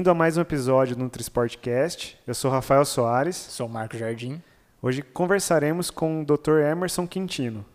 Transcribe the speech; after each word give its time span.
Bem-vindo 0.00 0.12
a 0.12 0.14
mais 0.14 0.38
um 0.38 0.40
episódio 0.40 0.96
do 0.96 1.02
NutriSportcast. 1.02 2.16
Eu 2.26 2.34
sou 2.34 2.50
Rafael 2.50 2.86
Soares. 2.86 3.36
Sou 3.36 3.68
Marco 3.68 3.98
Jardim. 3.98 4.42
Hoje 4.80 5.02
conversaremos 5.02 5.90
com 5.90 6.22
o 6.22 6.24
Dr. 6.24 6.60
Emerson 6.72 7.06
Quintino. 7.06 7.66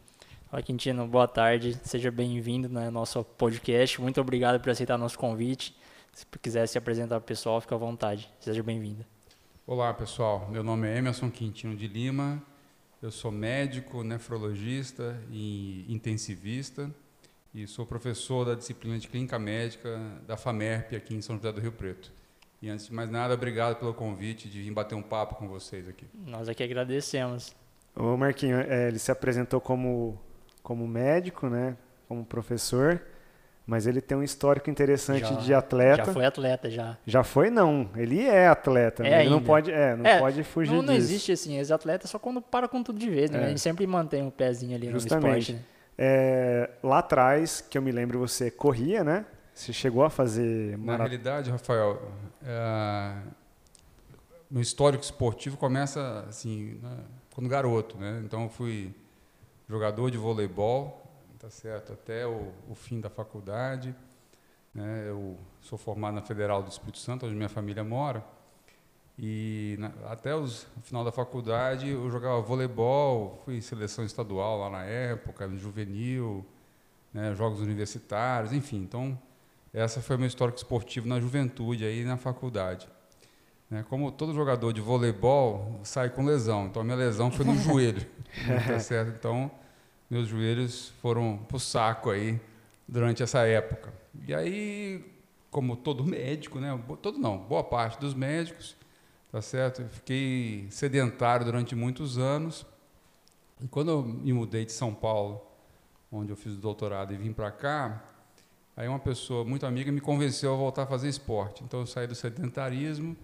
Olá, 0.52 0.60
Quintino. 0.64 1.06
Boa 1.06 1.28
tarde. 1.28 1.80
Seja 1.84 2.10
bem-vindo 2.10 2.68
no 2.68 2.90
nosso 2.90 3.24
podcast. 3.24 4.02
Muito 4.02 4.20
obrigado 4.20 4.60
por 4.60 4.72
aceitar 4.72 4.98
nosso 4.98 5.20
convite. 5.20 5.78
Se 6.14 6.26
quiser 6.42 6.68
se 6.68 6.80
apresentar 6.80 7.20
para 7.20 7.26
o 7.26 7.28
pessoal, 7.28 7.62
fica 7.62 7.76
à 7.76 7.78
vontade. 7.78 8.28
Seja 8.40 8.64
bem-vindo. 8.64 9.06
Olá, 9.68 9.94
pessoal. 9.94 10.50
Meu 10.50 10.64
nome 10.64 10.88
é 10.88 10.98
Emerson 10.98 11.30
Quintino 11.30 11.76
de 11.76 11.88
Lima. 11.88 12.42
Eu 13.04 13.12
sou 13.12 13.32
médico, 13.32 14.02
nefrologista 14.02 15.16
e 15.30 15.86
intensivista 15.88 16.90
e 17.56 17.66
sou 17.66 17.86
professor 17.86 18.44
da 18.44 18.54
disciplina 18.54 19.00
de 19.00 19.08
Clínica 19.08 19.40
Médica 19.40 19.98
da 20.28 20.36
FAMERP 20.36 20.94
aqui 20.94 21.16
em 21.16 21.22
São 21.22 21.38
José 21.38 21.54
do 21.54 21.62
Rio 21.62 21.72
Preto. 21.72 22.12
E 22.62 22.70
antes 22.70 22.88
de 22.88 22.94
mais 22.94 23.10
nada, 23.10 23.34
obrigado 23.34 23.76
pelo 23.78 23.94
convite 23.94 24.50
de 24.50 24.62
vir 24.62 24.72
bater 24.72 24.96
um 24.96 25.02
papo 25.02 25.36
com 25.36 25.48
vocês 25.48 25.88
aqui. 25.88 26.06
Nós 26.26 26.50
aqui 26.50 26.64
agradecemos. 26.64 27.56
O 27.96 28.18
Marquinho, 28.18 28.60
é, 28.60 28.88
ele 28.88 29.00
se 29.00 29.12
apresentou 29.12 29.62
como, 29.62 30.20
como 30.64 30.88
médico, 30.88 31.48
né? 31.48 31.78
Como 32.08 32.26
professor, 32.26 33.02
mas 33.68 33.88
ele 33.88 34.02
tem 34.02 34.18
um 34.18 34.24
histórico 34.24 34.70
interessante 34.70 35.22
Já- 35.22 35.36
de 35.36 35.54
atleta. 35.54 36.06
Já 36.06 36.14
foi 36.14 36.26
atleta, 36.26 36.70
já. 36.70 36.98
Já 37.06 37.24
foi, 37.24 37.50
não. 37.50 37.90
Ele 37.96 38.22
é 38.24 38.48
atleta. 38.48 39.06
É 39.06 39.10
né? 39.10 39.22
ele 39.22 39.30
não 39.30 39.42
pode, 39.42 39.72
é, 39.72 39.96
não 39.96 40.06
É, 40.06 40.20
pode 40.20 40.44
fugir 40.44 40.72
Não, 40.72 40.80
disso. 40.82 40.92
não 40.92 40.98
existe 40.98 41.32
assim, 41.32 41.58
ex-atleta 41.58 42.08
só 42.08 42.18
quando 42.20 42.42
para 42.42 42.68
com 42.68 42.82
tudo 42.84 43.00
de 43.00 43.10
vez, 43.10 43.30
né? 43.32 43.42
É. 43.42 43.46
A 43.46 43.48
gente 43.50 43.62
sempre 43.62 43.86
mantém 43.88 44.22
um 44.24 44.30
pezinho 44.30 44.76
ali 44.76 44.90
Justamente. 44.92 45.26
no 45.26 45.38
esporte. 45.38 45.54
Né? 45.54 45.60
É, 45.98 46.70
lá 46.84 47.00
atrás, 47.00 47.62
que 47.62 47.78
eu 47.78 47.82
me 47.82 47.92
lembro, 47.92 48.20
você 48.20 48.52
corria, 48.52 49.04
né? 49.04 49.26
Você 49.56 49.74
chegou 49.74 50.04
a 50.04 50.10
fazer 50.12 50.78
Na 50.86 50.98
maratona. 50.98 51.10
realidade, 51.10 51.50
Rafael, 51.52 52.12
é, 52.44 53.16
meu 54.50 54.62
histórico 54.62 55.04
esportivo 55.04 55.58
começa 55.58 56.26
assim, 56.30 56.80
né, 56.82 57.00
quando 57.34 57.50
garoto, 57.50 57.98
né? 57.98 58.22
Então 58.26 58.44
eu 58.44 58.50
fui 58.50 58.94
jogador 59.70 60.12
de 60.12 60.18
voleibol, 60.18 61.04
tá 61.40 61.50
certo, 61.50 61.94
até 61.94 62.28
o, 62.28 62.52
o 62.70 62.76
fim 62.76 63.00
da 63.02 63.10
faculdade, 63.10 63.96
né? 64.74 65.06
Eu 65.10 65.38
sou 65.62 65.78
formado 65.78 66.16
na 66.16 66.22
Federal 66.24 66.64
do 66.64 66.70
Espírito 66.70 67.00
Santo, 67.00 67.26
onde 67.26 67.36
minha 67.36 67.50
família 67.50 67.84
mora. 67.84 68.24
E 69.18 69.78
na- 69.80 69.94
até 70.12 70.36
os, 70.36 70.64
o 70.78 70.82
final 70.84 71.04
da 71.06 71.12
faculdade 71.12 71.90
eu 71.90 72.10
jogava 72.12 72.42
voleibol, 72.42 73.42
fui 73.46 73.62
seleção 73.62 74.06
estadual 74.06 74.60
lá 74.60 74.70
na 74.70 74.84
época, 74.84 75.48
no 75.48 75.58
juvenil, 75.58 76.46
né, 77.14 77.34
jogos 77.36 77.62
universitários, 77.62 78.54
enfim. 78.54 78.78
Então, 78.84 79.18
essa 79.76 80.02
foi 80.02 80.16
meu 80.16 80.26
histórico 80.26 80.58
esportivo 80.58 81.06
na 81.06 81.20
juventude 81.20 81.84
aí 81.84 82.06
na 82.06 82.16
faculdade. 82.16 82.88
Né, 83.70 83.84
como 83.90 84.10
todo 84.10 84.34
jogador 84.34 84.72
de 84.72 84.80
voleibol 84.80 85.82
sai 85.84 86.10
com 86.10 86.24
lesão, 86.24 86.68
então 86.68 86.82
a 86.82 86.86
minha 86.86 86.96
lesão 86.96 87.30
foi 87.30 87.44
no 87.44 87.56
joelho, 87.60 88.08
tá 88.68 88.80
certo? 88.80 89.14
Então, 89.18 89.52
meus 90.10 90.28
joelhos 90.28 90.94
foram 91.02 91.38
pro 91.38 91.60
saco 91.60 92.10
aí 92.10 92.40
durante 92.88 93.22
essa 93.22 93.40
época. 93.40 93.94
E 94.26 94.34
aí, 94.34 95.06
como 95.52 95.76
todo 95.76 96.06
médico, 96.06 96.60
né, 96.60 96.80
todo 97.02 97.18
não, 97.18 97.38
boa 97.38 97.64
parte 97.64 98.00
dos 98.00 98.14
médicos, 98.14 98.78
tá 99.30 99.42
certo? 99.42 99.82
Eu 99.82 99.90
fiquei 99.90 100.68
sedentário 100.70 101.46
durante 101.46 101.76
muitos 101.76 102.18
anos. 102.18 102.66
E 103.60 103.68
quando 103.68 103.92
eu 103.92 104.04
me 104.04 104.32
mudei 104.32 104.64
de 104.64 104.72
São 104.72 104.94
Paulo, 104.94 105.42
onde 106.10 106.32
eu 106.32 106.38
fiz 106.38 106.54
o 106.54 106.58
doutorado 106.58 107.14
e 107.14 107.18
vim 107.18 107.34
para 107.34 107.52
cá, 107.52 108.15
aí 108.76 108.88
uma 108.88 109.00
pessoa 109.00 109.44
muito 109.46 109.66
amiga 109.66 109.92
me 109.92 110.02
convenceu 110.02 110.54
a 110.54 110.58
voltar 110.58 110.84
a 110.84 110.88
fazer 110.88 111.08
esporte. 111.08 111.64
Então 111.64 111.80
eu 111.82 111.88
saí 111.88 112.08
do 112.08 112.16
sedentarismo, 112.16 113.16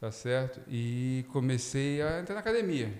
tá 0.00 0.10
certo? 0.10 0.60
E 0.68 1.24
comecei 1.32 2.00
a 2.02 2.20
entrar 2.20 2.34
na 2.34 2.40
academia. 2.40 2.92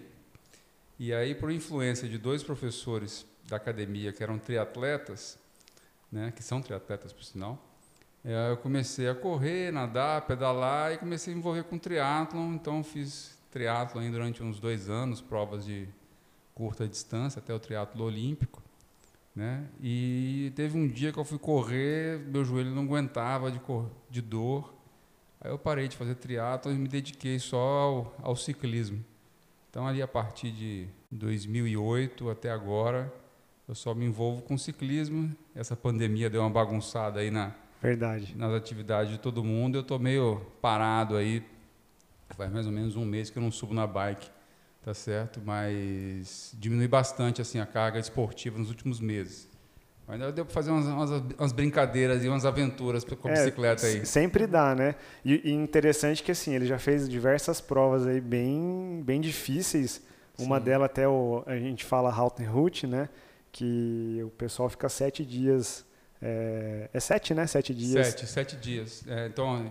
E 0.98 1.12
aí, 1.14 1.34
por 1.34 1.50
influência 1.50 2.08
de 2.08 2.18
dois 2.18 2.42
professores 2.42 3.24
da 3.48 3.56
academia 3.56 4.12
que 4.12 4.22
eram 4.22 4.38
triatletas, 4.38 5.38
né, 6.10 6.32
que 6.34 6.42
são 6.42 6.60
triatletas 6.60 7.12
por 7.12 7.22
sinal, 7.22 7.56
eh, 8.24 8.50
eu 8.50 8.56
comecei 8.56 9.08
a 9.08 9.14
correr, 9.14 9.72
nadar, 9.72 10.22
pedalar 10.26 10.92
e 10.92 10.98
comecei 10.98 11.32
a 11.32 11.34
me 11.34 11.40
envolver 11.40 11.62
com 11.64 11.78
triatlon. 11.78 12.54
Então 12.54 12.82
fiz 12.82 13.38
triatlon 13.50 14.10
durante 14.10 14.42
uns 14.42 14.58
dois 14.58 14.90
anos, 14.90 15.20
provas 15.20 15.64
de 15.64 15.88
curta 16.52 16.88
distância 16.88 17.38
até 17.38 17.54
o 17.54 17.60
triatlo 17.60 18.04
olímpico, 18.04 18.60
né? 19.38 19.64
E 19.80 20.52
teve 20.56 20.76
um 20.76 20.88
dia 20.88 21.12
que 21.12 21.18
eu 21.18 21.24
fui 21.24 21.38
correr, 21.38 22.18
meu 22.26 22.44
joelho 22.44 22.70
não 22.74 22.82
aguentava 22.82 23.52
de, 23.52 23.60
cor- 23.60 23.88
de 24.10 24.20
dor. 24.20 24.74
Aí 25.40 25.48
eu 25.52 25.56
parei 25.58 25.86
de 25.86 25.96
fazer 25.96 26.16
triatlo 26.16 26.72
e 26.72 26.74
me 26.74 26.88
dediquei 26.88 27.38
só 27.38 27.56
ao, 27.56 28.16
ao 28.20 28.34
ciclismo. 28.36 29.02
Então 29.70 29.86
ali 29.86 30.02
a 30.02 30.08
partir 30.08 30.50
de 30.50 30.88
2008 31.12 32.28
até 32.28 32.50
agora, 32.50 33.12
eu 33.68 33.76
só 33.76 33.94
me 33.94 34.04
envolvo 34.06 34.42
com 34.42 34.58
ciclismo. 34.58 35.32
Essa 35.54 35.76
pandemia 35.76 36.28
deu 36.28 36.40
uma 36.40 36.50
bagunçada 36.50 37.20
aí 37.20 37.30
na, 37.30 37.52
Verdade. 37.80 38.34
nas 38.36 38.52
atividades 38.52 39.12
de 39.12 39.18
todo 39.18 39.44
mundo. 39.44 39.78
Eu 39.78 39.84
tô 39.84 40.00
meio 40.00 40.40
parado 40.60 41.16
aí. 41.16 41.44
Faz 42.30 42.50
mais 42.52 42.66
ou 42.66 42.72
menos 42.72 42.96
um 42.96 43.04
mês 43.04 43.30
que 43.30 43.38
eu 43.38 43.42
não 43.42 43.52
subo 43.52 43.72
na 43.72 43.86
bike, 43.86 44.28
tá 44.82 44.94
certo? 44.94 45.40
Mas 45.44 46.52
diminui 46.58 46.88
bastante 46.88 47.40
assim 47.40 47.58
a 47.58 47.66
carga 47.66 47.98
esportiva 47.98 48.58
nos 48.58 48.68
últimos 48.68 49.00
meses. 49.00 49.48
Mas 50.06 50.14
ainda 50.20 50.32
deu 50.32 50.44
para 50.46 50.54
fazer 50.54 50.70
umas, 50.70 50.86
umas, 50.86 51.10
umas 51.38 51.52
brincadeiras 51.52 52.24
e 52.24 52.28
umas 52.28 52.46
aventuras 52.46 53.04
com 53.04 53.28
a 53.28 53.30
É, 53.30 53.34
bicicleta 53.34 53.86
aí. 53.86 54.06
Sempre 54.06 54.46
dá, 54.46 54.74
né? 54.74 54.94
E, 55.22 55.50
e 55.50 55.52
interessante 55.52 56.22
que 56.22 56.32
assim, 56.32 56.54
ele 56.54 56.64
já 56.64 56.78
fez 56.78 57.06
diversas 57.06 57.60
provas 57.60 58.06
aí 58.06 58.20
bem, 58.20 59.02
bem 59.04 59.20
difíceis. 59.20 60.00
Uma 60.38 60.58
Sim. 60.58 60.64
delas 60.64 60.86
até 60.86 61.06
o, 61.06 61.42
a 61.46 61.56
gente 61.58 61.84
fala 61.84 62.10
Haltenhut, 62.10 62.86
né? 62.86 63.10
Que 63.52 64.20
o 64.24 64.30
pessoal 64.30 64.70
fica 64.70 64.88
sete 64.88 65.26
dias. 65.26 65.84
É, 66.22 66.88
é 66.92 67.00
sete, 67.00 67.34
né? 67.34 67.46
Sete 67.46 67.74
dias. 67.74 68.06
Sete, 68.06 68.26
sete 68.26 68.56
dias. 68.56 69.04
É, 69.06 69.26
então, 69.26 69.70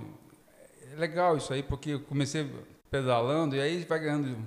é 0.93 0.99
legal 0.99 1.35
isso 1.35 1.51
aí, 1.51 1.63
porque 1.63 1.91
eu 1.91 2.01
comecei 2.01 2.47
pedalando 2.91 3.55
e 3.55 3.61
aí 3.61 3.83
vai 3.85 3.99
ganhando, 3.99 4.37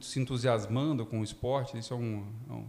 se 0.00 0.20
entusiasmando 0.20 1.04
com 1.06 1.20
o 1.20 1.24
esporte. 1.24 1.78
Isso 1.78 1.92
é, 1.94 1.96
um, 1.96 2.26
é 2.48 2.52
um- 2.52 2.66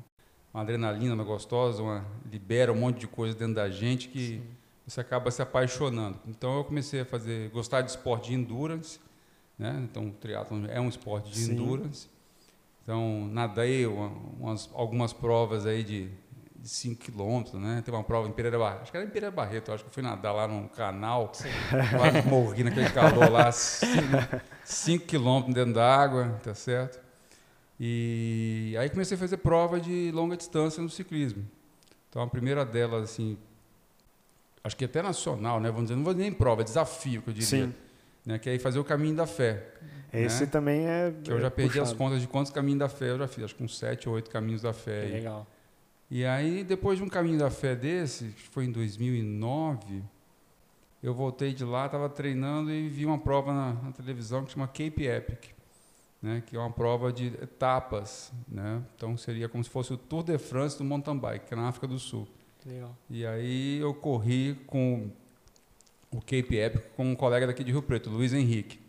uma 0.53 0.63
adrenalina 0.63 1.13
uma 1.13 1.23
gostosa, 1.23 1.81
uma, 1.81 2.05
libera 2.29 2.71
um 2.73 2.75
monte 2.75 2.99
de 2.99 3.07
coisa 3.07 3.33
dentro 3.37 3.55
da 3.55 3.69
gente 3.69 4.09
que 4.09 4.41
você 4.85 4.99
acaba 4.99 5.31
se 5.31 5.41
apaixonando. 5.41 6.19
Então, 6.27 6.57
eu 6.57 6.63
comecei 6.63 7.01
a 7.01 7.05
fazer, 7.05 7.49
gostar 7.51 7.81
de 7.81 7.91
esporte 7.91 8.29
de 8.29 8.35
endurance, 8.35 8.99
né? 9.57 9.79
Então, 9.89 10.07
o 10.07 10.11
triatlon 10.11 10.65
é 10.67 10.81
um 10.81 10.89
esporte 10.89 11.31
de 11.31 11.39
Sim. 11.39 11.53
endurance. 11.53 12.09
Então, 12.83 13.27
nadei 13.31 13.85
uma- 13.85 14.11
umas, 14.39 14.69
algumas 14.73 15.13
provas 15.13 15.65
aí 15.65 15.83
de 15.83 16.09
5 16.63 17.01
quilômetros, 17.03 17.61
né? 17.61 17.81
Tem 17.85 17.93
uma 17.93 18.03
prova 18.03 18.27
em 18.27 18.31
Pereira 18.31 18.57
Barreto, 18.59 18.81
acho 18.81 18.91
que 18.91 18.97
era 18.97 19.05
em 19.05 19.09
Pereira 19.09 19.33
Barreto, 19.33 19.71
acho 19.71 19.83
que 19.83 19.89
eu 19.89 19.93
fui 19.93 20.03
nadar 20.03 20.31
lá 20.33 20.47
num 20.47 20.67
canal, 20.67 21.31
quase 21.95 22.27
morri 22.27 22.63
naquele 22.63 22.89
calor 22.89 23.29
lá, 23.31 23.51
5 23.51 25.05
quilômetros 25.05 25.53
dentro 25.55 25.73
da 25.73 25.95
água, 25.95 26.39
tá 26.43 26.53
certo? 26.53 26.99
E 27.83 28.75
aí 28.77 28.87
comecei 28.91 29.17
a 29.17 29.19
fazer 29.19 29.37
prova 29.37 29.79
de 29.79 30.11
longa 30.11 30.37
distância 30.37 30.83
no 30.83 30.89
ciclismo. 30.89 31.43
Então, 32.07 32.21
a 32.21 32.27
primeira 32.27 32.63
delas, 32.63 33.09
assim, 33.09 33.39
acho 34.63 34.77
que 34.77 34.85
até 34.85 35.01
nacional, 35.01 35.59
né? 35.59 35.69
Vamos 35.71 35.85
dizer, 35.85 35.95
não 35.95 36.03
vou 36.03 36.13
nem 36.13 36.31
prova, 36.31 36.61
é 36.61 36.63
desafio, 36.63 37.23
que 37.23 37.31
eu 37.31 37.33
diria. 37.33 37.49
Sim. 37.49 37.73
Né? 38.23 38.37
Que 38.37 38.51
é 38.51 38.59
fazer 38.59 38.77
o 38.77 38.83
caminho 38.83 39.15
da 39.15 39.25
fé. 39.25 39.65
Esse 40.13 40.41
né? 40.41 40.49
também 40.51 40.85
é. 40.85 41.11
Que 41.23 41.31
eu 41.31 41.41
já 41.41 41.47
é 41.47 41.49
perdi 41.49 41.79
as 41.79 41.89
puxado. 41.89 41.97
contas 41.97 42.21
de 42.21 42.27
quantos 42.27 42.51
caminhos 42.51 42.77
da 42.77 42.87
fé 42.87 43.09
eu 43.09 43.17
já 43.17 43.27
fiz, 43.27 43.45
acho 43.45 43.55
que 43.55 43.63
uns 43.63 43.75
sete 43.75 44.07
ou 44.07 44.13
oito 44.13 44.29
caminhos 44.29 44.61
da 44.61 44.73
fé. 44.73 45.07
Que 45.07 45.13
legal. 45.13 45.47
E 46.11 46.23
aí, 46.23 46.63
depois 46.63 46.99
de 46.99 47.03
um 47.03 47.09
caminho 47.09 47.39
da 47.39 47.49
fé 47.49 47.75
desse, 47.75 48.25
que 48.25 48.43
foi 48.43 48.65
em 48.65 48.71
2009, 48.71 50.03
eu 51.01 51.15
voltei 51.15 51.51
de 51.51 51.65
lá, 51.65 51.87
estava 51.87 52.07
treinando 52.07 52.69
e 52.69 52.87
vi 52.87 53.07
uma 53.07 53.17
prova 53.17 53.51
na, 53.51 53.73
na 53.73 53.91
televisão 53.91 54.45
que 54.45 54.51
chama 54.51 54.67
Cape 54.67 55.07
Epic, 55.07 55.45
né, 56.21 56.43
que 56.45 56.55
é 56.55 56.59
uma 56.59 56.71
prova 56.71 57.11
de 57.11 57.27
etapas. 57.41 58.31
Né? 58.47 58.81
Então, 58.95 59.17
seria 59.17 59.49
como 59.49 59.63
se 59.63 59.69
fosse 59.69 59.91
o 59.93 59.97
Tour 59.97 60.23
de 60.23 60.37
France 60.37 60.77
do 60.77 60.83
mountain 60.83 61.17
bike, 61.17 61.47
que 61.47 61.53
é 61.53 61.57
na 61.57 61.67
África 61.67 61.87
do 61.87 61.97
Sul. 61.97 62.27
Legal. 62.65 62.95
E 63.09 63.25
aí 63.25 63.79
eu 63.79 63.93
corri 63.93 64.55
com 64.67 65.09
o 66.11 66.19
Cape 66.19 66.57
Epic 66.57 66.83
com 66.95 67.05
um 67.05 67.15
colega 67.15 67.47
daqui 67.47 67.63
de 67.63 67.71
Rio 67.71 67.81
Preto, 67.81 68.09
Luiz 68.09 68.33
Henrique. 68.33 68.79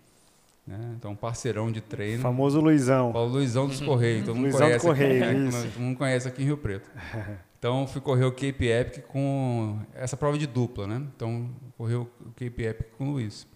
Né? 0.67 0.94
Então, 0.96 1.17
parceirão 1.17 1.73
de 1.73 1.81
treino. 1.81 2.23
Famoso 2.23 2.61
Luizão. 2.61 3.12
Fala 3.12 3.26
Luizão 3.26 3.67
dos 3.67 3.81
Correios, 3.81 4.26
todo 4.26 4.37
mundo 4.37 4.44
Luizão 4.44 4.61
conhece. 4.61 4.87
do 4.87 4.90
aqui, 4.93 5.00
Correio, 5.00 5.20
né? 5.40 5.49
isso. 5.49 5.69
Todo 5.73 5.82
mundo 5.82 5.99
conhece 5.99 6.28
aqui 6.28 6.43
em 6.43 6.44
Rio 6.46 6.58
Preto. 6.58 6.90
Então 7.62 7.87
fui 7.87 8.00
correr 8.00 8.25
o 8.25 8.32
Cape 8.32 8.67
Epic 8.67 9.05
com 9.06 9.78
essa 9.94 10.17
prova 10.17 10.37
de 10.37 10.49
dupla, 10.49 10.85
né? 10.85 11.00
Então 11.14 11.49
correu 11.78 12.11
o 12.20 12.31
Cape 12.32 12.64
Epic 12.64 12.88
com 12.99 13.05
o 13.05 13.12
Luiz. 13.12 13.46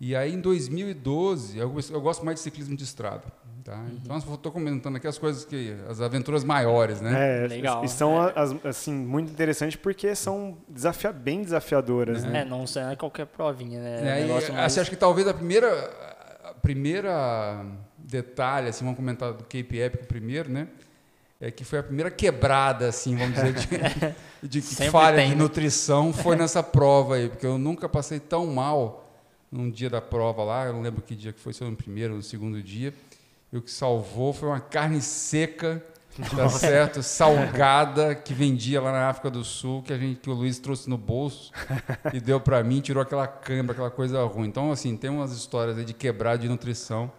E 0.00 0.14
aí, 0.14 0.32
em 0.34 0.40
2012, 0.40 1.58
eu, 1.58 1.74
eu 1.90 2.00
gosto 2.00 2.24
mais 2.24 2.36
de 2.38 2.42
ciclismo 2.42 2.76
de 2.76 2.84
estrada. 2.84 3.24
Tá? 3.64 3.74
Uhum. 3.76 3.98
Então, 4.02 4.16
estou 4.16 4.52
comentando 4.52 4.96
aqui 4.96 5.06
as 5.06 5.18
coisas 5.18 5.44
que. 5.44 5.76
as 5.88 6.00
aventuras 6.00 6.42
maiores, 6.44 7.00
né? 7.00 7.44
É, 7.44 7.48
Legal. 7.48 7.84
E 7.84 7.88
são 7.88 8.26
É. 8.28 8.32
as- 8.36 8.54
assim, 8.64 8.92
muito 8.94 9.30
interessantes 9.30 9.76
porque 9.76 10.14
são 10.14 10.56
desafia 10.68 11.12
bem 11.12 11.42
desafiadoras, 11.42 12.24
né? 12.24 12.40
É, 12.42 12.44
não 12.44 12.64
é 12.90 12.96
qualquer 12.96 13.26
provinha, 13.26 13.80
né? 13.80 14.00
É, 14.02 14.18
É 14.20 14.20
e, 14.20 14.26
negócio 14.26 14.52
mais- 14.54 14.64
assim, 14.66 14.80
acho 14.80 14.88
que 14.90 14.96
talvez 14.96 15.26
a 15.28 15.34
primeira, 15.34 15.68
a 16.44 16.54
primeira 16.54 17.64
detalhe, 17.98 18.68
assim, 18.68 18.84
vamos 18.84 18.96
comentar 18.96 19.32
do 19.32 19.42
Cape 19.42 19.78
Epic 19.78 20.06
primeiro, 20.06 20.48
né? 20.50 20.68
É 21.40 21.50
que 21.50 21.62
foi 21.64 21.78
a 21.80 21.82
primeira 21.82 22.10
quebrada, 22.10 22.88
assim, 22.88 23.16
vamos 23.16 23.34
dizer, 23.34 23.52
de, 24.42 24.60
de 24.60 24.90
falha 24.90 25.16
tem, 25.18 25.28
de 25.30 25.34
né? 25.36 25.42
nutrição 25.42 26.12
foi 26.12 26.36
nessa 26.36 26.62
prova 26.62 27.16
aí, 27.16 27.28
porque 27.28 27.44
eu 27.46 27.58
nunca 27.58 27.88
passei 27.88 28.18
tão 28.18 28.46
mal 28.46 29.07
num 29.50 29.70
dia 29.70 29.88
da 29.88 30.00
prova 30.00 30.44
lá, 30.44 30.66
eu 30.66 30.72
não 30.72 30.82
lembro 30.82 31.02
que 31.02 31.14
dia 31.14 31.32
que 31.32 31.40
foi, 31.40 31.52
se 31.52 31.60
foi 31.60 31.70
no 31.70 31.76
primeiro 31.76 32.12
ou 32.12 32.16
no 32.18 32.22
segundo 32.22 32.62
dia. 32.62 32.92
E 33.52 33.56
o 33.56 33.62
que 33.62 33.70
salvou 33.70 34.32
foi 34.32 34.48
uma 34.48 34.60
carne 34.60 35.00
seca, 35.00 35.82
tá 36.36 36.48
certo? 36.50 37.02
Salgada, 37.02 38.14
que 38.14 38.34
vendia 38.34 38.80
lá 38.80 38.92
na 38.92 39.08
África 39.08 39.30
do 39.30 39.42
Sul, 39.42 39.82
que, 39.82 39.92
a 39.92 39.98
gente, 39.98 40.20
que 40.20 40.28
o 40.28 40.34
Luiz 40.34 40.58
trouxe 40.58 40.88
no 40.90 40.98
bolso 40.98 41.50
e 42.12 42.20
deu 42.20 42.38
para 42.40 42.62
mim, 42.62 42.80
tirou 42.80 43.02
aquela 43.02 43.26
câimbra, 43.26 43.72
aquela 43.72 43.90
coisa 43.90 44.22
ruim. 44.24 44.48
Então, 44.48 44.70
assim, 44.70 44.96
tem 44.96 45.08
umas 45.08 45.32
histórias 45.32 45.78
aí 45.78 45.84
de 45.84 45.94
quebrada 45.94 46.38
de 46.38 46.48
nutrição. 46.48 47.10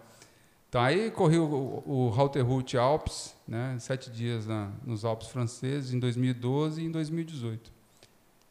Então, 0.68 0.80
aí 0.80 1.10
corri 1.10 1.36
o, 1.36 1.82
o 1.84 2.14
Halterroute 2.16 2.78
Alpes, 2.78 3.34
né? 3.46 3.76
Sete 3.80 4.08
dias 4.08 4.46
na, 4.46 4.70
nos 4.86 5.04
Alpes 5.04 5.26
franceses, 5.26 5.92
em 5.92 5.98
2012 5.98 6.80
e 6.80 6.84
em 6.84 6.90
2018. 6.92 7.72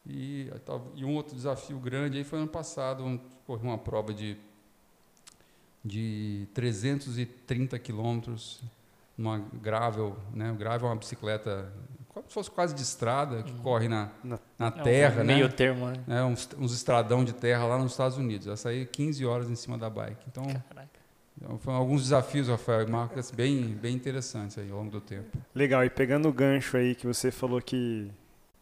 E, 0.06 0.50
e 0.96 1.04
um 1.04 1.14
outro 1.14 1.34
desafio 1.34 1.78
grande 1.78 2.18
aí 2.18 2.24
foi 2.24 2.38
ano 2.38 2.48
passado, 2.48 3.04
um, 3.04 3.18
corri 3.50 3.66
uma 3.66 3.78
prova 3.78 4.14
de, 4.14 4.36
de 5.84 6.46
330 6.54 7.76
quilômetros 7.80 8.60
numa 9.18 9.38
gravel, 9.60 10.16
né? 10.32 10.52
O 10.52 10.54
gravel 10.54 10.86
é 10.88 10.92
uma 10.92 10.96
bicicleta 10.96 11.72
como 12.08 12.26
se 12.28 12.34
fosse 12.34 12.50
quase 12.50 12.74
de 12.76 12.82
estrada, 12.82 13.42
que 13.42 13.52
corre 13.54 13.88
na, 13.88 14.08
Na- 14.22 14.38
na 14.56 14.66
é 14.66 14.68
um 14.68 14.82
terra, 14.84 15.24
né? 15.24 15.34
meio 15.34 15.48
termo, 15.48 15.86
né? 15.88 15.94
É, 16.08 16.22
uns, 16.22 16.48
uns 16.58 16.72
estradão 16.72 17.24
de 17.24 17.32
terra 17.32 17.64
lá 17.66 17.76
nos 17.78 17.90
Estados 17.92 18.16
Unidos. 18.18 18.46
Eu 18.46 18.56
saí 18.56 18.86
15 18.86 19.26
horas 19.26 19.50
em 19.50 19.56
cima 19.56 19.76
da 19.76 19.90
bike. 19.90 20.24
Então, 20.28 20.44
então 21.36 21.58
foram 21.58 21.78
alguns 21.78 22.02
desafios, 22.02 22.46
Rafael, 22.48 22.86
e 22.86 22.90
marcas 22.90 23.30
bem, 23.32 23.66
bem 23.74 23.94
interessantes 23.96 24.58
aí 24.58 24.70
ao 24.70 24.78
longo 24.78 24.90
do 24.92 25.00
tempo. 25.00 25.36
Legal, 25.54 25.84
e 25.84 25.90
pegando 25.90 26.28
o 26.28 26.32
gancho 26.32 26.76
aí 26.76 26.94
que 26.94 27.04
você 27.06 27.30
falou 27.32 27.60
que 27.60 28.10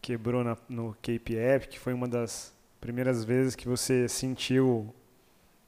quebrou 0.00 0.42
na- 0.44 0.56
no 0.68 0.94
Cape 1.02 1.34
Epic, 1.34 1.70
que 1.72 1.78
foi 1.78 1.92
uma 1.92 2.06
das 2.08 2.54
primeiras 2.80 3.24
vezes 3.24 3.54
que 3.54 3.68
você 3.68 4.08
sentiu 4.08 4.92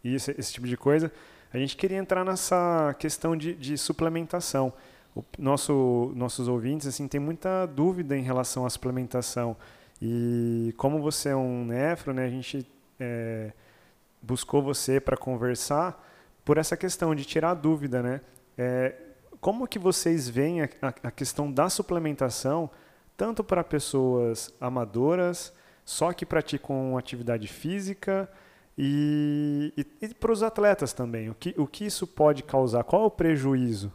isso, 0.02 0.30
esse 0.38 0.52
tipo 0.52 0.66
de 0.66 0.76
coisa, 0.76 1.12
a 1.52 1.58
gente 1.58 1.76
queria 1.76 1.98
entrar 1.98 2.24
nessa 2.24 2.94
questão 2.98 3.36
de, 3.36 3.54
de 3.54 3.76
suplementação. 3.76 4.72
O 5.14 5.24
nosso, 5.38 6.12
nossos 6.14 6.46
ouvintes 6.46 6.86
assim 6.86 7.08
têm 7.08 7.20
muita 7.20 7.66
dúvida 7.66 8.16
em 8.16 8.22
relação 8.22 8.64
à 8.64 8.70
suplementação. 8.70 9.56
E 10.00 10.72
como 10.76 11.00
você 11.02 11.30
é 11.30 11.36
um 11.36 11.64
nefro, 11.64 12.14
né, 12.14 12.24
a 12.24 12.30
gente 12.30 12.66
é, 12.98 13.52
buscou 14.22 14.62
você 14.62 15.00
para 15.00 15.16
conversar 15.16 16.06
por 16.44 16.56
essa 16.58 16.76
questão 16.76 17.14
de 17.14 17.24
tirar 17.24 17.50
a 17.50 17.54
dúvida, 17.54 18.02
né? 18.02 18.20
É, 18.56 18.94
como 19.40 19.66
que 19.66 19.78
vocês 19.78 20.28
veem 20.28 20.62
a- 20.62 20.68
a 21.02 21.10
questão 21.10 21.50
da 21.50 21.68
suplementação 21.68 22.70
tanto 23.16 23.44
para 23.44 23.62
pessoas 23.62 24.54
amadoras, 24.60 25.52
só 25.84 26.12
que 26.12 26.24
praticam 26.26 26.96
atividade 26.96 27.48
física 27.48 28.28
e, 28.76 29.72
e, 30.00 30.08
para 30.14 30.32
os 30.32 30.42
atletas 30.42 30.92
também? 30.92 31.28
O 31.28 31.34
que, 31.34 31.54
o 31.58 31.66
que 31.66 31.84
isso 31.84 32.06
pode 32.06 32.42
causar? 32.42 32.84
Qual 32.84 33.02
é 33.02 33.06
o 33.06 33.10
prejuízo? 33.10 33.92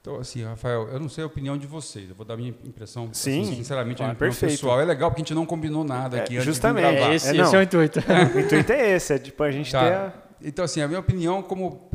Então, 0.00 0.16
assim, 0.20 0.44
Rafael, 0.44 0.88
eu 0.88 1.00
não 1.00 1.08
sei 1.08 1.24
a 1.24 1.26
opinião 1.26 1.58
de 1.58 1.66
vocês. 1.66 2.08
Eu 2.08 2.14
vou 2.14 2.24
dar 2.24 2.36
minha 2.36 2.50
impressão, 2.64 3.08
Sim, 3.12 3.42
assim, 3.42 3.56
sinceramente, 3.56 3.96
claro, 3.96 4.12
a 4.12 4.14
minha 4.14 4.16
opinião 4.16 4.16
perfeito. 4.30 4.52
pessoal. 4.52 4.80
É 4.80 4.84
legal 4.84 5.10
porque 5.10 5.20
a 5.20 5.24
gente 5.24 5.34
não 5.34 5.44
combinou 5.44 5.82
nada 5.82 6.18
É, 6.18 6.20
aqui 6.20 6.34
antes 6.36 6.44
justamente. 6.46 6.86
de 6.86 6.92
gravar. 6.92 7.12
É, 7.12 7.14
esse, 7.16 7.28
É, 7.36 7.42
esse 7.42 7.56
é 7.56 7.58
o 7.58 7.62
intuito. 7.62 8.00
O 8.36 8.38
intuito 8.40 8.72
é 8.72 8.90
esse, 8.92 9.12
é 9.14 9.18
tipo 9.18 9.42
a 9.42 9.50
gente 9.50 9.72
Tá. 9.72 9.80
ter 9.84 9.92
a... 9.94 10.12
Então, 10.40 10.64
assim, 10.64 10.80
a 10.80 10.86
minha 10.86 11.00
opinião 11.00 11.42
como, 11.42 11.90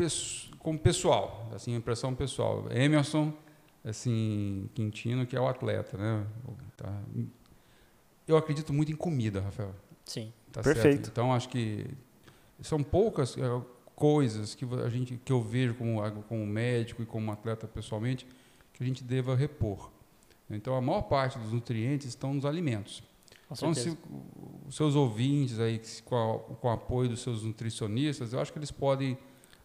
como 0.59 0.77
pessoal, 0.77 1.49
assim, 1.55 1.73
impressão 1.73 2.13
pessoal. 2.13 2.65
Emerson, 2.69 3.31
assim, 3.85 4.69
Quintino, 4.73 5.25
que 5.25 5.35
é 5.35 5.39
o 5.39 5.47
atleta, 5.47 5.97
né? 5.97 6.23
Tá. 6.75 6.91
Eu 8.27 8.37
acredito 8.37 8.71
muito 8.73 8.91
em 8.91 8.95
comida, 8.95 9.41
Rafael. 9.41 9.73
Sim. 10.05 10.31
Tá 10.51 10.61
Perfeito. 10.61 11.05
certo? 11.05 11.09
Então 11.09 11.33
acho 11.33 11.49
que 11.49 11.85
são 12.61 12.81
poucas 12.83 13.37
eh, 13.37 13.41
coisas 13.95 14.53
que 14.55 14.65
a 14.85 14.89
gente 14.89 15.19
que 15.23 15.31
eu 15.31 15.41
vejo 15.41 15.73
como 15.75 16.01
como 16.23 16.45
médico 16.45 17.01
e 17.01 17.05
como 17.05 17.31
atleta 17.31 17.67
pessoalmente 17.67 18.27
que 18.73 18.83
a 18.83 18.85
gente 18.85 19.03
deva 19.03 19.35
repor. 19.35 19.91
Então 20.49 20.75
a 20.75 20.81
maior 20.81 21.03
parte 21.03 21.37
dos 21.39 21.51
nutrientes 21.53 22.07
estão 22.07 22.33
nos 22.33 22.45
alimentos. 22.45 23.01
Com 23.47 23.55
Então 23.55 23.73
certeza. 23.73 23.95
se 23.95 24.01
os 24.67 24.75
seus 24.75 24.95
ouvintes 24.95 25.59
aí 25.59 25.81
com, 26.05 26.15
a- 26.15 26.39
com 26.55 26.67
o 26.67 26.71
apoio 26.71 27.09
dos 27.09 27.21
seus 27.21 27.43
nutricionistas, 27.43 28.33
eu 28.33 28.39
acho 28.39 28.51
que 28.51 28.59
eles 28.59 28.71
podem 28.71 29.17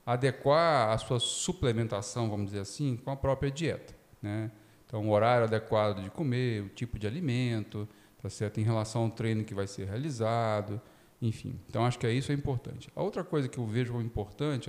adequar 0.05 0.91
a 0.91 0.99
sua 0.99 1.19
suplementação, 1.19 2.31
vamos 2.31 2.47
dizer 2.47 2.61
assim, 2.61 2.97
com 2.97 3.11
a 3.11 3.17
própria 3.17 3.50
dieta, 3.50 3.94
né? 4.23 4.50
Então 4.87 5.05
o 5.09 5.11
horário 5.11 5.44
adequado 5.47 6.00
de 6.02 6.11
comer, 6.11 6.62
o 6.62 6.69
tipo 6.69 6.97
de 6.99 7.06
alimento, 7.09 7.88
tá 8.26 8.31
certo? 8.31 8.58
Em 8.58 8.64
relação 8.64 9.05
ao 9.05 9.11
treino 9.11 9.44
que 9.44 9.55
vai 9.55 9.69
ser 9.69 9.87
realizado, 9.87 10.81
enfim. 11.23 11.61
Então 11.69 11.84
acho 11.84 11.96
que 11.96 12.06
é 12.06 12.12
isso 12.12 12.32
é 12.32 12.34
importante. 12.34 12.90
A 12.96 13.02
outra 13.02 13.23
coisa 13.23 13.49
que 13.49 13.56
eu 13.56 13.64
vejo 13.64 13.93
como 13.93 14.05
importante 14.05 14.69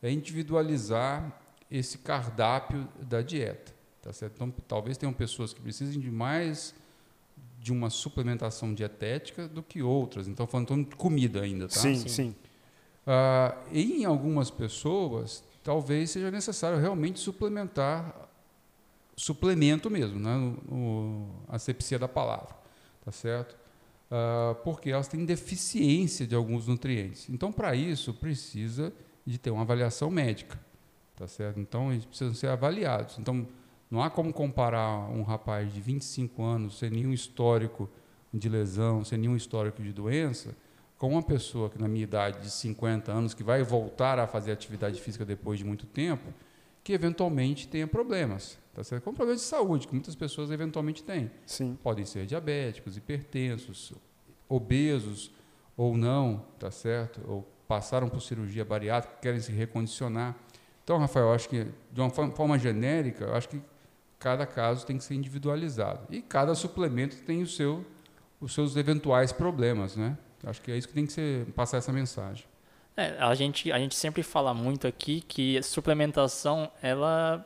é 0.00 0.10
individualizar 0.12 1.40
esse 1.68 1.98
cardápio 1.98 2.88
da 3.02 3.20
dieta, 3.20 3.74
tá 4.00 4.12
certo? 4.12 4.34
Então 4.36 4.54
talvez 4.68 4.96
tenham 4.96 5.12
pessoas 5.12 5.52
que 5.52 5.60
precisem 5.60 6.00
de 6.00 6.08
mais 6.08 6.72
de 7.58 7.72
uma 7.72 7.90
suplementação 7.90 8.72
dietética 8.72 9.48
do 9.48 9.60
que 9.60 9.82
outras. 9.82 10.28
Então 10.28 10.46
falando 10.46 10.88
de 10.88 10.94
comida 10.94 11.42
ainda, 11.42 11.66
tá? 11.66 11.80
Sim, 11.80 11.96
Sim. 11.96 12.08
sim. 12.08 12.34
Ah, 13.04 13.56
em 13.72 14.04
algumas 14.04 14.52
pessoas, 14.52 15.42
talvez 15.64 16.10
seja 16.10 16.30
necessário 16.30 16.78
realmente 16.78 17.18
suplementar, 17.18 18.14
suplemento 19.16 19.90
mesmo, 19.90 20.20
né, 20.20 20.36
no, 20.36 20.76
no 20.76 21.28
asepsia 21.48 21.98
da 21.98 22.06
palavra, 22.06 22.54
tá 23.08 23.12
certo? 23.12 23.56
Ah, 24.10 24.54
porque 24.62 24.90
elas 24.90 25.08
têm 25.08 25.24
deficiência 25.24 26.26
de 26.26 26.34
alguns 26.34 26.66
nutrientes. 26.66 27.26
Então, 27.30 27.50
para 27.50 27.74
isso, 27.74 28.12
precisa 28.12 28.92
de 29.24 29.38
ter 29.38 29.50
uma 29.50 29.62
avaliação 29.62 30.10
médica, 30.10 30.60
tá 31.16 31.26
certo? 31.26 31.58
Então, 31.58 31.90
eles 31.90 32.04
precisam 32.04 32.34
ser 32.34 32.48
avaliados. 32.48 33.18
Então, 33.18 33.48
não 33.90 34.02
há 34.02 34.10
como 34.10 34.30
comparar 34.30 35.10
um 35.10 35.22
rapaz 35.22 35.72
de 35.72 35.80
25 35.80 36.42
anos 36.42 36.78
sem 36.78 36.90
nenhum 36.90 37.14
histórico 37.14 37.88
de 38.32 38.46
lesão, 38.50 39.02
sem 39.02 39.16
nenhum 39.16 39.36
histórico 39.36 39.82
de 39.82 39.90
doença, 39.90 40.54
com 40.98 41.08
uma 41.08 41.22
pessoa 41.22 41.70
que 41.70 41.80
na 41.80 41.88
minha 41.88 42.04
idade 42.04 42.42
de 42.42 42.50
50 42.50 43.10
anos 43.10 43.32
que 43.32 43.42
vai 43.42 43.62
voltar 43.62 44.18
a 44.18 44.26
fazer 44.26 44.52
atividade 44.52 45.00
física 45.00 45.24
depois 45.24 45.58
de 45.58 45.64
muito 45.64 45.86
tempo, 45.86 46.34
que 46.84 46.92
eventualmente 46.92 47.68
tenha 47.68 47.86
problemas, 47.86 48.58
tá 48.78 48.84
certo? 48.84 49.02
Com 49.02 49.12
problemas 49.12 49.42
de 49.42 49.48
saúde 49.48 49.88
que 49.88 49.92
muitas 49.92 50.14
pessoas 50.14 50.52
eventualmente 50.52 51.02
têm. 51.02 51.28
Sim. 51.44 51.76
Podem 51.82 52.04
ser 52.04 52.26
diabéticos, 52.26 52.96
hipertensos, 52.96 53.92
obesos 54.48 55.32
ou 55.76 55.96
não, 55.96 56.44
tá 56.60 56.70
certo? 56.70 57.20
Ou 57.26 57.42
passaram 57.66 58.08
por 58.08 58.20
cirurgia 58.20 58.64
bariátrica, 58.64 59.16
querem 59.20 59.40
se 59.40 59.50
recondicionar. 59.50 60.36
Então, 60.84 60.96
Rafael, 60.96 61.26
eu 61.26 61.32
acho 61.32 61.48
que 61.48 61.66
de 61.90 62.00
uma 62.00 62.08
forma, 62.08 62.32
forma 62.36 62.56
genérica, 62.56 63.24
eu 63.24 63.34
acho 63.34 63.48
que 63.48 63.60
cada 64.16 64.46
caso 64.46 64.86
tem 64.86 64.96
que 64.96 65.02
ser 65.02 65.14
individualizado 65.14 66.06
e 66.08 66.22
cada 66.22 66.54
suplemento 66.54 67.16
tem 67.22 67.42
o 67.42 67.46
seu 67.46 67.84
os 68.40 68.54
seus 68.54 68.76
eventuais 68.76 69.32
problemas, 69.32 69.96
né? 69.96 70.16
Acho 70.44 70.62
que 70.62 70.70
é 70.70 70.76
isso 70.76 70.86
que 70.86 70.94
tem 70.94 71.04
que 71.04 71.12
ser 71.12 71.46
passar 71.46 71.78
essa 71.78 71.92
mensagem. 71.92 72.44
É, 72.96 73.16
a 73.18 73.34
gente, 73.34 73.72
a 73.72 73.78
gente 73.80 73.96
sempre 73.96 74.22
fala 74.22 74.54
muito 74.54 74.86
aqui 74.86 75.20
que 75.20 75.60
suplementação, 75.64 76.70
ela 76.80 77.44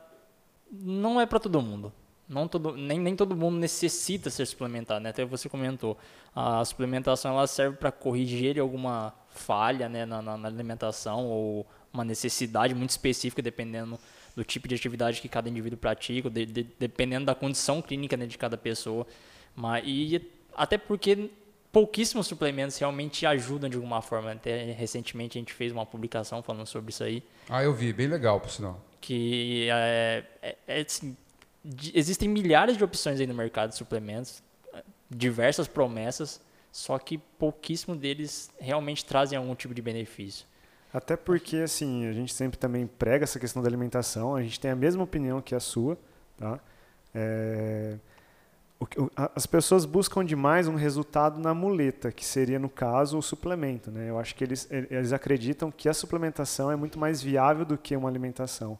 não 0.72 1.20
é 1.20 1.26
para 1.26 1.38
todo 1.38 1.60
mundo. 1.60 1.92
Não 2.28 2.48
todo, 2.48 2.74
nem, 2.74 2.98
nem 2.98 3.14
todo 3.14 3.36
mundo 3.36 3.58
necessita 3.58 4.30
ser 4.30 4.46
suplementado, 4.46 5.00
né? 5.00 5.10
Até 5.10 5.24
você 5.24 5.48
comentou. 5.48 5.98
A 6.34 6.64
suplementação 6.64 7.32
ela 7.32 7.46
serve 7.46 7.76
para 7.76 7.92
corrigir 7.92 8.58
alguma 8.58 9.12
falha 9.28 9.88
né, 9.88 10.06
na, 10.06 10.22
na, 10.22 10.36
na 10.36 10.48
alimentação 10.48 11.26
ou 11.26 11.66
uma 11.92 12.04
necessidade 12.04 12.74
muito 12.74 12.90
específica, 12.90 13.42
dependendo 13.42 13.98
do 14.34 14.42
tipo 14.42 14.66
de 14.66 14.74
atividade 14.74 15.20
que 15.20 15.28
cada 15.28 15.48
indivíduo 15.48 15.78
pratica, 15.78 16.30
de, 16.30 16.46
de, 16.46 16.62
dependendo 16.78 17.26
da 17.26 17.34
condição 17.34 17.82
clínica 17.82 18.16
né, 18.16 18.24
de 18.24 18.38
cada 18.38 18.56
pessoa. 18.56 19.06
Mas, 19.54 19.84
e 19.86 20.26
até 20.56 20.78
porque 20.78 21.28
pouquíssimos 21.70 22.26
suplementos 22.26 22.78
realmente 22.78 23.26
ajudam 23.26 23.68
de 23.68 23.76
alguma 23.76 24.00
forma. 24.00 24.32
Até 24.32 24.72
recentemente 24.72 25.36
a 25.36 25.40
gente 25.40 25.52
fez 25.52 25.70
uma 25.70 25.84
publicação 25.84 26.42
falando 26.42 26.66
sobre 26.66 26.92
isso 26.92 27.04
aí, 27.04 27.22
Ah, 27.48 27.62
eu 27.62 27.74
vi, 27.74 27.92
bem 27.92 28.06
legal, 28.06 28.40
por 28.40 28.50
sinal. 28.50 28.80
Que 29.02 29.68
é, 29.68 30.24
é- 30.40 30.56
é, 30.66 30.80
assim, 30.80 31.14
existem 31.92 32.28
milhares 32.28 32.76
de 32.78 32.84
opções 32.84 33.20
aí 33.20 33.26
no 33.26 33.34
mercado 33.34 33.70
de 33.70 33.76
suplementos, 33.76 34.42
diversas 35.10 35.68
promessas, 35.68 36.40
só 36.70 36.98
que 36.98 37.18
pouquíssimos 37.18 37.98
deles 37.98 38.50
realmente 38.58 39.04
trazem 39.04 39.36
algum 39.36 39.54
tipo 39.54 39.74
de 39.74 39.82
benefício. 39.82 40.46
Até 40.94 41.16
porque, 41.16 41.56
assim, 41.56 42.06
a 42.06 42.12
gente 42.12 42.32
sempre 42.32 42.58
também 42.58 42.86
prega 42.86 43.24
essa 43.24 43.38
questão 43.38 43.60
da 43.62 43.68
alimentação, 43.68 44.36
a 44.36 44.42
gente 44.42 44.58
tem 44.60 44.70
a 44.70 44.76
mesma 44.76 45.02
opinião 45.02 45.42
que 45.42 45.54
a 45.54 45.60
sua, 45.60 45.98
tá? 46.38 46.60
É, 47.14 47.96
as 49.34 49.46
pessoas 49.46 49.84
buscam 49.84 50.24
demais 50.24 50.68
um 50.68 50.74
resultado 50.74 51.38
na 51.40 51.54
muleta, 51.54 52.10
que 52.10 52.24
seria, 52.24 52.58
no 52.58 52.68
caso, 52.68 53.18
o 53.18 53.22
suplemento. 53.22 53.90
Né? 53.90 54.10
Eu 54.10 54.18
acho 54.18 54.34
que 54.34 54.44
eles, 54.44 54.68
eles 54.70 55.12
acreditam 55.12 55.70
que 55.70 55.88
a 55.88 55.94
suplementação 55.94 56.70
é 56.70 56.76
muito 56.76 56.98
mais 56.98 57.22
viável 57.22 57.64
do 57.64 57.76
que 57.78 57.96
uma 57.96 58.08
alimentação. 58.08 58.78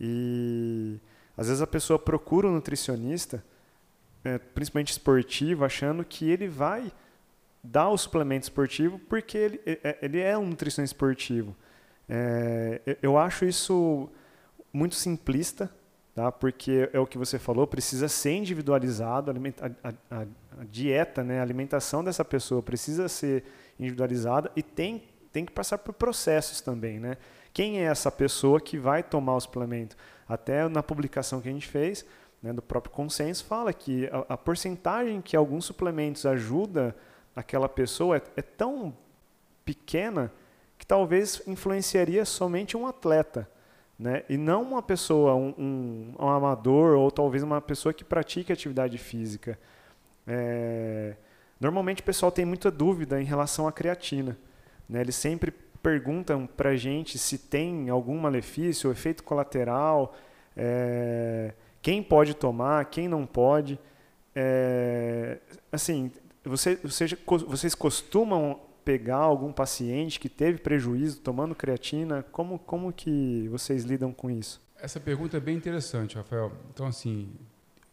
E 0.00 0.98
às 1.36 1.46
vezes 1.46 1.62
a 1.62 1.66
pessoa 1.66 1.98
procura 1.98 2.48
um 2.48 2.52
nutricionista, 2.52 3.44
é, 4.24 4.38
principalmente 4.38 4.92
esportivo, 4.92 5.64
achando 5.64 6.04
que 6.04 6.28
ele 6.28 6.48
vai 6.48 6.92
dar 7.62 7.88
o 7.90 7.98
suplemento 7.98 8.44
esportivo 8.44 8.98
porque 8.98 9.36
ele, 9.38 9.60
é, 9.66 9.98
ele 10.02 10.20
é 10.20 10.36
um 10.36 10.46
nutricionista 10.46 10.94
esportivo. 10.94 11.54
É, 12.08 12.80
eu 13.02 13.18
acho 13.18 13.44
isso 13.44 14.08
muito 14.72 14.94
simplista, 14.94 15.70
tá? 16.14 16.32
porque 16.32 16.88
é 16.92 16.98
o 16.98 17.06
que 17.06 17.18
você 17.18 17.38
falou, 17.38 17.66
precisa 17.66 18.08
ser 18.08 18.32
individualizado, 18.32 19.30
a, 19.30 19.88
a, 19.88 20.22
a, 20.22 20.64
dieta, 20.64 21.22
né? 21.22 21.40
a 21.40 21.42
alimentação 21.42 22.02
dessa 22.02 22.24
pessoa 22.24 22.62
precisa 22.62 23.08
ser 23.08 23.44
individualizada 23.78 24.50
e 24.56 24.62
tem, 24.62 25.04
tem 25.32 25.44
que 25.44 25.52
passar 25.52 25.78
por 25.78 25.92
processos 25.94 26.60
também. 26.60 26.98
Né? 26.98 27.16
Quem 27.52 27.80
é 27.80 27.84
essa 27.84 28.10
pessoa 28.10 28.60
que 28.60 28.78
vai 28.78 29.02
tomar 29.02 29.36
o 29.36 29.40
suplemento? 29.40 29.96
Até 30.28 30.68
na 30.68 30.82
publicação 30.82 31.40
que 31.40 31.48
a 31.48 31.52
gente 31.52 31.66
fez, 31.66 32.04
né, 32.42 32.52
do 32.52 32.62
próprio 32.62 32.92
consenso, 32.92 33.44
fala 33.44 33.72
que 33.72 34.06
a, 34.06 34.34
a 34.34 34.36
porcentagem 34.36 35.20
que 35.20 35.36
alguns 35.36 35.64
suplementos 35.64 36.26
ajuda 36.26 36.94
aquela 37.34 37.68
pessoa 37.68 38.16
é, 38.16 38.22
é 38.36 38.42
tão 38.42 38.94
pequena 39.64 40.32
que 40.76 40.86
talvez 40.86 41.42
influenciaria 41.46 42.24
somente 42.24 42.76
um 42.76 42.86
atleta 42.86 43.48
né? 43.98 44.22
E 44.28 44.36
não 44.36 44.62
uma 44.62 44.82
pessoa, 44.82 45.34
um, 45.34 45.52
um, 45.58 46.14
um, 46.18 46.28
amador 46.28 46.96
ou 46.96 47.10
talvez 47.10 47.42
uma 47.42 47.60
pessoa 47.60 47.92
que 47.92 48.04
pratique 48.04 48.52
atividade 48.52 48.96
física. 48.96 49.58
É... 50.26 51.16
Normalmente 51.58 52.00
o 52.00 52.04
pessoal 52.04 52.30
tem 52.30 52.44
muita 52.44 52.70
dúvida 52.70 53.20
em 53.20 53.24
relação 53.24 53.66
à 53.66 53.72
creatina. 53.72 54.38
Né? 54.88 55.00
Eles 55.00 55.16
sempre 55.16 55.52
perguntam 55.82 56.46
para 56.46 56.70
a 56.70 56.76
gente 56.76 57.18
se 57.18 57.38
tem 57.38 57.88
algum 57.88 58.18
malefício, 58.18 58.90
efeito 58.90 59.22
colateral, 59.22 60.14
é... 60.56 61.52
quem 61.80 62.02
pode 62.02 62.34
tomar, 62.34 62.84
quem 62.86 63.08
não 63.08 63.26
pode. 63.26 63.78
É... 64.34 65.38
Assim, 65.70 66.10
você, 66.44 66.76
você, 66.76 67.06
vocês 67.46 67.74
costumam 67.74 68.60
pegar 68.84 69.16
algum 69.16 69.52
paciente 69.52 70.18
que 70.18 70.28
teve 70.28 70.58
prejuízo 70.58 71.20
tomando 71.20 71.54
creatina? 71.54 72.22
Como, 72.32 72.58
como 72.58 72.92
que 72.92 73.46
vocês 73.48 73.84
lidam 73.84 74.12
com 74.12 74.30
isso? 74.30 74.60
Essa 74.80 74.98
pergunta 74.98 75.36
é 75.36 75.40
bem 75.40 75.56
interessante, 75.56 76.16
Rafael. 76.16 76.52
Então, 76.72 76.86
assim, 76.86 77.28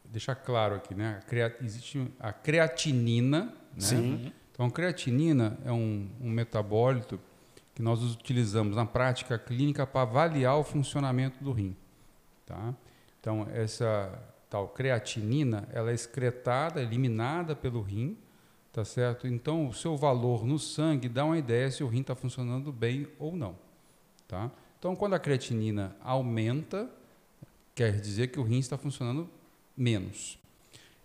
deixar 0.06 0.36
claro 0.36 0.76
aqui, 0.76 0.96
né? 0.96 1.20
existe 1.62 2.10
a 2.20 2.32
creatinina, 2.32 3.46
né? 3.46 3.54
Sim. 3.78 4.32
Então, 4.52 4.68
a 4.68 4.72
creatinina 4.72 5.58
é 5.66 5.72
um, 5.72 6.08
um 6.22 6.30
metabólito 6.30 7.20
que 7.76 7.82
nós 7.82 8.02
utilizamos 8.02 8.76
na 8.76 8.86
prática 8.86 9.38
clínica 9.38 9.86
para 9.86 10.02
avaliar 10.02 10.58
o 10.58 10.64
funcionamento 10.64 11.44
do 11.44 11.52
rim, 11.52 11.76
tá? 12.46 12.74
Então, 13.20 13.48
essa 13.54 14.18
tal 14.50 14.70
creatinina, 14.70 15.68
ela 15.72 15.92
é 15.92 15.94
excretada, 15.94 16.82
eliminada 16.82 17.56
pelo 17.56 17.82
rim, 17.82 18.18
Tá 18.76 18.84
certo? 18.84 19.26
Então, 19.26 19.70
o 19.70 19.74
seu 19.74 19.96
valor 19.96 20.46
no 20.46 20.60
sangue 20.60 21.08
dá 21.08 21.24
uma 21.24 21.38
ideia 21.38 21.72
se 21.72 21.82
o 21.82 21.88
rim 21.88 22.02
está 22.02 22.14
funcionando 22.14 22.74
bem 22.74 23.08
ou 23.18 23.34
não. 23.34 23.56
Tá? 24.28 24.52
Então, 24.78 24.94
quando 24.98 25.14
a 25.14 25.20
creatinina 25.20 25.96
aumenta, 26.04 26.90
quer 27.74 28.02
dizer 28.02 28.28
que 28.28 28.38
o 28.38 28.44
rim 28.44 28.60
está 28.60 28.78
funcionando 28.78 29.30
menos. 29.78 30.38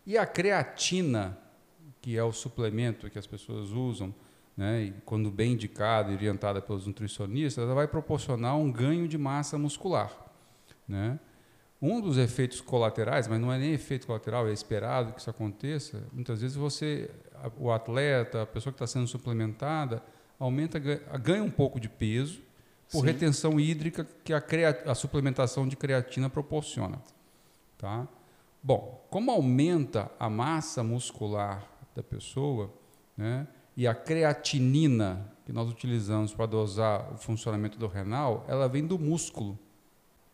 E 0.05 0.19
a 0.19 0.27
creatina, 0.27 1.39
que 2.03 2.17
é 2.17 2.25
o 2.25 2.33
suplemento 2.33 3.09
que 3.09 3.21
as 3.21 3.27
pessoas 3.29 3.71
usam, 3.71 4.13
né, 4.61 4.83
e 4.83 4.91
quando 5.07 5.31
bem 5.31 5.53
indicada 5.53 6.13
e 6.13 6.15
orientada 6.15 6.61
pelos 6.61 6.87
nutricionistas, 6.87 7.65
ela 7.65 7.75
vai 7.75 7.89
proporcionar 7.89 8.59
um 8.59 8.71
ganho 8.71 9.09
de 9.09 9.17
massa 9.17 9.57
muscular. 9.57 10.15
Né? 10.87 11.19
Um 11.81 11.99
dos 11.99 12.19
efeitos 12.19 12.61
colaterais, 12.61 13.27
mas 13.27 13.41
não 13.41 13.51
é 13.51 13.59
nem 13.59 13.73
efeito 13.73 14.07
colateral, 14.07 14.47
é 14.47 14.53
esperado 14.53 15.15
que 15.15 15.21
isso 15.21 15.31
aconteça, 15.31 16.07
muitas 16.13 16.43
vezes 16.43 16.59
você, 16.59 17.11
o 17.59 17.73
atleta, 17.73 18.43
a 18.43 18.47
pessoa 18.47 18.71
que 18.71 18.77
está 18.77 18.87
sendo 18.87 19.07
suplementada, 19.07 20.03
aumenta, 20.39 20.79
ganha 20.79 21.43
um 21.43 21.51
pouco 21.51 21.81
de 21.81 21.89
peso 21.89 22.43
por 22.93 23.01
Sim. 23.01 23.07
retenção 23.07 23.59
hídrica 23.59 24.07
que 24.23 24.35
a, 24.35 24.45
a 24.85 24.95
suplementação 24.95 25.67
de 25.67 25.75
creatina 25.75 26.29
proporciona. 26.29 27.01
Tá? 27.79 28.07
Bom, 28.63 29.07
como 29.09 29.31
aumenta 29.31 30.11
a 30.19 30.29
massa 30.29 30.85
muscular 30.85 31.67
da 31.97 32.03
pessoa, 32.03 32.71
né, 33.17 33.49
e 33.77 33.87
a 33.87 33.95
creatinina 33.95 35.31
que 35.45 35.53
nós 35.53 35.69
utilizamos 35.71 36.33
para 36.35 36.47
dosar 36.47 37.13
o 37.13 37.17
funcionamento 37.17 37.79
do 37.79 37.87
renal, 37.87 38.45
ela 38.49 38.69
vem 38.69 38.87
do 38.87 38.99
músculo. 38.99 39.59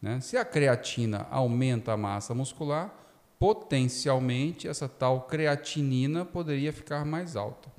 Né? 0.01 0.21
Se 0.21 0.37
a 0.37 0.45
creatina 0.45 1.27
aumenta 1.31 1.93
a 1.93 1.97
massa 1.97 2.35
muscular, 2.35 2.95
potencialmente 3.39 4.69
essa 4.69 4.89
tal 4.89 5.23
creatinina 5.23 6.25
poderia 6.25 6.73
ficar 6.73 7.05
mais 7.05 7.37
alta. 7.37 7.71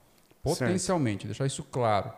Potencialmente, 0.41 1.23
certo. 1.23 1.27
deixar 1.27 1.45
isso 1.45 1.63
claro. 1.63 2.11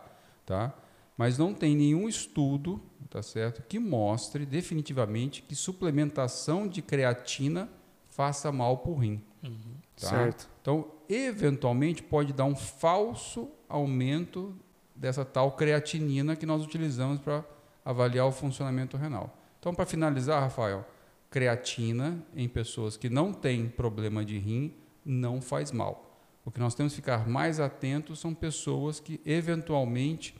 Tá? 0.46 0.72
Mas 1.16 1.36
não 1.36 1.52
tem 1.52 1.76
nenhum 1.76 2.08
estudo 2.08 2.80
tá 3.10 3.22
certo, 3.22 3.62
que 3.68 3.78
mostre 3.78 4.46
definitivamente 4.46 5.42
que 5.42 5.54
suplementação 5.54 6.68
de 6.68 6.80
creatina 6.80 7.68
faça 8.08 8.52
mal 8.52 8.78
para 8.78 8.90
o 8.90 8.94
rim. 8.94 9.20
Uhum. 9.42 9.74
Tá? 10.00 10.08
Certo. 10.08 10.49
Então, 10.60 10.90
eventualmente, 11.08 12.02
pode 12.02 12.32
dar 12.32 12.44
um 12.44 12.56
falso 12.56 13.48
aumento 13.68 14.54
dessa 14.94 15.24
tal 15.24 15.52
creatinina 15.52 16.36
que 16.36 16.44
nós 16.44 16.62
utilizamos 16.62 17.20
para 17.20 17.44
avaliar 17.84 18.26
o 18.26 18.32
funcionamento 18.32 18.96
renal. 18.96 19.36
Então, 19.58 19.74
para 19.74 19.86
finalizar, 19.86 20.42
Rafael, 20.42 20.86
creatina 21.30 22.22
em 22.34 22.48
pessoas 22.48 22.96
que 22.96 23.08
não 23.08 23.32
têm 23.32 23.68
problema 23.68 24.24
de 24.24 24.38
rim 24.38 24.74
não 25.04 25.40
faz 25.40 25.72
mal. 25.72 26.10
O 26.44 26.50
que 26.50 26.60
nós 26.60 26.74
temos 26.74 26.92
que 26.92 26.96
ficar 26.96 27.28
mais 27.28 27.60
atentos 27.60 28.18
são 28.18 28.34
pessoas 28.34 28.98
que 28.98 29.20
eventualmente 29.24 30.34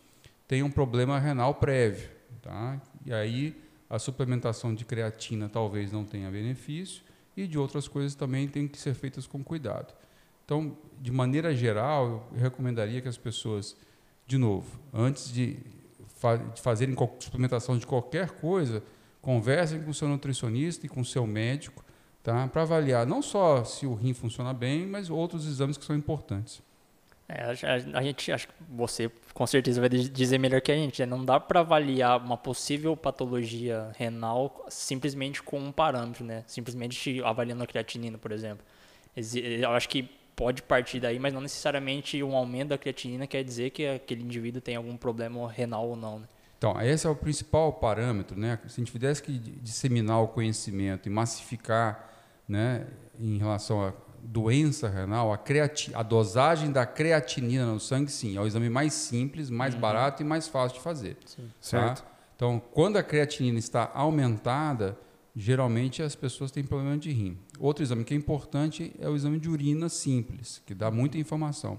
têm 0.49 0.63
um 0.63 0.71
problema 0.71 1.19
renal 1.19 1.55
prévio. 1.55 2.11
Tá? 2.43 2.81
E 3.05 3.13
aí 3.13 3.57
a 3.89 3.99
suplementação 3.99 4.75
de 4.75 4.85
creatina 4.85 5.49
talvez 5.49 5.93
não 5.93 6.05
tenha 6.05 6.31
benefício 6.31 7.03
e 7.37 7.47
de 7.47 7.59
outras 7.59 7.87
coisas 7.87 8.15
também 8.15 8.49
tem 8.49 8.67
que 8.67 8.79
ser 8.79 8.95
feitas 8.95 9.27
com 9.27 9.43
cuidado. 9.45 9.95
Então, 10.51 10.77
de 11.01 11.13
maneira 11.13 11.55
geral, 11.55 12.29
eu 12.33 12.41
recomendaria 12.41 13.01
que 13.01 13.07
as 13.07 13.17
pessoas, 13.17 13.77
de 14.27 14.37
novo, 14.37 14.81
antes 14.93 15.33
de, 15.33 15.59
fa 16.17 16.39
de 16.39 16.61
fazerem 16.61 16.97
suplementação 17.21 17.79
de 17.79 17.87
qualquer 17.87 18.33
coisa, 18.33 18.83
Conversem 19.21 19.83
com 19.83 19.91
o 19.91 19.95
seu 19.95 20.09
nutricionista 20.09 20.87
e 20.87 20.89
com 20.89 21.03
o 21.03 21.05
seu 21.05 21.27
médico 21.27 21.85
tá? 22.23 22.49
para 22.49 22.63
avaliar 22.63 23.07
não 23.07 23.21
só 23.21 23.63
se 23.65 23.87
o 23.87 23.95
rim 23.95 24.15
funciona 24.15 24.55
bem, 24.55 24.87
mas 24.87 25.11
outros 25.11 25.47
exames 25.47 25.77
que 25.77 25.85
são 25.85 25.95
importantes. 25.95 26.63
É, 27.29 27.45
a, 27.45 28.03
gente, 28.03 28.33
acho 28.33 28.49
que 28.49 28.55
você 28.69 29.11
com 29.35 29.47
certeza 29.47 29.79
vai 29.79 29.89
dizer 29.89 30.39
melhor 30.39 30.61
que 30.61 30.73
a 30.73 30.75
gente, 30.75 31.01
né? 31.01 31.07
não 31.07 31.25
dá 31.25 31.39
para 31.39 31.61
avaliar 31.61 32.19
uma 32.19 32.37
possível 32.37 32.97
patologia 32.97 33.93
renal 33.97 34.67
simplesmente 34.69 35.43
com 35.43 35.59
um 35.59 35.71
parâmetro, 35.71 36.25
né? 36.25 36.43
simplesmente 36.47 37.23
avaliando 37.23 37.63
a 37.63 37.67
creatinina, 37.67 38.17
por 38.17 38.33
exemplo. 38.33 38.65
Eu 39.15 39.71
acho 39.73 39.89
que 39.89 40.09
pode 40.37 40.63
partir 40.63 41.01
daí, 41.01 41.19
mas 41.19 41.33
não 41.33 41.41
necessariamente 41.41 42.23
um 42.23 42.35
aumento 42.35 42.69
da 42.69 42.79
creatinina 42.79 43.27
quer 43.27 43.45
dizer 43.45 43.71
que 43.71 43.87
aquele 43.87 44.23
indivíduo 44.23 44.61
tem 44.61 44.77
algum 44.77 44.97
problema 44.97 45.51
renal 45.51 45.89
ou 45.89 45.97
não. 45.97 46.21
Né? 46.21 46.27
Então, 46.59 46.81
esse 46.83 47.07
é 47.07 47.11
o 47.11 47.17
principal 47.17 47.73
parâmetro, 47.73 48.39
né? 48.39 48.59
Se 48.69 48.81
a 48.81 48.85
gente 48.85 48.93
tivesse 48.93 49.23
que 49.23 49.33
disseminar 49.33 50.23
o 50.23 50.29
conhecimento 50.29 51.09
e 51.09 51.11
massificar, 51.11 52.11
né, 52.47 52.87
em 53.19 53.39
relação 53.39 53.83
à 53.83 53.95
doença 54.23 54.89
renal, 54.89 55.33
a, 55.33 55.39
creati 55.39 55.91
a 55.95 56.03
dosagem 56.03 56.71
da 56.71 56.85
creatinina 56.85 57.65
no 57.65 57.81
sangue, 57.81 58.11
sim, 58.11 58.37
é 58.37 58.41
o 58.41 58.47
exame 58.47 58.69
mais 58.69 58.93
simples, 58.93 59.49
mais 59.49 59.75
uhum. 59.75 59.81
barato 59.81 60.23
e 60.23 60.25
mais 60.27 60.49
fácil 60.49 60.77
de 60.79 60.85
fazer. 60.85 61.17
Sim. 61.25 61.43
Tá? 61.43 61.51
Certo. 61.61 62.05
Então, 62.37 62.61
quando 62.73 62.97
a 62.97 63.03
creatinina 63.03 63.59
está 63.59 63.91
aumentada, 63.95 64.99
geralmente 65.35 66.03
as 66.03 66.15
pessoas 66.15 66.51
têm 66.51 66.65
problema 66.65 66.97
de 66.99 67.11
rim. 67.11 67.39
Outro 67.61 67.85
exame 67.85 68.05
que 68.05 68.15
é 68.15 68.17
importante 68.17 68.91
é 68.99 69.09
o 69.09 69.15
exame 69.15 69.39
de 69.39 69.49
urina 69.49 69.91
simples, 69.91 70.63
que 70.65 70.75
dá 70.75 70.91
muita 70.91 71.19
informação. 71.19 71.79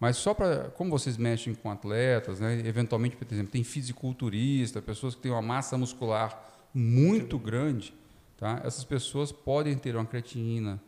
Mas 0.00 0.16
só 0.16 0.32
para, 0.32 0.70
como 0.70 0.90
vocês 0.90 1.18
mexem 1.18 1.54
com 1.54 1.70
atletas, 1.70 2.40
né, 2.40 2.62
eventualmente, 2.64 3.16
por 3.16 3.30
exemplo, 3.30 3.52
tem 3.52 3.62
fisiculturista, 3.62 4.80
pessoas 4.80 5.14
que 5.14 5.20
têm 5.20 5.30
uma 5.30 5.42
massa 5.42 5.76
muscular 5.76 6.42
muito 6.72 7.38
grande, 7.38 7.92
tá? 8.38 8.62
essas 8.64 8.82
pessoas 8.82 9.30
podem 9.30 9.76
ter 9.76 9.94
uma 9.94 10.06
creatinina 10.06 10.80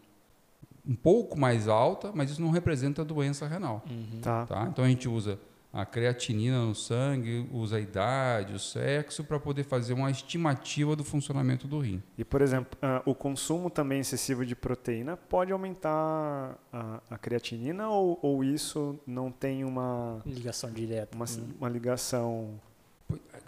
um 0.86 0.94
pouco 0.94 1.38
mais 1.38 1.68
alta, 1.68 2.10
mas 2.14 2.30
isso 2.30 2.40
não 2.40 2.50
representa 2.50 3.04
doença 3.04 3.46
renal. 3.46 3.84
Uhum. 3.88 4.20
Tá. 4.22 4.46
Tá? 4.46 4.66
Então 4.70 4.84
a 4.84 4.88
gente 4.88 5.08
usa 5.08 5.38
a 5.72 5.86
creatinina 5.86 6.60
no 6.66 6.74
sangue, 6.74 7.48
usa 7.50 7.76
a 7.76 7.80
idade, 7.80 8.52
o 8.52 8.58
sexo, 8.58 9.24
para 9.24 9.40
poder 9.40 9.64
fazer 9.64 9.94
uma 9.94 10.10
estimativa 10.10 10.94
do 10.94 11.02
funcionamento 11.02 11.66
do 11.66 11.78
rim. 11.80 12.02
E, 12.18 12.24
por 12.24 12.42
exemplo, 12.42 12.78
uh, 12.82 13.10
o 13.10 13.14
consumo 13.14 13.70
também 13.70 14.00
excessivo 14.00 14.44
de 14.44 14.54
proteína 14.54 15.16
pode 15.16 15.50
aumentar 15.50 16.58
a, 16.70 17.00
a 17.08 17.16
creatinina 17.16 17.88
ou, 17.88 18.18
ou, 18.20 18.44
isso 18.44 19.00
não 19.06 19.32
tem 19.32 19.64
uma 19.64 20.20
ligação 20.26 20.70
direta? 20.70 21.16
Uma, 21.16 21.24
hum. 21.24 21.48
uma 21.58 21.68
ligação. 21.70 22.60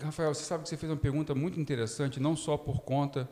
Rafael, 0.01 0.33
você 0.33 0.45
sabe 0.45 0.63
que 0.63 0.71
você 0.71 0.79
fez 0.79 0.91
uma 0.91 0.99
pergunta 0.99 1.35
muito 1.35 1.61
interessante, 1.61 2.19
não 2.19 2.35
só 2.35 2.57
por 2.57 2.81
conta 2.81 3.29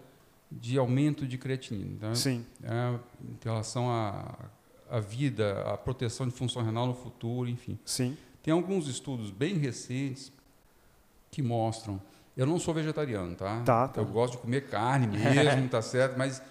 de 0.50 0.76
aumento 0.76 1.26
de 1.26 1.38
creatinina. 1.38 1.96
Tá? 1.98 2.14
Sim. 2.14 2.44
É, 2.62 2.98
em 3.22 3.38
relação 3.42 3.90
à, 3.90 4.50
à 4.90 5.00
vida, 5.00 5.62
à 5.62 5.78
proteção 5.78 6.28
de 6.28 6.34
função 6.34 6.62
renal 6.62 6.86
no 6.86 6.94
futuro, 6.94 7.48
enfim. 7.48 7.78
Sim. 7.86 8.18
Tem 8.42 8.52
alguns 8.52 8.88
estudos 8.88 9.30
bem 9.30 9.56
recentes 9.56 10.32
que 11.30 11.42
mostram. 11.42 12.00
Eu 12.36 12.46
não 12.46 12.58
sou 12.58 12.74
vegetariano, 12.74 13.34
tá? 13.36 13.62
Tá. 13.62 13.88
tá. 13.88 14.00
Eu 14.00 14.06
gosto 14.06 14.32
de 14.32 14.38
comer 14.38 14.68
carne 14.68 15.06
mesmo, 15.06 15.68
tá 15.68 15.82
certo? 15.82 16.18
Mas 16.18 16.42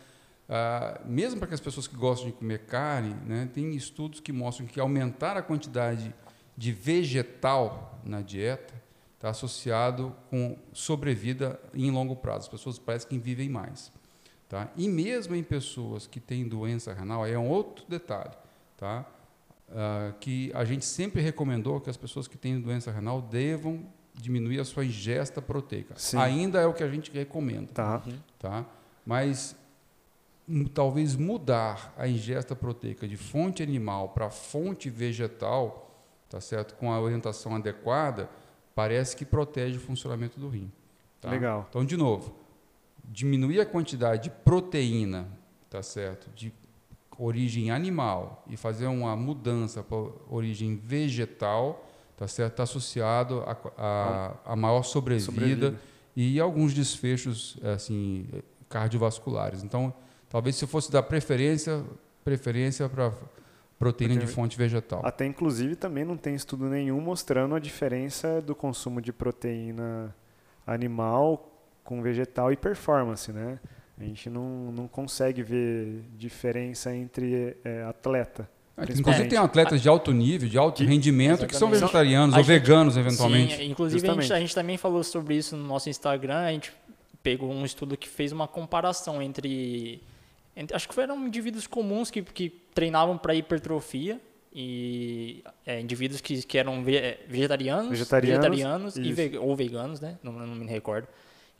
ah, 0.54 1.00
mesmo 1.06 1.40
para 1.40 1.54
as 1.54 1.62
pessoas 1.62 1.88
que 1.88 1.96
gostam 1.96 2.28
de 2.28 2.34
comer 2.34 2.66
carne, 2.66 3.16
né, 3.26 3.50
tem 3.54 3.74
estudos 3.74 4.20
que 4.20 4.34
mostram 4.34 4.68
que 4.68 4.82
aumentar 4.82 5.38
a 5.38 5.42
quantidade 5.42 6.14
de 6.58 6.74
vegetal 6.74 7.98
na 8.04 8.22
dieta 8.22 8.74
está 9.16 9.30
associado 9.30 10.14
com 10.30 10.58
sobrevida 10.74 11.58
em 11.74 11.90
longo 11.90 12.18
prazo. 12.18 12.40
As 12.40 12.48
pessoas 12.50 12.78
parecem 12.78 13.08
que 13.08 13.18
vivem 13.18 13.48
mais. 13.48 13.94
Tá? 14.50 14.70
E 14.76 14.90
mesmo 14.90 15.36
em 15.36 15.44
pessoas 15.44 16.06
que 16.06 16.20
têm 16.20 16.46
doença 16.46 16.94
renal, 16.94 17.24
aí 17.24 17.32
é 17.32 17.40
um 17.40 17.48
outro 17.48 17.86
detalhe. 17.88 18.36
Tá? 18.76 19.06
Uh, 19.72 20.14
que 20.20 20.52
a 20.54 20.64
gente 20.64 20.86
sempre 20.86 21.22
recomendou 21.22 21.80
que 21.80 21.90
as 21.90 21.98
pessoas 21.98 22.28
que 22.28 22.38
têm 22.38 22.60
doença 22.60 22.92
renal 22.92 23.22
devam 23.22 23.86
diminuir 24.14 24.60
a 24.60 24.66
sua 24.66 24.86
ingesta 24.86 25.42
proteica. 25.42 25.96
Sim. 25.98 26.18
Ainda 26.18 26.60
é 26.60 26.66
o 26.66 26.74
que 26.74 26.84
a 26.84 26.90
gente 26.90 27.12
recomenda. 27.12 27.72
Tá. 27.74 28.04
Tá? 28.38 28.66
Mas 29.06 29.56
talvez 30.74 31.16
mudar 31.16 31.94
a 31.98 32.08
ingesta 32.08 32.56
proteica 32.56 33.08
de 33.08 33.16
fonte 33.16 33.64
animal 33.64 34.10
para 34.10 34.30
fonte 34.30 34.90
vegetal, 34.90 35.96
tá 36.30 36.42
certo? 36.42 36.76
Com 36.76 36.92
a 36.92 37.00
orientação 37.00 37.56
adequada, 37.56 38.30
parece 38.76 39.16
que 39.16 39.26
protege 39.26 39.78
o 39.78 39.82
funcionamento 39.82 40.40
do 40.40 40.50
rim. 40.50 40.72
Tá? 41.20 41.30
Legal. 41.30 41.66
Então, 41.70 41.86
de 41.86 41.96
novo, 41.96 42.36
diminuir 43.04 43.62
a 43.62 43.66
quantidade 43.66 44.24
de 44.24 44.30
proteína, 44.30 45.28
tá 45.70 45.82
certo? 45.82 46.30
De 46.36 46.54
origem 47.18 47.72
animal 47.72 48.44
e 48.48 48.58
fazer 48.58 48.88
uma 48.88 49.16
mudança 49.16 49.84
para 49.84 49.98
origem 50.30 50.76
vegetal, 50.76 51.88
tá 52.18 52.28
certo? 52.28 52.54
Está 52.54 52.64
associado 52.64 53.42
a, 53.42 53.58
a, 53.78 54.54
a, 54.54 54.56
maior 54.56 54.84
sobrevida, 54.84 55.26
sobrevida 55.26 55.76
e 56.16 56.40
alguns 56.40 56.74
desfechos 56.74 57.58
assim 57.64 58.28
cardiovasculares. 58.70 59.64
Então, 59.64 59.94
talvez 60.30 60.56
se 60.56 60.66
fosse 60.66 60.92
dar 60.92 61.04
preferência, 61.04 61.84
preferência 62.24 62.88
para 62.90 63.14
proteína 63.82 64.14
Porque 64.14 64.28
de 64.28 64.32
fonte 64.32 64.58
vegetal. 64.58 65.02
Até 65.04 65.26
inclusive 65.26 65.76
também 65.76 66.06
não 66.06 66.16
tem 66.16 66.36
estudo 66.36 66.70
nenhum 66.70 67.02
mostrando 67.02 67.56
a 67.56 67.60
diferença 67.60 68.40
do 68.40 68.54
consumo 68.54 69.02
de 69.02 69.12
proteína 69.12 70.16
animal 70.68 71.52
com 71.84 72.00
vegetal 72.00 72.52
e 72.52 72.56
performance, 72.56 73.32
né? 73.32 73.60
A 74.02 74.08
gente 74.08 74.30
não, 74.30 74.72
não 74.72 74.88
consegue 74.88 75.44
ver 75.44 76.04
diferença 76.18 76.96
entre 76.96 77.56
é, 77.64 77.84
atleta. 77.84 78.50
É, 78.78 78.84
inclusive 78.84 79.28
tem 79.28 79.38
atletas 79.38 79.82
de 79.82 79.88
alto 79.88 80.12
nível, 80.12 80.50
de 80.50 80.58
alto 80.58 80.84
rendimento, 80.84 81.46
que 81.46 81.56
são 81.56 81.70
vegetarianos 81.70 82.36
ou 82.36 82.44
gente, 82.44 82.60
veganos 82.60 82.98
eventualmente. 82.98 83.58
Sim, 83.58 83.70
inclusive 83.70 84.10
a 84.10 84.14
gente, 84.14 84.34
a 84.34 84.40
gente, 84.40 84.56
também 84.56 84.78
falou 84.78 85.04
sobre 85.04 85.36
isso 85.36 85.56
no 85.56 85.68
nosso 85.68 85.90
Instagram. 85.90 86.40
A 86.40 86.52
gente 86.52 86.74
pegou 87.22 87.52
um 87.52 87.64
estudo 87.64 87.96
que 87.96 88.08
fez 88.08 88.32
uma 88.32 88.48
comparação 88.48 89.22
entre, 89.22 90.02
entre 90.56 90.76
acho 90.76 90.88
que 90.88 90.96
foram 90.96 91.28
indivíduos 91.28 91.68
comuns 91.68 92.10
que, 92.10 92.22
que 92.24 92.50
treinavam 92.74 93.18
para 93.18 93.36
hipertrofia 93.36 94.20
e 94.54 95.44
é, 95.66 95.80
indivíduos 95.80 96.20
que, 96.20 96.42
que 96.42 96.58
eram 96.58 96.84
é, 96.88 97.20
vegetarianos, 97.28 97.90
vegetarianos, 97.90 98.40
vegetarianos 98.40 98.96
e 98.98 99.14
ve, 99.14 99.38
ou 99.38 99.56
veganos, 99.56 100.00
né? 100.00 100.18
Não, 100.24 100.34
não 100.34 100.56
me 100.56 100.66
recordo 100.66 101.08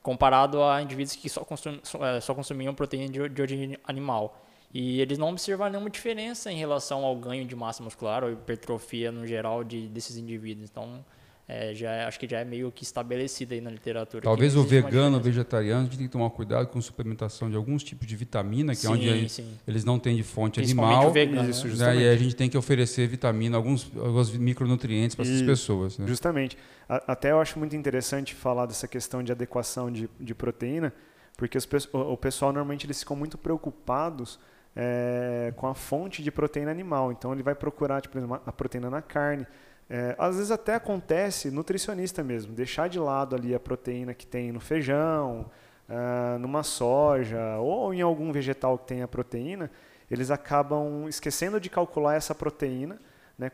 comparado 0.02 0.64
a 0.64 0.82
indivíduos 0.82 1.16
que 1.16 1.30
só, 1.30 1.44
consum, 1.44 1.80
é, 2.02 2.20
só 2.20 2.34
consumiam 2.34 2.74
proteína 2.74 3.12
de, 3.12 3.30
de, 3.30 3.42
origem 3.42 3.78
animal. 3.86 4.46
E 4.74 5.02
eles 5.02 5.18
não 5.18 5.30
observaram 5.30 5.72
nenhuma 5.74 5.90
diferença 5.90 6.52
em 6.52 6.58
relação 6.58 7.04
ao 7.04 7.16
ganho 7.16 7.46
de 7.46 7.56
massa 7.56 7.84
muscular 7.84 8.24
ou 8.24 8.32
hipertrofia 8.32 9.12
no 9.12 9.28
geral 9.28 9.64
de, 9.64 9.88
desses 9.88 10.18
indivíduos. 10.18 10.70
Então, 10.70 11.04
é, 11.52 11.76
já 11.76 11.92
é, 11.92 12.06
acho 12.06 12.18
que 12.18 12.26
já 12.30 12.40
é 12.40 12.46
meio 12.46 12.72
que 12.72 12.82
estabelecido 12.82 13.54
aí 13.54 13.60
na 13.60 13.70
literatura. 13.70 14.24
Talvez 14.24 14.56
o 14.56 14.64
vegano, 14.64 15.18
o 15.18 15.20
vegetariano, 15.20 15.82
a 15.82 15.84
gente 15.84 15.98
tem 15.98 16.08
que 16.08 16.12
tomar 16.14 16.30
cuidado 16.30 16.68
com 16.68 16.80
suplementação 16.80 17.50
de 17.50 17.58
alguns 17.58 17.84
tipos 17.84 18.08
de 18.08 18.16
vitamina, 18.16 18.74
que 18.74 18.80
sim, 18.80 18.88
é 18.88 18.90
onde 18.90 19.30
sim. 19.30 19.58
eles 19.68 19.84
não 19.84 20.00
têm 20.00 20.16
de 20.16 20.24
fonte 20.24 20.62
animal. 20.62 21.10
O 21.10 21.12
vegano, 21.12 21.50
Isso, 21.50 21.68
né? 21.68 21.98
E 21.98 22.08
a 22.08 22.16
gente 22.16 22.38
tem 22.38 22.50
que 22.50 22.58
oferecer 22.58 23.06
vitamina, 23.06 23.58
alguns, 23.58 23.92
alguns 23.98 24.32
micronutrientes 24.32 25.14
para 25.14 25.26
essas 25.26 25.42
pessoas. 25.42 25.98
Né? 25.98 26.08
Justamente. 26.08 26.58
A, 26.88 27.12
até 27.12 27.32
eu 27.32 27.42
acho 27.42 27.60
muito 27.60 27.76
interessante 27.76 28.34
falar 28.34 28.66
dessa 28.66 28.88
questão 28.88 29.22
de 29.22 29.34
adequação 29.34 29.92
de, 29.92 30.10
de 30.18 30.34
proteína, 30.34 30.94
porque 31.36 31.58
os, 31.58 31.68
o, 31.92 32.14
o 32.14 32.18
pessoal 32.18 32.54
normalmente 32.54 32.86
eles 32.86 33.00
ficam 33.00 33.18
muito 33.18 33.38
preocupados 33.38 34.40
é, 34.74 35.52
com 35.58 35.68
a 35.68 35.74
fonte 35.76 36.24
de 36.24 36.32
proteína 36.32 36.72
animal. 36.72 37.12
Então 37.12 37.34
ele 37.34 37.44
vai 37.44 37.56
procurar, 37.56 38.00
tipo, 38.00 38.18
a 38.46 38.52
proteína 38.54 38.90
na 38.90 39.02
carne. 39.02 39.46
É, 39.94 40.16
às 40.18 40.38
vezes 40.38 40.52
até 40.52 40.76
acontece 40.76 41.52
nutricionista 41.52 42.24
mesmo, 42.24 42.54
deixar 42.54 42.88
de 42.88 42.98
lado 42.98 43.36
ali 43.36 43.54
a 43.54 43.60
proteína 43.60 44.14
que 44.14 44.26
tem 44.26 44.50
no 44.50 44.62
feijão, 44.62 45.52
uh, 45.90 46.40
numa 46.40 46.64
soja 46.64 47.58
ou 47.58 47.94
em 47.94 48.00
algum 48.00 48.32
vegetal 48.32 48.78
que 48.78 48.88
tenha 48.88 49.06
proteína, 49.06 49.70
eles 50.10 50.32
acabam 50.32 51.10
esquecendo 51.10 51.60
de 51.60 51.70
calcular 51.70 52.16
essa 52.16 52.34
proteína 52.34 53.02
né, 53.38 53.52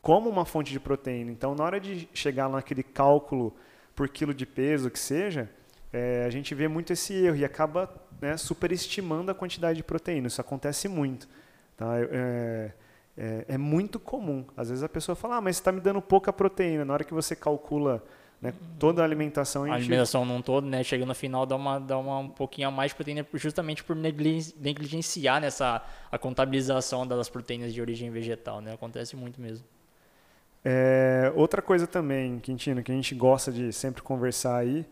como 0.00 0.30
uma 0.30 0.44
fonte 0.44 0.70
de 0.70 0.78
proteína. 0.78 1.32
Então, 1.32 1.56
na 1.56 1.64
hora 1.64 1.80
de 1.80 2.08
chegar 2.14 2.48
naquele 2.48 2.84
cálculo 2.84 3.52
por 3.92 4.08
quilo 4.08 4.32
de 4.32 4.46
peso 4.46 4.92
que 4.92 4.98
seja, 4.98 5.50
é, 5.92 6.24
a 6.24 6.30
gente 6.30 6.54
vê 6.54 6.68
muito 6.68 6.92
esse 6.92 7.12
erro 7.14 7.34
e 7.34 7.44
acaba 7.44 7.92
né, 8.20 8.36
superestimando 8.36 9.32
a 9.32 9.34
quantidade 9.34 9.78
de 9.78 9.82
proteína. 9.82 10.28
Isso 10.28 10.40
acontece 10.40 10.86
muito. 10.86 11.28
Tá? 11.76 11.94
É, 11.98 12.70
é, 13.20 13.44
é 13.48 13.58
muito 13.58 14.00
comum. 14.00 14.46
Às 14.56 14.70
vezes 14.70 14.82
a 14.82 14.88
pessoa 14.88 15.14
fala, 15.14 15.36
ah, 15.36 15.40
mas 15.42 15.56
você 15.56 15.60
está 15.60 15.70
me 15.70 15.80
dando 15.80 16.00
pouca 16.00 16.32
proteína. 16.32 16.86
Na 16.86 16.94
hora 16.94 17.04
que 17.04 17.12
você 17.12 17.36
calcula 17.36 18.02
né, 18.40 18.54
toda 18.78 19.02
a 19.02 19.04
alimentação... 19.04 19.64
A, 19.64 19.72
a 19.72 19.74
alimentação 19.74 20.24
não 20.24 20.40
todo, 20.40 20.66
né? 20.66 20.82
Chega 20.82 21.04
no 21.04 21.14
final, 21.14 21.44
dá, 21.44 21.54
uma, 21.54 21.78
dá 21.78 21.98
uma, 21.98 22.18
um 22.18 22.30
pouquinho 22.30 22.68
a 22.68 22.70
mais 22.70 22.92
de 22.92 22.94
proteína 22.94 23.26
justamente 23.34 23.84
por 23.84 23.94
negligenciar 23.94 25.38
nessa, 25.38 25.82
a 26.10 26.16
contabilização 26.16 27.06
das 27.06 27.28
proteínas 27.28 27.74
de 27.74 27.80
origem 27.82 28.10
vegetal. 28.10 28.62
Né? 28.62 28.72
Acontece 28.72 29.14
muito 29.14 29.38
mesmo. 29.38 29.66
É, 30.64 31.30
outra 31.36 31.60
coisa 31.60 31.86
também, 31.86 32.38
Quintino, 32.38 32.82
que 32.82 32.90
a 32.90 32.94
gente 32.94 33.14
gosta 33.14 33.52
de 33.52 33.70
sempre 33.70 34.00
conversar 34.00 34.56
aí, 34.56 34.86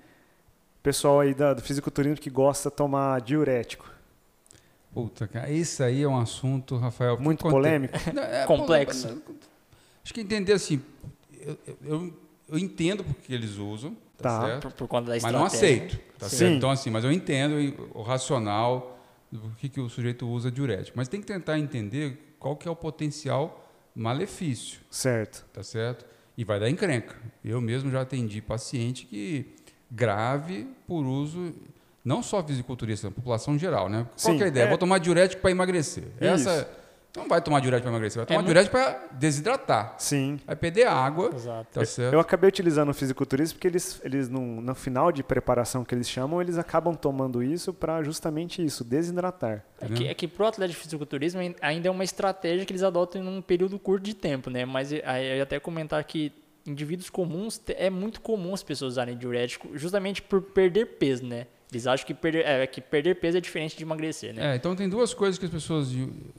pessoal 0.82 1.20
aí 1.20 1.32
da, 1.32 1.54
do 1.54 1.62
fisiculturismo 1.62 2.18
que 2.18 2.28
gosta 2.28 2.68
de 2.68 2.76
tomar 2.76 3.22
diurético. 3.22 3.97
Puta, 4.92 5.26
cara, 5.28 5.50
esse 5.50 5.82
aí 5.82 6.02
é 6.02 6.08
um 6.08 6.18
assunto, 6.18 6.76
Rafael. 6.76 7.18
Muito 7.20 7.42
polêmico. 7.42 7.94
É, 8.18 8.44
Complexo. 8.46 9.22
Acho 10.02 10.14
que 10.14 10.20
entender 10.20 10.52
assim, 10.52 10.80
eu, 11.40 11.58
eu, 11.84 12.14
eu 12.48 12.58
entendo 12.58 13.04
porque 13.04 13.32
eles 13.32 13.56
usam, 13.56 13.96
tá, 14.16 14.40
tá. 14.40 14.58
Por, 14.60 14.72
por, 14.72 14.88
conta 14.88 15.08
da 15.10 15.16
estratégia. 15.16 15.40
Mas 15.42 15.52
não 15.52 15.58
aceito, 15.58 15.98
tá 16.18 16.28
Sim. 16.28 16.36
certo? 16.36 16.54
Então 16.54 16.70
assim, 16.70 16.90
mas 16.90 17.04
eu 17.04 17.12
entendo 17.12 17.90
o 17.94 18.02
racional 18.02 18.98
do 19.30 19.50
que, 19.58 19.68
que 19.68 19.80
o 19.80 19.88
sujeito 19.88 20.26
usa 20.26 20.50
diurético. 20.50 20.96
Mas 20.96 21.08
tem 21.08 21.20
que 21.20 21.26
tentar 21.26 21.58
entender 21.58 22.36
qual 22.38 22.56
que 22.56 22.66
é 22.66 22.70
o 22.70 22.76
potencial 22.76 23.70
malefício. 23.94 24.80
Certo. 24.90 25.44
Tá 25.52 25.62
certo? 25.62 26.06
E 26.36 26.44
vai 26.44 26.58
dar 26.58 26.70
encrenca. 26.70 27.16
Eu 27.44 27.60
mesmo 27.60 27.90
já 27.90 28.00
atendi 28.00 28.40
paciente 28.40 29.06
que 29.06 29.54
grave 29.90 30.66
por 30.86 31.04
uso 31.04 31.54
não 32.04 32.22
só 32.22 32.42
fisiculturista, 32.42 33.08
a 33.08 33.10
população 33.10 33.58
geral, 33.58 33.88
né? 33.88 34.06
Qual 34.20 34.34
Sim, 34.34 34.40
é 34.40 34.44
a 34.44 34.48
ideia? 34.48 34.64
É... 34.64 34.68
Vou 34.68 34.78
tomar 34.78 34.98
diurético 34.98 35.42
para 35.42 35.50
emagrecer. 35.50 36.04
Isso. 36.20 36.48
Essa 36.48 36.68
não 37.16 37.26
vai 37.26 37.40
tomar 37.40 37.60
diurético 37.60 37.84
para 37.84 37.92
emagrecer, 37.92 38.18
vai 38.18 38.26
tomar 38.26 38.40
é 38.40 38.44
diurético 38.44 38.76
para 38.76 39.08
desidratar. 39.12 39.94
Sim. 39.98 40.38
Vai 40.46 40.54
perder 40.54 40.86
água. 40.86 41.32
Exato. 41.34 41.66
Tá 41.72 41.84
certo? 41.84 42.12
Eu 42.12 42.20
acabei 42.20 42.48
utilizando 42.48 42.90
o 42.90 42.94
fisiculturismo 42.94 43.56
porque 43.56 43.66
eles, 43.66 44.00
eles 44.04 44.28
no, 44.28 44.60
no 44.60 44.74
final 44.74 45.10
de 45.10 45.22
preparação 45.22 45.84
que 45.84 45.94
eles 45.94 46.08
chamam, 46.08 46.40
eles 46.40 46.58
acabam 46.58 46.94
tomando 46.94 47.42
isso 47.42 47.72
para 47.72 48.02
justamente 48.02 48.64
isso, 48.64 48.84
desidratar. 48.84 49.64
É 49.80 49.88
que, 49.88 50.06
é 50.06 50.14
que 50.14 50.28
pro 50.28 50.46
atleta 50.46 50.70
de 50.72 50.76
fisiculturismo 50.76 51.40
ainda 51.60 51.88
é 51.88 51.90
uma 51.90 52.04
estratégia 52.04 52.64
que 52.64 52.72
eles 52.72 52.82
adotam 52.82 53.22
em 53.22 53.26
um 53.26 53.42
período 53.42 53.78
curto 53.78 54.04
de 54.04 54.14
tempo, 54.14 54.50
né? 54.50 54.64
Mas 54.64 54.92
aí 54.92 55.30
eu 55.30 55.36
ia 55.38 55.42
até 55.42 55.58
comentar 55.58 56.02
que 56.04 56.32
indivíduos 56.66 57.08
comuns 57.08 57.60
é 57.68 57.88
muito 57.88 58.20
comum 58.20 58.52
as 58.52 58.62
pessoas 58.62 58.92
usarem 58.92 59.16
diurético 59.16 59.76
justamente 59.76 60.20
por 60.20 60.42
perder 60.42 60.98
peso, 60.98 61.24
né? 61.24 61.46
Eles 61.70 61.86
acham 61.86 62.06
que 62.06 62.14
perder, 62.14 62.46
é, 62.46 62.66
que 62.66 62.80
perder 62.80 63.16
peso 63.16 63.36
é 63.36 63.40
diferente 63.40 63.76
de 63.76 63.82
emagrecer, 63.82 64.32
né? 64.34 64.52
É, 64.52 64.56
então 64.56 64.74
tem 64.74 64.88
duas 64.88 65.12
coisas 65.12 65.38
que 65.38 65.44
as 65.44 65.50
pessoas, 65.50 65.88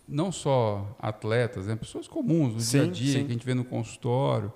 não 0.08 0.32
só 0.32 0.96
atletas, 1.00 1.68
né, 1.68 1.76
pessoas 1.76 2.08
comuns 2.08 2.54
no 2.56 2.60
sim, 2.60 2.80
dia 2.80 2.88
a 2.88 2.92
dia, 2.92 3.14
sim. 3.14 3.20
que 3.26 3.30
a 3.30 3.34
gente 3.34 3.46
vê 3.46 3.54
no 3.54 3.64
consultório, 3.64 4.52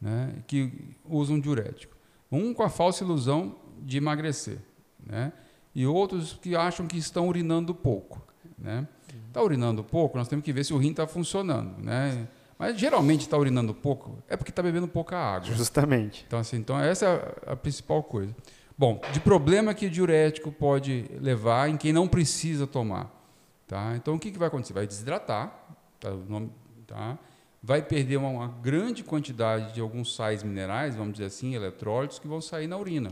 né, 0.00 0.34
que 0.46 0.70
usam 1.04 1.40
diurético. 1.40 1.96
Um 2.30 2.52
com 2.52 2.62
a 2.62 2.68
falsa 2.68 3.04
ilusão 3.04 3.56
de 3.80 3.96
emagrecer, 3.96 4.58
né, 5.04 5.32
e 5.74 5.86
outros 5.86 6.34
que 6.34 6.54
acham 6.54 6.86
que 6.86 6.98
estão 6.98 7.26
urinando 7.26 7.74
pouco. 7.74 8.22
Né. 8.58 8.86
Está 9.28 9.42
urinando 9.42 9.82
pouco, 9.82 10.18
nós 10.18 10.28
temos 10.28 10.44
que 10.44 10.52
ver 10.52 10.64
se 10.64 10.74
o 10.74 10.78
rim 10.78 10.90
está 10.90 11.06
funcionando. 11.06 11.82
Né. 11.82 12.28
Mas 12.58 12.78
geralmente 12.78 13.20
está 13.20 13.38
urinando 13.38 13.72
pouco 13.72 14.18
é 14.28 14.36
porque 14.36 14.50
está 14.50 14.62
bebendo 14.62 14.88
pouca 14.88 15.16
água. 15.16 15.54
Justamente. 15.54 16.24
Então, 16.26 16.38
assim, 16.40 16.56
então 16.56 16.78
essa 16.78 17.06
é 17.06 17.50
a, 17.50 17.52
a 17.52 17.56
principal 17.56 18.02
coisa. 18.02 18.34
Bom, 18.78 19.00
de 19.12 19.18
problema 19.18 19.74
que 19.74 19.90
diurético 19.90 20.52
pode 20.52 21.04
levar 21.20 21.68
em 21.68 21.76
quem 21.76 21.92
não 21.92 22.06
precisa 22.06 22.64
tomar. 22.64 23.12
Tá? 23.66 23.96
Então, 23.96 24.14
o 24.14 24.18
que, 24.20 24.30
que 24.30 24.38
vai 24.38 24.46
acontecer? 24.46 24.72
Vai 24.72 24.86
desidratar, 24.86 25.52
tá? 25.98 26.10
Nome, 26.10 26.52
tá? 26.86 27.18
vai 27.60 27.82
perder 27.82 28.18
uma, 28.18 28.28
uma, 28.28 28.48
grande 28.48 29.02
quantidade 29.02 29.74
de 29.74 29.80
alguns 29.80 30.14
sais 30.14 30.44
minerais, 30.44 30.94
vamos 30.94 31.14
dizer 31.14 31.24
assim, 31.24 31.56
eletrólitos, 31.56 32.20
que 32.20 32.28
vão 32.28 32.40
sair 32.40 32.68
na 32.68 32.78
urina. 32.78 33.10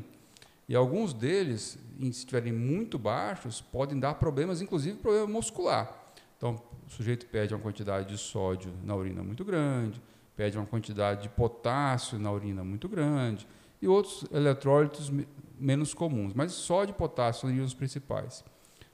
E 0.68 0.74
alguns 0.74 1.12
deles, 1.12 1.78
se 2.00 2.08
estiverem 2.08 2.52
muito 2.52 2.98
baixos, 2.98 3.60
podem 3.60 3.98
dar 3.98 4.14
problemas, 4.14 4.60
inclusive 4.62 4.96
problema 4.98 5.26
muscular. 5.26 5.92
Então, 6.36 6.62
o 6.86 6.90
sujeito 6.90 7.26
perde 7.26 7.54
uma 7.54 7.60
quantidade 7.60 8.08
de 8.08 8.18
sódio 8.18 8.72
na 8.84 8.94
urina 8.94 9.22
muito 9.22 9.44
grande, 9.44 10.00
perde 10.36 10.56
uma 10.56 10.66
quantidade 10.66 11.22
de 11.22 11.28
potássio 11.28 12.18
na 12.18 12.30
urina 12.30 12.62
muito 12.62 12.88
grande, 12.88 13.46
e 13.80 13.88
outros 13.88 14.24
eletrólitos 14.32 15.10
menos 15.58 15.94
comuns, 15.94 16.34
mas 16.34 16.52
sódio 16.52 16.92
e 16.92 16.96
potássio 16.96 17.48
são 17.48 17.64
os 17.64 17.74
principais. 17.74 18.44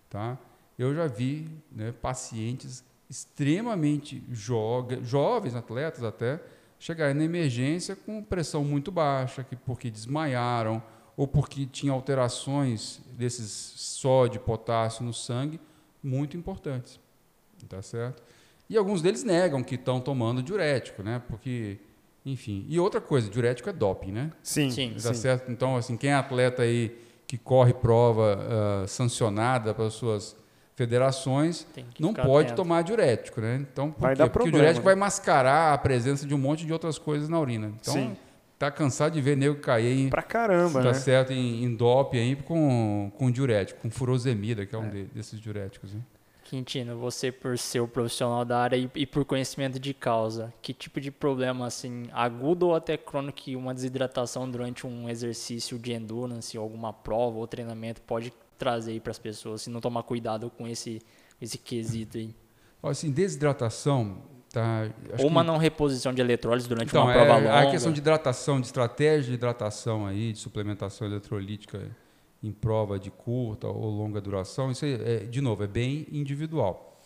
Tá? 0.09 0.39
Eu 0.79 0.95
já 0.95 1.07
vi 1.07 1.49
né, 1.71 1.93
pacientes 1.93 2.85
extremamente 3.09 4.23
jo 4.31 4.87
jovens, 5.03 5.55
atletas 5.55 6.03
até, 6.03 6.41
chegarem 6.79 7.15
na 7.15 7.25
emergência 7.25 7.95
com 7.95 8.23
pressão 8.23 8.65
muito 8.65 8.91
baixa, 8.91 9.45
que 9.45 9.55
porque 9.55 9.91
desmaiaram 9.91 10.83
ou 11.17 11.29
porque 11.29 11.67
tinham 11.67 11.95
alterações 11.95 13.01
desses 13.13 13.51
sódio 13.51 14.39
e 14.39 14.45
potássio 14.45 15.05
no 15.05 15.13
sangue 15.13 15.61
muito 16.03 16.37
importantes. 16.37 16.99
Tá 17.69 17.81
certo? 17.81 18.23
E 18.69 18.77
alguns 18.77 19.03
deles 19.03 19.23
negam 19.23 19.63
que 19.63 19.75
estão 19.75 20.01
tomando 20.01 20.43
diurético, 20.43 21.03
né? 21.03 21.23
Porque, 21.29 21.79
enfim. 22.25 22.65
E 22.69 22.79
outra 22.79 23.01
coisa, 23.01 23.29
diurético 23.29 23.69
é 23.69 23.73
doping, 23.73 24.13
né? 24.13 24.31
Sim. 24.43 24.71
sim 24.71 24.95
tá 24.95 25.13
sim. 25.13 25.15
certo? 25.15 25.51
Então, 25.51 25.77
assim, 25.77 25.97
quem 25.97 26.11
é 26.11 26.15
atleta 26.15 26.63
aí 26.63 26.97
que 27.27 27.39
corre 27.39 27.73
prova 27.73 28.39
uh, 28.85 28.89
sancionada 28.89 29.75
pelas 29.75 29.95
suas 29.95 30.37
federações 30.75 31.67
não 31.99 32.13
pode 32.13 32.49
atento. 32.49 32.57
tomar 32.57 32.83
diurético, 32.83 33.41
né? 33.41 33.65
Então, 33.73 33.91
por 33.91 34.03
vai 34.03 34.15
quê? 34.15 34.19
Dar 34.19 34.25
Porque 34.25 34.33
problema, 34.35 34.57
o 34.57 34.59
diurético 34.59 34.85
né? 34.85 34.85
vai 34.85 34.95
mascarar 34.95 35.73
a 35.73 35.79
presença 35.79 36.27
de 36.27 36.35
um 36.35 36.39
monte 36.39 36.67
de 36.67 36.73
outras 36.73 36.99
coisas 36.99 37.29
na 37.29 37.41
urina. 37.41 37.73
Então, 37.81 37.95
Sim. 37.95 38.17
tá 38.59 38.71
cansado 38.71 39.13
de 39.13 39.21
ver 39.21 39.37
nego 39.37 39.57
cair 39.57 39.99
em, 39.99 40.09
pra 40.09 40.23
caramba, 40.23 40.83
tá 40.83 40.89
né? 40.89 40.95
certo, 40.95 41.33
em, 41.33 41.65
em 41.65 41.75
dope 41.75 42.19
aí 42.19 42.37
com, 42.37 43.11
com 43.17 43.31
diurético, 43.31 43.81
com 43.81 43.91
furosemida, 43.91 44.65
que 44.65 44.75
é 44.75 44.79
um 44.79 44.87
é. 44.87 44.91
De, 44.91 45.05
desses 45.05 45.41
diuréticos. 45.41 45.95
Né? 45.95 46.01
Quintino, 46.53 46.99
você 46.99 47.33
por 47.33 47.57
ser 47.57 47.81
o 47.81 47.89
profissional 47.89 48.45
da 48.45 48.59
área 48.59 48.77
e, 48.77 48.91
e, 48.95 49.07
por 49.07 49.25
conhecimento 49.25 49.81
de 49.81 49.95
causa, 49.95 50.53
que 50.61 50.75
tipo 50.75 51.01
de 51.01 51.11
problema, 51.11 51.67
assim, 51.67 52.11
agudo 52.13 52.67
ou 52.67 52.75
até 52.75 52.95
crônico 52.99 53.39
que 53.39 53.57
uma 53.57 53.73
desidratação 53.73 54.51
durante 54.51 54.87
um 54.87 55.09
exercício 55.09 55.79
de 55.79 55.95
endurance, 55.95 56.55
alguma 56.59 56.93
prova 56.93 57.39
ou 57.39 57.47
treinamento 57.47 58.03
pode 58.03 58.35
trazer 58.59 59.01
para 59.01 59.13
as 59.13 59.19
pessoas, 59.19 59.63
se 59.63 59.71
não 59.71 59.81
tomar 59.81 60.03
cuidado 60.03 60.51
com 60.51 60.69
esse, 60.69 61.01
esse 61.41 61.57
quesito 61.57 62.19
aí? 62.19 62.35
Assim, 62.83 63.11
desidratação, 63.11 64.19
tá, 64.53 64.91
ou 65.21 65.29
uma 65.29 65.41
que... 65.41 65.47
não 65.47 65.57
reposição 65.57 66.13
de 66.13 66.21
eletrólitos 66.21 66.69
durante 66.69 66.91
então, 66.91 67.05
uma 67.05 67.15
prova 67.15 67.31
é, 67.31 67.37
longa. 67.37 67.61
A 67.61 67.71
questão 67.71 67.91
de 67.91 67.99
hidratação, 67.99 68.61
de 68.61 68.67
estratégia 68.67 69.31
de 69.31 69.35
hidratação 69.37 70.07
aí, 70.07 70.35
de 70.35 70.39
suplementação 70.39 71.07
eletrolítica 71.07 71.91
em 72.43 72.51
prova 72.51 72.99
de 72.99 73.11
curta 73.11 73.69
ou 73.69 73.89
longa 73.89 74.21
duração, 74.21 74.71
isso 74.71 74.85
é, 74.85 75.19
de 75.19 75.41
novo, 75.41 75.63
é 75.63 75.67
bem 75.67 76.07
individual. 76.11 77.01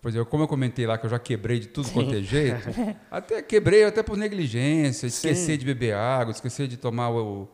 Por 0.00 0.08
exemplo, 0.08 0.26
como 0.26 0.44
eu 0.44 0.48
comentei 0.48 0.86
lá 0.86 0.96
que 0.96 1.04
eu 1.04 1.10
já 1.10 1.18
quebrei 1.18 1.60
de 1.60 1.68
tudo 1.68 1.90
quanto 1.90 2.14
é 2.14 2.22
jeito, 2.22 2.68
até 3.10 3.42
quebrei 3.42 3.84
até 3.84 4.02
por 4.02 4.16
negligência, 4.16 5.06
esquecer 5.06 5.52
Sim. 5.52 5.58
de 5.58 5.64
beber 5.64 5.94
água, 5.94 6.32
esquecer 6.32 6.66
de 6.66 6.78
tomar 6.78 7.10
o, 7.10 7.46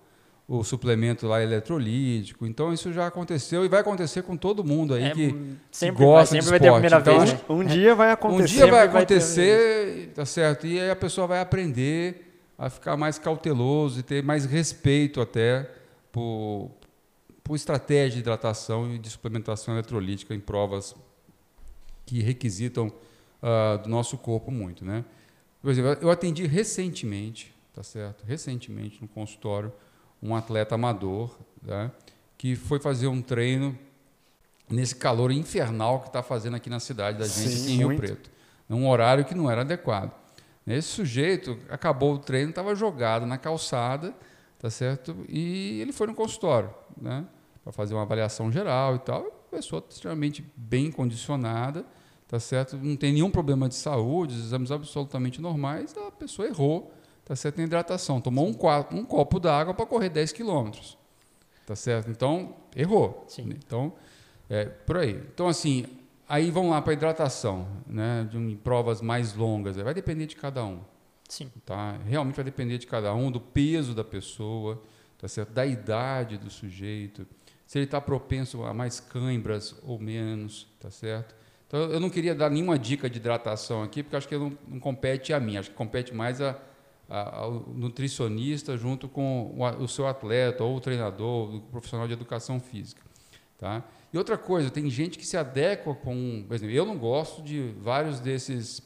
o 0.48 0.62
suplemento 0.62 1.26
lá 1.26 1.42
eletrolítico. 1.42 2.46
Então 2.46 2.72
isso 2.72 2.92
já 2.92 3.08
aconteceu 3.08 3.64
e 3.64 3.68
vai 3.68 3.80
acontecer 3.80 4.22
com 4.22 4.36
todo 4.36 4.62
mundo 4.62 4.94
aí 4.94 5.04
é, 5.04 5.10
que 5.10 5.56
sempre 5.72 6.04
gosta 6.04 6.34
vai, 6.34 6.42
sempre 6.42 6.44
de 6.44 6.50
vai 6.50 6.60
ter 6.60 6.68
a 6.68 6.72
primeira 6.72 6.98
então, 6.98 7.18
vez. 7.18 7.32
Né? 7.32 7.40
Um 7.48 7.64
dia 7.64 7.94
vai 7.96 8.12
acontecer. 8.12 8.42
Um 8.42 8.56
dia 8.56 8.66
vai 8.68 8.86
acontecer, 8.86 10.12
tá 10.14 10.24
certo? 10.24 10.68
E 10.68 10.80
aí 10.80 10.88
a 10.88 10.96
pessoa 10.96 11.26
vai 11.26 11.40
aprender 11.40 12.44
a 12.56 12.70
ficar 12.70 12.96
mais 12.96 13.18
cauteloso 13.18 14.00
e 14.00 14.02
ter 14.04 14.22
mais 14.22 14.44
respeito 14.44 15.20
até 15.20 15.68
por, 16.12 16.70
por 17.46 17.54
estratégia 17.54 18.10
de 18.10 18.18
hidratação 18.18 18.92
e 18.92 18.98
de 18.98 19.08
suplementação 19.08 19.74
eletrolítica 19.74 20.34
em 20.34 20.40
provas 20.40 20.96
que 22.04 22.20
requisitam 22.20 22.88
uh, 22.88 23.80
do 23.80 23.88
nosso 23.88 24.18
corpo 24.18 24.50
muito, 24.50 24.84
né? 24.84 25.04
Por 25.62 25.70
exemplo, 25.70 25.96
eu 26.02 26.10
atendi 26.10 26.44
recentemente, 26.44 27.54
tá 27.72 27.84
certo? 27.84 28.24
Recentemente 28.26 29.00
no 29.00 29.06
consultório 29.06 29.72
um 30.20 30.34
atleta 30.34 30.74
amador, 30.74 31.38
né, 31.62 31.92
que 32.36 32.56
foi 32.56 32.80
fazer 32.80 33.06
um 33.06 33.22
treino 33.22 33.78
nesse 34.68 34.96
calor 34.96 35.30
infernal 35.30 36.00
que 36.00 36.08
está 36.08 36.24
fazendo 36.24 36.56
aqui 36.56 36.68
na 36.68 36.80
cidade 36.80 37.18
da 37.18 37.26
gente, 37.26 37.48
Sim, 37.48 37.72
em 37.74 37.76
Rio 37.76 37.88
muito. 37.88 38.00
Preto, 38.00 38.30
num 38.68 38.88
horário 38.88 39.24
que 39.24 39.36
não 39.36 39.48
era 39.48 39.60
adequado. 39.60 40.12
Esse 40.66 40.88
sujeito 40.88 41.56
acabou 41.68 42.14
o 42.14 42.18
treino, 42.18 42.50
estava 42.50 42.74
jogado 42.74 43.24
na 43.24 43.38
calçada, 43.38 44.12
tá 44.58 44.68
certo? 44.68 45.24
E 45.28 45.80
ele 45.80 45.92
foi 45.92 46.08
no 46.08 46.14
consultório, 46.14 46.74
né, 47.00 47.24
para 47.66 47.72
fazer 47.72 47.94
uma 47.94 48.02
avaliação 48.02 48.52
geral 48.52 48.94
e 48.94 49.00
tal. 49.00 49.24
Pessoa 49.50 49.82
extremamente 49.90 50.46
bem 50.54 50.92
condicionada, 50.92 51.84
tá 52.28 52.38
certo? 52.38 52.76
Não 52.76 52.94
tem 52.94 53.12
nenhum 53.12 53.30
problema 53.30 53.68
de 53.68 53.74
saúde, 53.74 54.36
os 54.36 54.44
exames 54.46 54.70
absolutamente 54.70 55.40
normais. 55.40 55.92
A 55.96 56.12
pessoa 56.12 56.46
errou 56.46 56.92
tá 57.26 57.34
certo? 57.34 57.60
Em 57.60 57.64
hidratação. 57.64 58.20
Tomou 58.20 58.46
um, 58.46 58.56
um 58.92 59.04
copo 59.04 59.40
d'água 59.40 59.74
para 59.74 59.84
correr 59.84 60.08
10 60.08 60.32
quilômetros. 60.32 60.96
Tá 61.66 61.74
certo? 61.74 62.08
Então, 62.08 62.54
errou. 62.74 63.24
Sim. 63.26 63.50
Então, 63.50 63.92
é 64.48 64.64
por 64.64 64.98
aí. 64.98 65.20
Então, 65.34 65.48
assim, 65.48 65.84
aí 66.28 66.52
vamos 66.52 66.70
lá 66.70 66.80
para 66.80 66.92
hidratação, 66.92 67.66
né? 67.84 68.26
De, 68.30 68.38
em 68.38 68.56
provas 68.56 69.02
mais 69.02 69.34
longas. 69.34 69.76
Vai 69.76 69.92
depender 69.92 70.26
de 70.26 70.36
cada 70.36 70.64
um. 70.64 70.78
Sim. 71.28 71.50
Tá? 71.66 71.98
Realmente 72.06 72.36
vai 72.36 72.44
depender 72.44 72.78
de 72.78 72.86
cada 72.86 73.12
um, 73.12 73.32
do 73.32 73.40
peso 73.40 73.92
da 73.92 74.04
pessoa, 74.04 74.80
tá 75.18 75.26
certo? 75.26 75.50
Da 75.52 75.66
idade 75.66 76.38
do 76.38 76.48
sujeito, 76.48 77.26
se 77.66 77.78
ele 77.78 77.84
está 77.84 78.00
propenso 78.00 78.64
a 78.64 78.72
mais 78.72 79.00
cãibras 79.00 79.74
ou 79.82 79.98
menos, 79.98 80.66
tá 80.80 80.90
certo? 80.90 81.34
Então, 81.66 81.80
eu 81.80 81.98
não 81.98 82.08
queria 82.08 82.34
dar 82.34 82.48
nenhuma 82.48 82.78
dica 82.78 83.10
de 83.10 83.18
hidratação 83.18 83.82
aqui, 83.82 84.02
porque 84.02 84.16
acho 84.16 84.28
que 84.28 84.38
não, 84.38 84.56
não 84.68 84.78
compete 84.78 85.32
a 85.32 85.40
mim, 85.40 85.56
acho 85.56 85.70
que 85.70 85.76
compete 85.76 86.14
mais 86.14 86.40
a, 86.40 86.56
ao 87.08 87.64
nutricionista 87.74 88.76
junto 88.76 89.08
com 89.08 89.52
o, 89.56 89.82
o, 89.82 89.88
seu 89.88 90.06
atleta 90.06 90.62
ou 90.62 90.76
o 90.76 90.80
treinador, 90.80 91.56
o 91.56 91.60
profissional 91.60 92.06
de 92.06 92.12
educação 92.12 92.60
física. 92.60 93.02
Tá? 93.58 93.82
E 94.12 94.18
outra 94.18 94.38
coisa, 94.38 94.70
tem 94.70 94.88
gente 94.88 95.18
que 95.18 95.26
se 95.26 95.36
adequa 95.36 95.94
com. 95.94 96.44
Por 96.46 96.54
exemplo, 96.54 96.74
eu 96.74 96.84
não 96.84 96.96
gosto 96.96 97.42
de 97.42 97.74
vários 97.80 98.20
desses. 98.20 98.78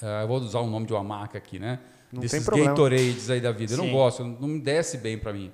Uh, 0.00 0.22
eu 0.22 0.28
vou 0.28 0.38
usar 0.38 0.60
o 0.60 0.70
nome 0.70 0.86
de 0.86 0.92
uma 0.92 1.04
marca 1.04 1.36
aqui, 1.36 1.58
né? 1.58 1.80
Não 2.12 2.20
desses 2.20 2.46
tem 2.46 2.64
Gatorades 2.64 3.28
aí 3.30 3.40
da 3.40 3.50
vida. 3.52 3.72
Eu 3.72 3.78
Sim. 3.78 3.86
não 3.86 3.92
gosto, 3.92 4.24
não 4.24 4.48
me 4.48 4.60
desce 4.60 4.96
bem 4.96 5.18
para 5.18 5.32
mim. 5.32 5.52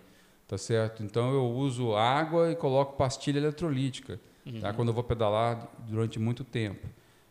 Tá 0.50 0.58
certo? 0.58 1.04
Então 1.04 1.32
eu 1.32 1.44
uso 1.44 1.94
água 1.94 2.50
e 2.50 2.56
coloco 2.56 2.96
pastilha 2.96 3.38
eletrolítica. 3.38 4.18
Uhum. 4.44 4.58
Tá? 4.58 4.72
Quando 4.72 4.88
eu 4.88 4.94
vou 4.94 5.04
pedalar 5.04 5.68
durante 5.86 6.18
muito 6.18 6.42
tempo. 6.42 6.88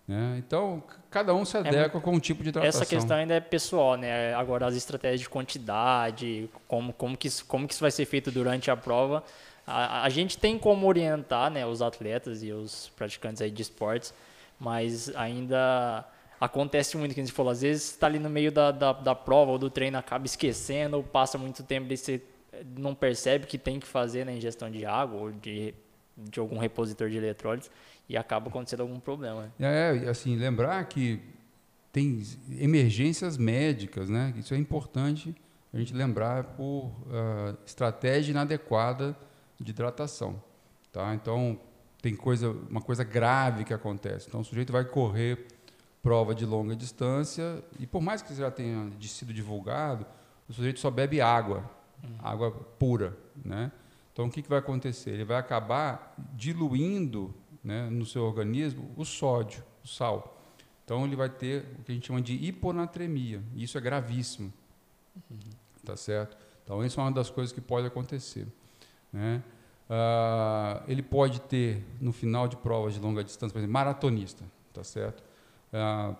Né? 0.07 0.37
Então, 0.37 0.81
cada 1.11 1.35
um 1.35 1.43
se 1.43 1.57
adequa 1.57 1.97
é, 1.97 2.01
com 2.01 2.13
um 2.13 2.19
tipo 2.19 2.41
de 2.43 2.47
hidratação. 2.47 2.81
Essa 2.81 2.89
questão 2.89 3.17
ainda 3.17 3.33
é 3.33 3.41
pessoal, 3.41 3.97
né? 3.97 4.33
Agora, 4.33 4.67
as 4.67 4.75
estratégias 4.75 5.19
de 5.19 5.27
quantidade, 5.27 6.49
como, 6.65 6.93
como, 6.93 7.17
que, 7.17 7.27
isso, 7.27 7.43
como 7.45 7.67
que 7.67 7.73
isso 7.73 7.81
vai 7.81 7.91
ser 7.91 8.05
feito 8.05 8.31
durante 8.31 8.71
a 8.71 8.77
prova, 8.77 9.21
a, 9.67 10.03
a 10.03 10.09
gente 10.09 10.37
tem 10.37 10.57
como 10.57 10.87
orientar 10.87 11.51
né, 11.51 11.65
os 11.65 11.81
atletas 11.81 12.41
e 12.41 12.53
os 12.53 12.87
praticantes 12.95 13.41
aí 13.41 13.51
de 13.51 13.61
esportes, 13.61 14.13
mas 14.57 15.13
ainda 15.13 16.05
acontece 16.39 16.95
muito, 16.95 17.13
que 17.13 17.19
a 17.19 17.23
gente 17.25 17.33
falou, 17.33 17.51
às 17.51 17.63
vezes 17.63 17.91
está 17.91 18.07
ali 18.07 18.17
no 18.17 18.29
meio 18.29 18.49
da, 18.49 18.71
da, 18.71 18.93
da, 18.93 19.13
prova 19.13 19.51
ou 19.51 19.57
do 19.57 19.69
treino, 19.69 19.97
acaba 19.97 20.25
esquecendo, 20.25 20.95
ou 20.95 21.03
passa 21.03 21.37
muito 21.37 21.63
tempo 21.63 21.91
e 21.91 21.97
você 21.97 22.21
não 22.77 22.95
percebe 22.95 23.45
que 23.45 23.57
tem 23.57 23.79
que 23.79 23.87
fazer 23.87 24.25
na 24.25 24.31
ingestão 24.31 24.69
de 24.69 24.85
água 24.85 25.19
ou 25.19 25.31
de, 25.31 25.73
de 26.17 26.39
algum 26.39 26.57
repositor 26.57 27.09
de 27.09 27.17
eletrólitos 27.17 27.69
e 28.07 28.17
acaba 28.17 28.49
acontecendo 28.49 28.81
algum 28.81 28.99
problema. 28.99 29.51
É, 29.59 30.09
assim, 30.09 30.35
lembrar 30.35 30.83
que 30.85 31.21
tem 31.91 32.23
emergências 32.59 33.37
médicas, 33.37 34.09
né? 34.09 34.33
Isso 34.37 34.53
é 34.53 34.57
importante 34.57 35.35
a 35.73 35.77
gente 35.77 35.93
lembrar 35.93 36.43
por 36.43 36.85
uh, 36.85 37.57
estratégia 37.65 38.31
inadequada 38.31 39.15
de 39.59 39.71
hidratação, 39.71 40.41
tá? 40.91 41.13
Então 41.13 41.59
tem 42.01 42.15
coisa, 42.15 42.49
uma 42.69 42.81
coisa 42.81 43.03
grave 43.03 43.63
que 43.63 43.73
acontece. 43.73 44.27
Então 44.27 44.41
o 44.41 44.45
sujeito 44.45 44.71
vai 44.71 44.85
correr 44.85 45.47
prova 46.01 46.33
de 46.33 46.45
longa 46.45 46.75
distância, 46.75 47.61
e 47.77 47.85
por 47.85 48.01
mais 48.01 48.21
que 48.21 48.33
já 48.33 48.49
tenha 48.49 48.89
sido 49.01 49.33
divulgado, 49.33 50.05
o 50.47 50.53
sujeito 50.53 50.79
só 50.79 50.89
bebe 50.89 51.19
água, 51.19 51.69
água 52.19 52.51
pura. 52.51 53.17
Né? 53.43 53.71
Então, 54.13 54.25
o 54.25 54.31
que, 54.31 54.41
que 54.41 54.49
vai 54.49 54.59
acontecer? 54.59 55.11
Ele 55.11 55.25
vai 55.25 55.37
acabar 55.37 56.13
diluindo 56.33 57.33
né, 57.63 57.89
no 57.89 58.05
seu 58.05 58.23
organismo 58.23 58.91
o 58.97 59.05
sódio, 59.05 59.63
o 59.83 59.87
sal. 59.87 60.37
Então, 60.83 61.05
ele 61.05 61.15
vai 61.15 61.29
ter 61.29 61.65
o 61.79 61.83
que 61.83 61.91
a 61.91 61.95
gente 61.95 62.07
chama 62.07 62.21
de 62.21 62.33
hiponatremia. 62.33 63.41
E 63.55 63.63
isso 63.63 63.77
é 63.77 63.81
gravíssimo. 63.81 64.51
Uhum. 65.29 65.37
Tá 65.85 65.95
certo? 65.95 66.37
Então, 66.63 66.83
isso 66.83 66.99
é 66.99 67.03
uma 67.03 67.11
das 67.11 67.29
coisas 67.29 67.53
que 67.53 67.61
pode 67.61 67.87
acontecer. 67.87 68.47
Né? 69.11 69.43
Uh, 69.89 70.83
ele 70.87 71.01
pode 71.01 71.41
ter, 71.41 71.83
no 71.99 72.11
final 72.11 72.47
de 72.47 72.55
provas 72.55 72.93
de 72.93 72.99
longa 72.99 73.23
distância, 73.23 73.51
por 73.51 73.59
exemplo, 73.59 73.73
maratonista, 73.73 74.43
tá 74.71 74.83
certo? 74.83 75.23
Uh, 75.73 76.15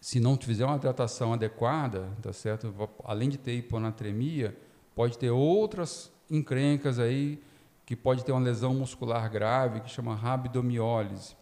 se 0.00 0.20
não 0.20 0.36
fizer 0.36 0.64
uma 0.64 0.76
hidratação 0.76 1.32
adequada, 1.32 2.08
tá 2.22 2.32
certo? 2.32 2.72
Além 3.04 3.28
de 3.28 3.36
ter 3.36 3.54
hiponatremia, 3.54 4.56
pode 4.98 5.16
ter 5.16 5.30
outras 5.30 6.12
encrencas 6.28 6.98
aí 6.98 7.40
que 7.86 7.94
pode 7.94 8.24
ter 8.24 8.32
uma 8.32 8.40
lesão 8.40 8.74
muscular 8.74 9.30
grave 9.30 9.78
que 9.80 9.88
chama 9.88 10.12
rabdomiólise, 10.12 11.36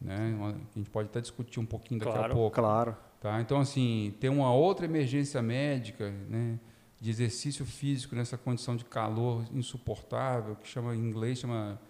né? 0.00 0.38
a 0.40 0.78
gente 0.78 0.88
pode 0.88 1.08
até 1.08 1.20
discutir 1.20 1.58
um 1.58 1.66
pouquinho 1.66 1.98
daqui 1.98 2.12
claro, 2.12 2.32
a 2.32 2.36
pouco. 2.36 2.54
Claro. 2.54 2.96
Tá? 3.20 3.40
Então 3.40 3.58
assim, 3.58 4.14
tem 4.20 4.30
uma 4.30 4.54
outra 4.54 4.86
emergência 4.86 5.42
médica, 5.42 6.08
né? 6.28 6.56
de 7.00 7.10
exercício 7.10 7.66
físico 7.66 8.14
nessa 8.14 8.38
condição 8.38 8.76
de 8.76 8.84
calor 8.84 9.44
insuportável, 9.52 10.54
que 10.54 10.68
chama 10.68 10.94
em 10.94 11.00
inglês 11.00 11.40
chama 11.40 11.80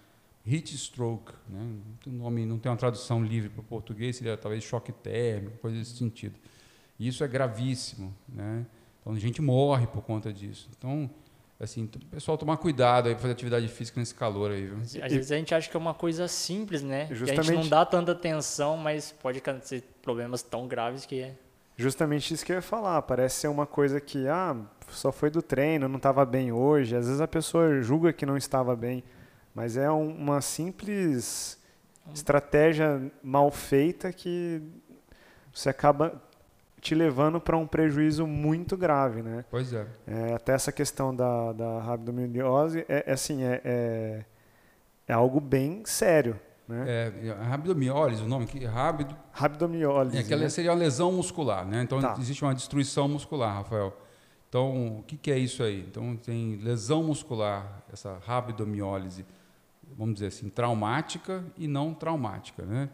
heat 0.46 0.74
stroke, 0.74 1.34
né? 1.46 1.74
O 2.06 2.10
nome 2.10 2.46
não 2.46 2.58
tem 2.58 2.72
uma 2.72 2.78
tradução 2.78 3.22
livre 3.22 3.50
para 3.50 3.60
o 3.60 3.64
português, 3.64 4.16
seria 4.16 4.38
talvez 4.38 4.64
choque 4.64 4.90
térmico, 4.90 5.58
coisa 5.58 5.76
desse 5.76 5.98
sentido. 5.98 6.38
E 6.98 7.06
isso 7.06 7.22
é 7.22 7.28
gravíssimo, 7.28 8.16
né? 8.26 8.64
Então 9.00 9.12
a 9.12 9.18
gente 9.18 9.40
morre 9.40 9.86
por 9.86 10.02
conta 10.02 10.32
disso. 10.32 10.68
Então, 10.76 11.10
assim, 11.58 11.86
pessoal 12.10 12.36
tomar 12.36 12.56
cuidado 12.56 13.08
aí 13.08 13.14
para 13.14 13.22
fazer 13.22 13.32
atividade 13.32 13.68
física 13.68 13.98
nesse 13.98 14.14
calor 14.14 14.50
aí, 14.50 14.66
viu? 14.66 14.78
Às 14.78 14.92
vezes 14.92 15.32
a 15.32 15.36
gente 15.36 15.54
acha 15.54 15.70
que 15.70 15.76
é 15.76 15.80
uma 15.80 15.94
coisa 15.94 16.28
simples, 16.28 16.82
né? 16.82 17.06
Justamente. 17.10 17.34
Que 17.34 17.40
a 17.40 17.42
gente 17.42 17.62
não 17.62 17.68
dá 17.68 17.84
tanta 17.84 18.12
atenção, 18.12 18.76
mas 18.76 19.12
pode 19.12 19.38
acontecer 19.38 19.82
problemas 20.02 20.42
tão 20.42 20.68
graves 20.68 21.06
que 21.06 21.20
é 21.20 21.34
Justamente 21.80 22.34
isso 22.34 22.44
que 22.44 22.52
eu 22.52 22.56
ia 22.56 22.62
falar. 22.62 23.00
Parece 23.00 23.40
ser 23.40 23.48
uma 23.48 23.64
coisa 23.64 23.98
que, 24.02 24.28
ah, 24.28 24.54
só 24.90 25.10
foi 25.10 25.30
do 25.30 25.40
treino, 25.40 25.88
não 25.88 25.96
estava 25.96 26.26
bem 26.26 26.52
hoje. 26.52 26.94
Às 26.94 27.06
vezes 27.06 27.22
a 27.22 27.26
pessoa 27.26 27.80
julga 27.80 28.12
que 28.12 28.26
não 28.26 28.36
estava 28.36 28.76
bem, 28.76 29.02
mas 29.54 29.78
é 29.78 29.90
um, 29.90 30.14
uma 30.14 30.42
simples 30.42 31.58
estratégia 32.12 33.10
mal 33.22 33.50
feita 33.50 34.12
que 34.12 34.60
você 35.54 35.70
acaba 35.70 36.22
te 36.80 36.94
levando 36.94 37.40
para 37.40 37.56
um 37.56 37.66
prejuízo 37.66 38.26
muito 38.26 38.76
grave, 38.76 39.22
né? 39.22 39.44
Pois 39.50 39.72
é. 39.72 39.86
é 40.06 40.34
até 40.34 40.52
essa 40.52 40.72
questão 40.72 41.14
da, 41.14 41.52
da 41.52 41.80
rabdomiólise 41.80 42.84
é, 42.88 43.04
é 43.06 43.12
assim, 43.12 43.42
é, 43.42 43.60
é, 43.64 44.24
é 45.06 45.12
algo 45.12 45.40
bem 45.40 45.82
sério. 45.84 46.38
Né? 46.66 46.84
É, 46.86 47.32
rabdomiólise, 47.44 48.22
o 48.22 48.28
nome 48.28 48.44
aqui, 48.44 48.64
rápido. 48.64 49.16
Rabdomiólise. 49.32 50.18
É, 50.18 50.22
que 50.22 50.34
né? 50.36 50.48
seria 50.48 50.70
uma 50.70 50.78
lesão 50.78 51.12
muscular, 51.12 51.66
né? 51.66 51.82
Então 51.82 52.00
tá. 52.00 52.14
existe 52.18 52.42
uma 52.42 52.54
destruição 52.54 53.08
muscular, 53.08 53.56
Rafael. 53.56 53.96
Então, 54.48 54.98
o 54.98 55.02
que, 55.04 55.16
que, 55.16 55.30
é 55.30 55.38
isso 55.38 55.62
aí? 55.62 55.80
Então, 55.88 56.16
tem 56.16 56.56
lesão 56.56 57.04
muscular, 57.04 57.84
essa 57.92 58.18
rabdomiólise, 58.26 59.24
vamos 59.96 60.14
dizer 60.14 60.26
assim, 60.26 60.48
traumática 60.48 61.44
e 61.56 61.68
não 61.68 61.94
traumática, 61.94 62.64
né? 62.64 62.88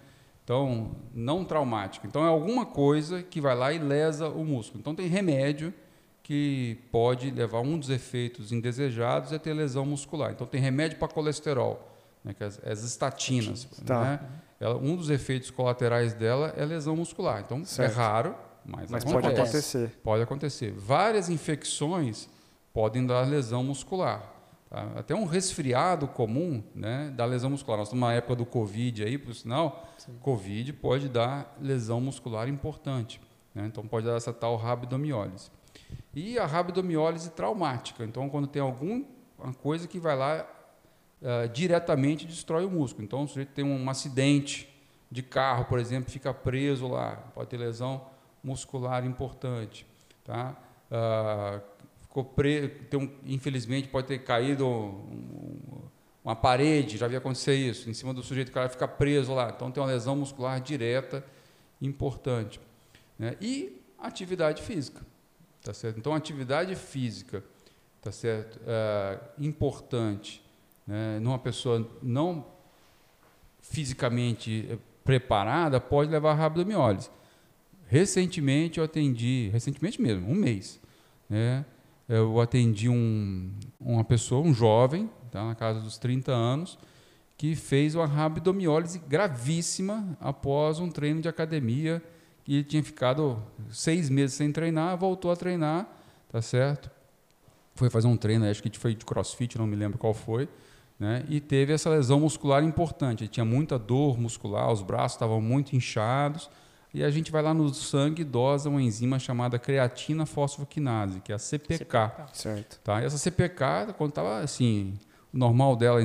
Então, 0.47 0.93
não 1.13 1.45
traumática. 1.45 2.07
Então, 2.07 2.25
é 2.25 2.29
alguma 2.29 2.65
coisa 2.65 3.21
que 3.21 3.41
vai 3.41 3.57
lá 3.57 3.73
e 3.73 3.81
lesa 3.81 4.29
o 4.29 4.45
músculo. 4.45 4.79
Então, 4.79 4.95
tem 4.95 5.09
remédio 5.09 5.75
que 6.23 6.79
pode 6.93 7.33
levar 7.33 7.63
um 7.63 7.77
dos 7.77 7.91
efeitos 7.91 8.53
indesejados 8.53 9.33
é 9.33 9.41
ter 9.41 9.53
lesão 9.53 9.85
muscular. 9.85 10.31
Então, 10.31 10.47
tem 10.47 10.61
remédio 10.61 11.01
para 11.01 11.09
colesterol 11.09 11.85
né, 12.23 12.33
que 12.33 12.45
é 12.45 12.47
as, 12.47 12.61
as 12.65 12.85
estatinas. 12.85 13.67
Tá. 13.85 14.01
Né? 14.01 14.21
Ela, 14.61 14.77
um 14.77 14.95
dos 14.95 15.11
efeitos 15.11 15.51
colaterais 15.51 16.15
dela 16.15 16.55
é 16.57 16.65
lesão 16.65 16.95
muscular. 16.95 17.41
Então, 17.45 17.63
é 17.63 17.65
certo. 17.65 17.93
é 17.93 17.95
raro, 17.97 18.37
mas, 18.65 18.89
mas 18.89 19.05
pode 19.05 19.27
acontecer. 19.27 19.99
Pode 20.01 20.23
acontecer. 20.23 20.71
Várias 20.71 21.29
infecções 21.29 22.29
podem 22.73 23.05
dar 23.05 23.23
lesão 23.27 23.65
muscular. 23.65 24.36
Tá? 24.69 24.93
Até 24.97 25.15
um 25.15 25.25
resfriado 25.25 26.09
comum 26.09 26.63
né, 26.75 27.13
dá 27.15 27.25
lesão 27.25 27.51
muscular. 27.51 27.79
Nós 27.79 27.89
estamos 27.89 28.07
na 28.07 28.15
época 28.15 28.37
do 28.37 28.47
Covid 28.47 29.05
aí, 29.05 29.17
por 29.17 29.35
sinal, 29.35 29.89
Sim. 29.99 30.17
Covid 30.21 30.73
pode 30.75 31.09
dar 31.09 31.57
lesão 31.61 32.01
muscular 32.01 32.49
importante. 32.49 33.21
Né? 33.55 33.67
Então, 33.67 33.87
pode 33.87 34.07
dar 34.07 34.17
essa 34.17 34.33
tal 34.33 34.57
rabdomiólise. 34.57 35.51
E 36.15 36.39
a 36.39 36.47
rabdomiólise 36.47 37.31
traumática. 37.31 38.05
Então, 38.05 38.29
quando 38.29 38.47
tem 38.47 38.61
alguma 38.61 39.05
coisa 39.61 39.87
que 39.87 39.99
vai 39.99 40.17
lá 40.17 40.47
uh, 41.23 41.49
diretamente 41.49 42.27
destrói 42.27 42.65
o 42.65 42.71
músculo. 42.71 43.05
Então, 43.05 43.23
o 43.23 43.29
sujeito 43.29 43.53
tem 43.53 43.65
um 43.65 43.89
acidente 43.89 44.69
de 45.11 45.23
carro, 45.23 45.67
por 45.67 45.79
exemplo, 45.79 46.11
fica 46.11 46.35
preso 46.35 46.89
lá, 46.89 47.17
pode 47.35 47.49
ter 47.49 47.57
lesão 47.57 48.07
muscular 48.43 49.05
importante. 49.05 49.87
Tá? 50.25 50.57
Uh, 50.91 51.61
tem 52.25 53.01
um, 53.01 53.11
infelizmente, 53.25 53.89
pode 53.89 54.07
ter 54.07 54.19
caído 54.19 54.67
um, 54.67 55.59
uma 56.25 56.37
parede, 56.37 56.97
já 56.97 57.07
havia 57.07 57.19
acontecer 57.19 57.55
isso, 57.55 57.89
em 57.89 57.95
cima 57.95 58.13
do 58.13 58.23
sujeito, 58.23 58.49
o 58.49 58.53
cara 58.53 58.69
fica 58.69 58.87
preso 58.89 59.35
lá. 59.35 59.53
Então, 59.55 59.71
tem 59.71 59.83
uma 59.83 59.89
lesão 59.89 60.17
muscular 60.17 60.61
direta 60.61 61.25
importante. 61.81 62.61
Né? 63.19 63.37
E 63.41 63.81
atividade 63.99 64.63
física. 64.63 65.03
Tá 65.63 65.75
certo? 65.75 65.99
Então, 65.99 66.15
atividade 66.15 66.75
física 66.75 67.43
tá 68.07 68.13
certo? 68.13 68.61
Uh, 68.61 69.45
importante 69.45 70.41
né, 70.87 71.19
numa 71.19 71.41
pessoa 71.41 71.91
não 72.01 72.47
fisicamente 73.61 74.79
preparada, 75.05 75.81
pode 75.81 76.09
levar 76.09 76.31
a 76.31 76.35
rabdomiólise. 76.35 77.11
Recentemente 77.89 78.79
eu 78.79 78.85
atendi, 78.85 79.51
recentemente 79.53 80.01
mesmo, 80.01 80.31
um 80.31 80.37
mês, 80.37 80.81
né, 81.29 81.65
eu 82.09 82.41
atendi 82.41 82.89
um, 82.89 83.53
uma 83.81 84.05
pessoa, 84.05 84.47
um 84.47 84.55
jovem, 84.55 85.11
tá, 85.31 85.45
na 85.45 85.55
casa 85.55 85.81
dos 85.81 85.99
30 85.99 86.33
anos, 86.33 86.79
que 87.37 87.55
fez 87.55 87.95
uma 87.95 88.07
rabdomiólise 88.07 88.99
gravíssima 88.99 90.17
após 90.21 90.79
um 90.79 90.89
treino 90.89 91.21
de 91.21 91.29
academia 91.29 92.03
e 92.47 92.57
ele 92.57 92.65
tinha 92.65 92.83
ficado 92.83 93.43
seis 93.69 94.09
meses 94.09 94.37
sem 94.37 94.53
treinar, 94.53 94.97
voltou 94.97 95.31
a 95.31 95.37
treinar, 95.37 95.87
tá 96.31 96.41
certo? 96.41 96.91
Foi 97.75 97.91
fazer 97.91 98.07
um 98.07 98.17
treino, 98.17 98.49
acho 98.49 98.63
que 98.63 98.79
foi 98.79 98.95
de 98.95 99.05
crossfit, 99.05 99.59
não 99.59 99.67
me 99.67 99.77
lembro 99.77 99.99
qual 99.99 100.15
foi, 100.15 100.49
né? 100.99 101.25
e 101.29 101.41
teve 101.41 101.73
essa 101.73 101.91
lesão 101.91 102.21
muscular 102.21 102.63
importante. 102.63 103.25
Ele 103.25 103.29
tinha 103.29 103.45
muita 103.45 103.79
dor 103.79 104.19
muscular, 104.19 104.73
os 104.73 104.81
braços 104.81 105.17
estavam 105.17 105.41
muito 105.41 105.75
inchados, 105.77 106.49
e 106.95 107.05
a 107.05 107.11
gente 107.11 107.31
vai 107.31 107.43
lá 107.43 107.53
no 107.53 107.73
sangue 107.75 108.23
e 108.23 108.25
dosa 108.25 108.69
uma 108.69 108.81
enzima 108.81 109.19
chamada 109.19 109.59
creatina 109.59 110.25
fosfoquinase, 110.25 111.21
que 111.21 111.33
é 111.33 111.35
a 111.35 111.39
CPK. 111.39 111.79
CPK. 111.79 112.13
Certo. 112.33 112.81
Tá? 112.83 113.03
E 113.03 113.05
essa 113.05 113.19
CPK, 113.19 113.93
quando 113.99 114.11
estava 114.11 114.41
assim, 114.41 114.95
o 115.33 115.39
normal 115.39 115.77
dela, 115.77 116.01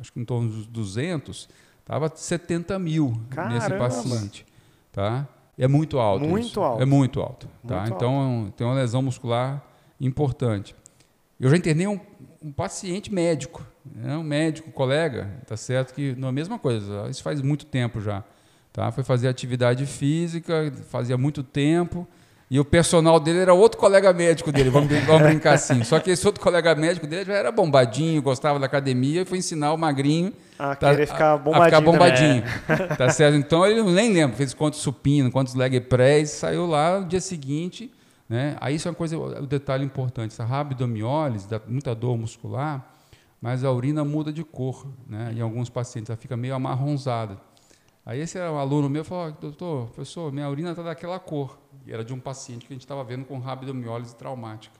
acho 0.00 0.12
que 0.12 0.20
em 0.20 0.24
torno 0.24 0.50
dos 0.50 0.66
200, 0.66 1.48
estava 1.80 2.10
70 2.14 2.78
mil 2.78 3.20
Caramba. 3.30 3.54
nesse 3.54 3.70
paciente. 3.70 4.46
Tá? 4.92 5.26
É 5.56 5.68
muito 5.68 5.98
alto. 5.98 6.26
Muito 6.26 6.46
isso. 6.46 6.60
alto. 6.60 6.82
É 6.82 6.86
muito 6.86 7.20
alto. 7.20 7.48
Tá? 7.66 7.80
Muito 7.80 7.94
então, 7.94 8.14
alto. 8.14 8.52
tem 8.52 8.66
uma 8.66 8.74
lesão 8.74 9.02
muscular 9.02 9.62
importante. 10.00 10.74
Eu 11.38 11.48
já 11.48 11.56
internei 11.56 11.86
um, 11.86 11.98
um 12.42 12.52
paciente 12.52 13.12
médico, 13.12 13.66
né? 13.84 14.16
um 14.16 14.22
médico, 14.22 14.70
colega, 14.70 15.30
tá 15.46 15.56
certo 15.56 15.94
que 15.94 16.14
não 16.16 16.28
é 16.28 16.30
a 16.30 16.32
mesma 16.32 16.58
coisa. 16.58 17.08
Isso 17.08 17.22
faz 17.22 17.40
muito 17.42 17.66
tempo 17.66 18.00
já, 18.00 18.24
tá? 18.72 18.90
Foi 18.90 19.04
fazer 19.04 19.28
atividade 19.28 19.86
física, 19.86 20.72
fazia 20.88 21.16
muito 21.16 21.42
tempo. 21.42 22.06
E 22.50 22.58
o 22.58 22.64
personal 22.64 23.20
dele 23.20 23.38
era 23.38 23.54
outro 23.54 23.78
colega 23.78 24.12
médico 24.12 24.50
dele, 24.50 24.70
vamos, 24.70 24.90
vamos 25.06 25.22
brincar 25.22 25.54
assim. 25.54 25.84
Só 25.84 26.00
que 26.00 26.10
esse 26.10 26.26
outro 26.26 26.42
colega 26.42 26.74
médico 26.74 27.06
dele 27.06 27.24
já 27.24 27.34
era 27.34 27.52
bombadinho, 27.52 28.20
gostava 28.20 28.58
da 28.58 28.66
academia 28.66 29.22
e 29.22 29.24
foi 29.24 29.38
ensinar 29.38 29.72
o 29.72 29.78
magrinho 29.78 30.32
a 30.58 30.74
tá, 30.74 30.90
querer 30.90 31.06
ficar 31.06 31.36
bombadinho. 31.36 31.62
A 31.62 31.64
ficar 31.66 31.80
bombadinho. 31.80 32.42
Tá 32.98 33.08
certo? 33.10 33.36
Então 33.38 33.64
ele 33.64 33.82
nem 33.82 34.12
lembra, 34.12 34.36
fez 34.36 34.52
quantos 34.52 34.80
supino, 34.80 35.30
quantos 35.30 35.54
leg 35.54 35.80
press, 35.82 36.30
saiu 36.30 36.66
lá 36.66 37.00
no 37.00 37.06
dia 37.06 37.20
seguinte 37.20 37.92
né? 38.30 38.56
Aí 38.60 38.76
isso 38.76 38.86
é 38.86 38.92
uma 38.92 38.96
coisa, 38.96 39.18
o 39.18 39.42
um 39.42 39.44
detalhe 39.44 39.84
importante, 39.84 40.30
essa 40.30 40.44
rabdomiólise, 40.44 41.48
dá 41.48 41.60
muita 41.66 41.92
dor 41.96 42.16
muscular, 42.16 42.94
mas 43.42 43.64
a 43.64 43.72
urina 43.72 44.04
muda 44.04 44.32
de 44.32 44.44
cor, 44.44 44.86
né? 45.08 45.32
em 45.34 45.40
alguns 45.40 45.68
pacientes, 45.68 46.10
ela 46.10 46.16
fica 46.16 46.36
meio 46.36 46.54
amarronzada. 46.54 47.36
Aí 48.04 48.20
esse 48.20 48.38
era 48.38 48.50
um 48.50 48.58
aluno 48.58 48.88
meu 48.88 49.04
falou, 49.04 49.32
doutor, 49.32 49.86
professor, 49.90 50.32
minha 50.32 50.48
urina 50.48 50.70
está 50.70 50.82
daquela 50.82 51.18
cor. 51.18 51.58
E 51.86 51.92
era 51.92 52.04
de 52.04 52.12
um 52.12 52.20
paciente 52.20 52.66
que 52.66 52.72
a 52.72 52.74
gente 52.74 52.82
estava 52.82 53.04
vendo 53.04 53.24
com 53.24 53.38
rabdomiólise 53.38 54.14
traumática. 54.16 54.78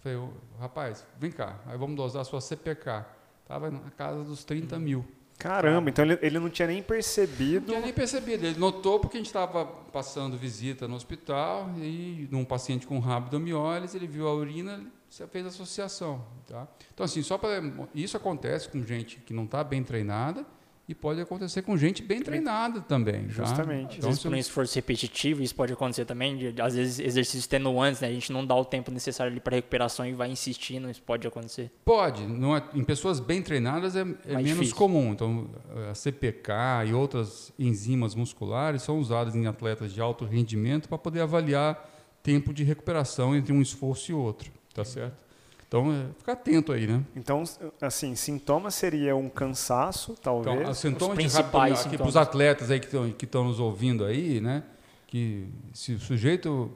Falei, 0.00 0.18
rapaz, 0.58 1.06
vem 1.18 1.30
cá, 1.30 1.60
aí 1.66 1.78
vamos 1.78 1.96
dosar 1.96 2.22
a 2.22 2.24
sua 2.24 2.40
CPK. 2.40 3.04
Estava 3.42 3.70
na 3.70 3.90
casa 3.90 4.24
dos 4.24 4.44
30 4.44 4.78
mil. 4.78 5.04
Caramba, 5.38 5.90
então 5.90 6.04
ele, 6.04 6.18
ele 6.22 6.38
não 6.38 6.48
tinha 6.48 6.68
nem 6.68 6.78
Não 6.78 6.84
percebido. 6.84 7.66
tinha 7.66 7.80
nem 7.80 7.92
percebido. 7.92 8.46
Ele 8.46 8.58
notou 8.58 9.00
porque 9.00 9.16
a 9.16 9.20
gente 9.20 9.26
estava 9.26 9.64
passando 9.64 10.36
visita 10.36 10.86
no 10.86 10.94
hospital 10.94 11.70
e 11.78 12.28
num 12.30 12.44
paciente 12.44 12.86
com 12.86 12.98
rabdomiólise, 12.98 13.96
ele 13.96 14.06
viu 14.06 14.28
a 14.28 14.34
urina, 14.34 14.74
ele 14.74 15.28
fez 15.28 15.46
associação. 15.46 16.24
Tá? 16.46 16.68
Então, 16.94 17.04
assim, 17.04 17.22
só 17.22 17.38
para. 17.38 17.60
Isso 17.94 18.16
acontece 18.16 18.68
com 18.68 18.82
gente 18.84 19.18
que 19.18 19.32
não 19.34 19.44
está 19.44 19.64
bem 19.64 19.82
treinada 19.82 20.46
e 20.92 20.94
pode 20.94 21.20
acontecer 21.20 21.62
com 21.62 21.76
gente 21.76 22.02
bem 22.02 22.20
treinada 22.22 22.80
também. 22.80 23.22
tá? 23.24 23.28
Justamente. 23.28 23.92
Às 23.92 23.96
Então, 23.98 24.08
vezes, 24.10 24.22
se- 24.22 24.28
por 24.28 24.34
um 24.34 24.38
esforço 24.38 24.74
repetitivo, 24.76 25.42
isso 25.42 25.54
pode 25.54 25.72
acontecer 25.72 26.04
também. 26.04 26.36
De, 26.36 26.60
às 26.62 26.74
vezes, 26.74 26.98
exercícios 26.98 27.40
extenuantes, 27.44 28.00
né? 28.00 28.08
A 28.08 28.12
gente 28.12 28.32
não 28.32 28.46
dá 28.46 28.54
o 28.54 28.64
tempo 28.64 28.90
necessário 28.90 29.32
ali 29.32 29.40
para 29.40 29.56
recuperação 29.56 30.06
e 30.06 30.12
vai 30.12 30.30
insistindo, 30.30 30.88
isso 30.90 31.02
pode 31.02 31.26
acontecer. 31.26 31.70
Pode, 31.84 32.22
não 32.26 32.56
é- 32.56 32.62
em 32.74 32.84
pessoas 32.84 33.18
bem 33.18 33.42
treinadas 33.42 33.96
é, 33.96 34.00
é 34.00 34.04
menos 34.36 34.50
difícil. 34.52 34.76
comum. 34.76 35.12
Então, 35.12 35.48
a 35.90 35.94
CPK 35.94 36.52
e 36.88 36.92
outras 36.94 37.52
enzimas 37.58 38.14
musculares 38.14 38.82
são 38.82 38.98
usadas 38.98 39.34
em 39.34 39.46
atletas 39.46 39.92
de 39.92 40.00
alto 40.00 40.24
rendimento 40.24 40.88
para 40.88 40.98
poder 40.98 41.20
avaliar 41.20 41.88
tempo 42.22 42.52
de 42.54 42.62
recuperação 42.62 43.34
entre 43.34 43.52
um 43.52 43.60
esforço 43.60 44.12
e 44.12 44.14
outro, 44.14 44.50
tá 44.72 44.84
certo? 44.84 45.24
Então, 45.72 45.90
é, 45.90 46.12
ficar 46.18 46.32
atento 46.34 46.70
aí, 46.70 46.86
né? 46.86 47.02
Então, 47.16 47.42
assim, 47.80 48.14
sintoma 48.14 48.70
seria 48.70 49.16
um 49.16 49.30
cansaço, 49.30 50.14
talvez. 50.20 50.54
Então, 50.54 50.70
os 50.70 50.76
sintomas 50.76 51.16
de 51.16 51.22
principais 51.22 51.80
para 51.80 51.90
sintomas. 51.90 52.08
os 52.10 52.16
atletas 52.18 52.70
aí 52.70 52.78
que 52.78 52.84
estão 52.84 53.10
que 53.10 53.24
estão 53.24 53.44
nos 53.44 53.58
ouvindo 53.58 54.04
aí, 54.04 54.38
né? 54.38 54.64
Que 55.06 55.48
se 55.72 55.94
o 55.94 55.98
sujeito 55.98 56.70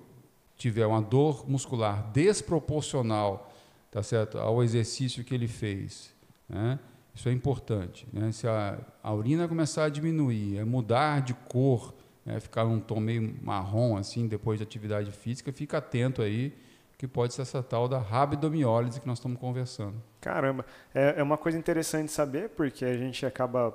tiver 0.56 0.87
uma 0.87 1.02
dor 1.02 1.46
muscular 1.46 2.11
desproporcional, 2.11 3.52
tá 3.90 4.02
certo, 4.02 4.38
ao 4.38 4.64
exercício 4.64 5.22
que 5.22 5.35
ele 5.35 5.46
fez, 5.46 6.14
né? 6.48 6.78
Isso 7.14 7.28
é 7.28 7.32
importante, 7.32 8.09
né? 8.11 8.32
Se 8.32 8.48
a, 8.48 8.78
a 9.02 9.12
urina 9.12 9.46
começar 9.46 9.85
a 9.85 9.88
diminuir, 9.90 10.56
é 10.56 10.64
mudar 10.64 11.20
de 11.20 11.35
cor, 11.35 11.94
né? 12.24 12.40
ficar 12.40 12.64
num 12.64 12.80
tom 12.80 13.00
meio 13.00 13.37
marrom 13.42 13.98
assim 13.98 14.26
depois 14.26 14.59
de 14.59 14.62
atividade 14.62 15.12
física, 15.12 15.52
fica 15.52 15.76
atento 15.76 16.22
aí 16.22 16.54
que 16.98 17.06
pode 17.06 17.35
ser 17.35 17.42
essa 17.42 17.62
tal 17.62 17.88
da 17.88 17.98
rabdomiólise 17.98 19.00
que 19.00 19.06
nós 19.06 19.18
estamos 19.18 19.38
conversando. 19.38 19.94
Caramba, 20.20 20.64
é, 20.94 21.14
é 21.18 21.22
uma 21.22 21.37
coisa 21.37 21.59
interessante 21.59 22.11
saber, 22.11 22.50
porque 22.50 22.85
a 22.85 22.96
gente 22.96 23.24
acaba 23.26 23.74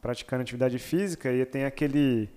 praticando 0.00 0.42
atividade 0.42 0.78
física 0.78 1.32
e 1.32 1.44
tem 1.46 1.64
aquele, 1.64 2.28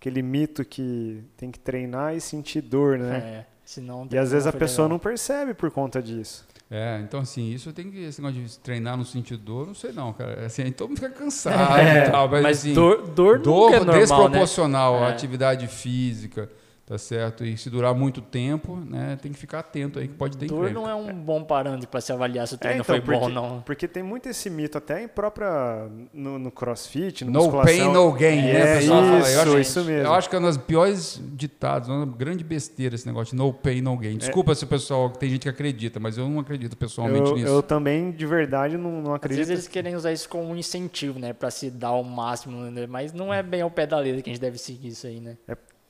aquele 0.00 0.22
mito 0.22 0.64
que 0.64 1.22
tem 1.36 1.50
que 1.50 1.58
treinar 1.60 2.14
e 2.16 2.20
sentir 2.20 2.60
dor, 2.60 2.98
né? 2.98 3.16
É, 3.18 3.46
senão 3.64 4.08
E 4.10 4.18
às 4.18 4.32
vezes 4.32 4.46
a 4.46 4.52
pessoa 4.52 4.86
legal. 4.86 4.96
não 4.96 4.98
percebe 4.98 5.54
por 5.54 5.70
conta 5.70 6.02
disso. 6.02 6.44
É, 6.70 6.98
então 7.04 7.20
assim, 7.20 7.50
isso 7.52 7.72
tem 7.72 7.88
que. 7.90 8.02
Esse 8.02 8.20
negócio 8.20 8.42
de 8.42 8.58
treinar 8.58 8.96
no 8.96 9.04
sentido 9.04 9.38
dor, 9.40 9.66
não 9.66 9.74
sei 9.74 9.92
não, 9.92 10.12
cara. 10.12 10.46
Assim, 10.46 10.72
todo 10.72 10.88
mundo 10.88 10.98
fica 10.98 11.10
cansado 11.10 11.54
É, 11.78 12.08
e 12.08 12.10
tal, 12.10 12.28
mas, 12.28 12.42
Mas 12.42 12.58
assim, 12.58 12.74
dor, 12.74 13.06
dor, 13.10 13.38
dor 13.38 13.70
nunca 13.70 13.76
é 13.76 13.78
normal, 13.78 13.92
né? 13.94 13.98
desproporcional 14.00 15.04
à 15.04 15.08
É. 15.08 15.12
atividade 15.12 15.68
física, 15.68 16.50
tá 16.86 16.98
certo? 16.98 17.44
E 17.44 17.56
se 17.56 17.70
durar 17.70 17.94
muito 17.94 18.20
tempo, 18.20 18.76
né, 18.76 19.16
tem 19.20 19.32
que 19.32 19.38
ficar 19.38 19.60
atento 19.60 19.98
aí 19.98 20.06
que 20.06 20.14
pode 20.14 20.36
ter 20.36 20.46
Dor 20.46 20.70
não 20.70 20.88
é 20.88 20.94
um 20.94 21.14
bom 21.14 21.42
parâmetro 21.42 21.88
para 21.88 22.00
se 22.00 22.12
avaliar 22.12 22.46
se 22.46 22.54
o 22.54 22.58
treino 22.58 22.82
então, 22.82 22.84
foi 22.84 23.00
bom 23.00 23.12
ou 23.14 23.20
porque- 23.20 23.34
não. 23.34 23.60
Porque 23.62 23.88
tem 23.88 24.02
muito 24.02 24.28
esse 24.28 24.50
mito, 24.50 24.76
até 24.76 25.02
em 25.02 25.08
própria. 25.08 25.88
no, 26.12 26.38
no 26.38 26.50
crossfit, 26.50 27.24
no 27.24 27.30
No 27.30 27.38
musculação. 27.40 27.76
pain, 27.78 27.92
no 27.92 28.12
gain, 28.12 28.42
né? 28.42 28.52
É, 28.60 28.74
o 28.76 28.78
pessoal 28.80 29.02
fala. 29.02 29.18
isso, 29.20 29.28
eu, 29.30 29.40
acho, 29.42 29.58
isso 29.58 29.84
mesmo. 29.84 30.06
eu 30.08 30.12
acho 30.14 30.28
que 30.30 30.36
é 30.36 30.38
um 30.38 30.42
dos 30.42 30.56
piores 30.58 31.20
ditados, 31.32 31.88
uma 31.88 32.04
grande 32.06 32.44
besteira 32.44 32.94
esse 32.94 33.06
negócio 33.06 33.34
de 33.34 33.42
no 33.42 33.52
pain, 33.52 33.80
no 33.80 33.96
gain. 33.96 34.18
Desculpa 34.18 34.54
se 34.54 34.64
o 34.64 34.66
pessoal, 34.66 35.08
tem 35.10 35.30
gente 35.30 35.42
que 35.42 35.48
acredita, 35.48 35.98
mas 35.98 36.18
eu 36.18 36.28
não 36.28 36.38
acredito 36.40 36.76
pessoalmente 36.76 37.30
eu, 37.30 37.36
nisso. 37.36 37.46
eu 37.48 37.62
também, 37.62 38.10
de 38.10 38.26
verdade, 38.26 38.76
não, 38.76 39.00
não 39.00 39.10
Às 39.12 39.16
acredito. 39.16 39.38
vezes 39.38 39.50
eles 39.52 39.68
querem 39.68 39.94
usar 39.96 40.12
isso 40.12 40.28
como 40.28 40.44
um 40.50 40.56
incentivo, 40.56 41.18
né? 41.18 41.32
Pra 41.32 41.50
se 41.50 41.70
dar 41.70 41.92
o 41.92 42.02
máximo, 42.02 42.70
né? 42.70 42.86
mas 42.86 43.12
não 43.12 43.32
é 43.32 43.42
bem 43.42 43.62
ao 43.62 43.70
pé 43.70 43.86
da 43.86 43.98
letra 43.98 44.20
que 44.20 44.28
a 44.30 44.32
gente 44.32 44.40
deve 44.42 44.58
seguir 44.58 44.88
isso 44.88 45.06
aí, 45.06 45.18
né? 45.20 45.36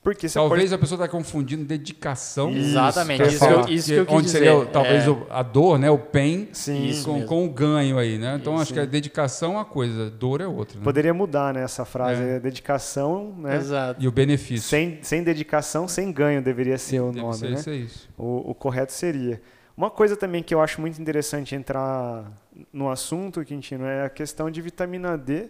Porque 0.05 0.29
você 0.29 0.37
Talvez 0.37 0.65
pode... 0.65 0.73
a 0.75 0.77
pessoa 0.77 1.03
está 1.03 1.07
confundindo 1.11 1.65
dedicação. 1.65 2.51
Isso, 2.51 2.69
Exatamente, 2.69 3.23
isso, 3.23 3.39
que 3.39 3.43
eu, 3.43 3.49
falar. 3.49 3.69
isso 3.71 3.87
que 3.87 3.93
eu 3.95 4.05
quis 4.05 4.15
onde 4.15 4.25
dizer. 4.27 4.37
seria 4.37 4.55
o- 4.55 4.65
talvez 4.67 5.07
É, 5.07 5.15
a 5.31 5.41
dor, 5.41 5.79
né, 5.79 5.89
o 5.89 5.97
pain, 5.97 6.47
Sim, 6.53 6.85
Isso 6.85 7.05
com, 7.05 7.25
com 7.25 7.43
o 7.43 7.49
ganho 7.49 7.97
aí, 7.97 8.19
né? 8.19 8.37
Então 8.39 8.53
Isso, 8.53 8.61
acho 8.61 8.73
que 8.73 8.79
a 8.79 8.85
dedicação 8.85 9.53
é 9.53 9.55
uma 9.55 9.65
coisa, 9.65 10.11
dor 10.11 10.41
é 10.41 10.47
outra. 10.47 10.77
Né? 10.77 10.83
poderia 10.83 11.11
mudar 11.11 11.55
né, 11.55 11.63
essa 11.63 11.83
frase. 11.85 12.21
É. 12.21 12.35
é 12.35 12.39
Dedicação, 12.39 13.33
né? 13.39 13.55
Exato. 13.55 13.99
E 13.99 14.07
o 14.07 14.11
benefício. 14.11 14.69
Sem, 14.69 14.99
sem 15.01 15.23
dedicação, 15.23 15.87
sem 15.87 16.11
ganho 16.11 16.39
deveria 16.39 16.77
ser 16.77 16.99
o 16.99 17.07
Deve 17.07 17.21
nome, 17.21 17.33
ser 17.37 17.49
né? 17.49 17.55
isso, 17.55 17.69
é 17.71 17.75
isso. 17.75 18.09
O, 18.15 18.51
o 18.51 18.53
correto 18.53 18.93
seria. 18.93 19.41
Uma 19.75 19.89
coisa 19.89 20.15
também 20.15 20.43
que 20.43 20.53
eu 20.53 20.61
acho 20.61 20.79
muito 20.79 21.01
interessante 21.01 21.55
entrar 21.55 22.31
no 22.71 22.91
assunto, 22.91 23.43
Quintino, 23.43 23.85
é 23.87 24.05
a 24.05 24.09
questão 24.09 24.51
de 24.51 24.61
vitamina 24.61 25.17
D 25.17 25.47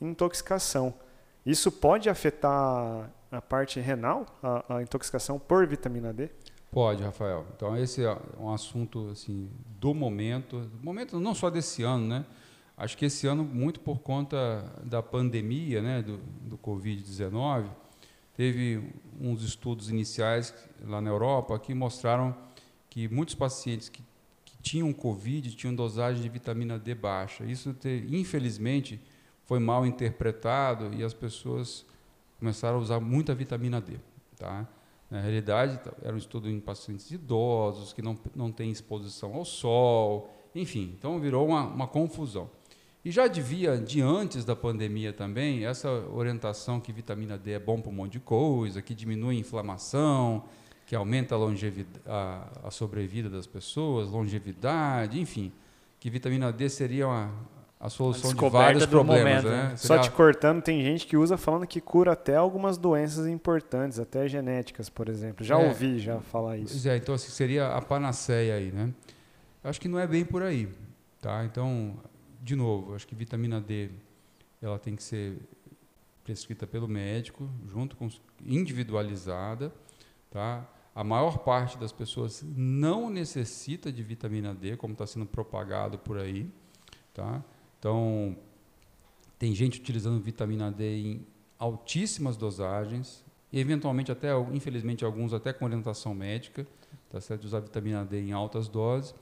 e 0.00 0.06
intoxicação. 0.06 0.94
Isso 1.44 1.70
pode 1.70 2.08
afetar 2.08 3.10
a 3.30 3.40
parte 3.40 3.80
renal, 3.80 4.26
a, 4.42 4.76
a 4.76 4.82
intoxicação 4.82 5.38
por 5.38 5.66
vitamina 5.66 6.12
D? 6.12 6.30
Pode, 6.70 7.02
Rafael. 7.02 7.46
Então 7.56 7.76
esse 7.76 8.04
é 8.04 8.16
um 8.38 8.52
assunto 8.52 9.08
assim 9.10 9.50
do 9.80 9.94
momento, 9.94 10.60
do 10.60 10.84
momento 10.84 11.18
não 11.18 11.34
só 11.34 11.48
desse 11.48 11.82
ano, 11.82 12.06
né? 12.06 12.24
Acho 12.76 12.96
que 12.96 13.06
esse 13.06 13.26
ano 13.26 13.42
muito 13.42 13.80
por 13.80 13.98
conta 14.00 14.64
da 14.84 15.02
pandemia, 15.02 15.82
né, 15.82 16.00
do, 16.00 16.18
do 16.42 16.56
Covid-19, 16.58 17.66
teve 18.36 18.92
uns 19.20 19.42
estudos 19.42 19.90
iniciais 19.90 20.54
lá 20.86 21.00
na 21.00 21.10
Europa 21.10 21.58
que 21.58 21.74
mostraram 21.74 22.36
que 22.88 23.08
muitos 23.08 23.34
pacientes 23.34 23.88
que, 23.88 24.00
que 24.44 24.56
tinham 24.62 24.92
Covid 24.92 25.56
tinham 25.56 25.74
dosagem 25.74 26.22
de 26.22 26.28
vitamina 26.28 26.78
D 26.78 26.94
baixa. 26.94 27.44
Isso, 27.44 27.74
te- 27.74 28.06
infelizmente, 28.10 29.00
foi 29.44 29.58
mal 29.58 29.84
interpretado 29.84 30.94
e 30.94 31.02
as 31.02 31.12
pessoas 31.12 31.84
começaram 32.38 32.78
a 32.78 32.80
usar 32.80 33.00
muita 33.00 33.34
vitamina 33.34 33.80
D. 33.80 33.94
Tá? 34.36 34.66
Na 35.10 35.20
realidade, 35.20 35.78
tá- 35.78 35.92
era 36.02 36.14
um 36.14 36.18
estudo 36.18 36.48
em 36.48 36.60
pacientes 36.60 37.10
idosos, 37.10 37.92
que 37.92 38.02
não, 38.02 38.16
não 38.34 38.52
têm 38.52 38.70
exposição 38.70 39.34
ao 39.34 39.44
sol, 39.44 40.30
enfim, 40.54 40.94
então 40.98 41.18
virou 41.18 41.46
uma, 41.48 41.62
uma 41.62 41.86
confusão. 41.86 42.50
E 43.04 43.10
já 43.10 43.26
devia, 43.26 43.78
de 43.78 44.00
antes 44.02 44.44
da 44.44 44.56
pandemia 44.56 45.12
também, 45.12 45.64
essa 45.64 45.88
orientação 45.88 46.80
que 46.80 46.92
vitamina 46.92 47.38
D 47.38 47.52
é 47.52 47.58
bom 47.58 47.80
para 47.80 47.90
um 47.90 47.94
monte 47.94 48.12
de 48.12 48.20
coisa, 48.20 48.82
que 48.82 48.94
diminui 48.94 49.36
a 49.36 49.40
inflamação, 49.40 50.44
que 50.84 50.96
aumenta 50.96 51.34
a, 51.34 51.38
longevidade, 51.38 52.02
a, 52.06 52.48
a 52.64 52.70
sobrevida 52.70 53.30
das 53.30 53.46
pessoas, 53.46 54.10
longevidade, 54.10 55.20
enfim, 55.20 55.52
que 56.00 56.10
vitamina 56.10 56.52
D 56.52 56.68
seria 56.68 57.06
uma, 57.06 57.32
a 57.80 57.88
solução 57.88 58.22
de 58.30 58.34
descoberta 58.34 58.64
vários 58.64 58.86
do 58.86 58.88
problemas. 58.90 59.44
momento, 59.44 59.48
né? 59.48 59.68
né? 59.70 59.76
Só 59.76 59.98
te 59.98 60.10
cortando, 60.10 60.60
tem 60.62 60.82
gente 60.82 61.06
que 61.06 61.16
usa 61.16 61.36
falando 61.36 61.66
que 61.66 61.80
cura 61.80 62.12
até 62.12 62.34
algumas 62.36 62.76
doenças 62.76 63.26
importantes, 63.26 63.98
até 64.00 64.26
genéticas, 64.28 64.88
por 64.90 65.08
exemplo. 65.08 65.44
Já 65.44 65.60
É. 65.60 65.68
ouvi 65.68 65.98
já 66.00 66.20
falar 66.20 66.56
Pois 66.56 66.72
isso. 66.74 66.88
é, 66.88 66.96
então 66.96 67.14
assim, 67.14 67.30
seria 67.30 67.68
a 67.68 67.80
panaceia 67.80 68.54
aí, 68.56 68.72
né? 68.72 68.92
Acho 69.62 69.80
que 69.80 69.86
não 69.88 69.98
é 69.98 70.06
bem 70.06 70.24
por 70.24 70.42
aí, 70.42 70.68
tá? 71.20 71.44
Então, 71.44 71.96
de 72.42 72.56
novo, 72.56 72.94
acho 72.94 73.06
que 73.06 73.14
vitamina 73.14 73.60
D 73.60 73.90
ela 74.60 74.78
tem 74.78 74.96
que 74.96 75.02
ser 75.02 75.36
prescrita 76.24 76.66
pelo 76.66 76.88
médico, 76.88 77.48
junto 77.66 77.96
com 77.96 78.08
individualizada, 78.44 79.72
tá? 80.30 80.66
A 80.94 81.04
maior 81.04 81.38
parte 81.38 81.78
das 81.78 81.92
pessoas 81.92 82.44
não 82.56 83.08
necessita 83.08 83.92
de 83.92 84.02
vitamina 84.02 84.52
D, 84.54 84.76
como 84.76 84.92
está 84.94 85.06
sendo 85.06 85.26
propagado 85.26 85.96
por 85.98 86.18
aí, 86.18 86.50
tá? 87.14 87.42
Então, 87.78 88.36
tem 89.38 89.54
gente 89.54 89.78
utilizando 89.80 90.20
vitamina 90.20 90.70
D 90.70 90.98
em 90.98 91.26
altíssimas 91.58 92.36
dosagens, 92.36 93.24
e 93.52 93.58
eventualmente 93.58 94.12
até, 94.12 94.28
infelizmente, 94.52 95.04
alguns 95.04 95.32
até 95.32 95.52
com 95.52 95.64
orientação 95.64 96.14
médica, 96.14 96.66
tá 97.10 97.20
certo? 97.20 97.42
De 97.42 97.46
usar 97.46 97.60
vitamina 97.60 98.04
D 98.04 98.20
em 98.20 98.32
altas 98.32 98.68
doses, 98.68 99.14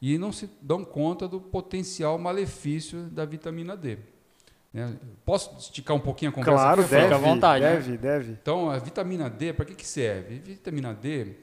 e 0.00 0.18
não 0.18 0.32
se 0.32 0.50
dão 0.60 0.84
conta 0.84 1.28
do 1.28 1.40
potencial 1.40 2.18
malefício 2.18 3.04
da 3.04 3.24
vitamina 3.24 3.76
D. 3.76 3.98
né? 4.72 4.98
Posso 5.24 5.56
esticar 5.58 5.96
um 5.96 6.00
pouquinho 6.00 6.30
a 6.30 6.34
conversa? 6.34 6.58
Claro, 6.58 6.82
deve, 6.82 7.02
Fica 7.04 7.14
à 7.14 7.18
vontade, 7.18 7.64
né? 7.64 7.76
deve, 7.76 7.96
deve. 7.96 8.32
Então, 8.32 8.68
a 8.68 8.78
vitamina 8.78 9.30
D, 9.30 9.52
para 9.52 9.64
que, 9.64 9.74
que 9.74 9.86
serve? 9.86 10.38
Vitamina 10.40 10.92
D 10.92 11.36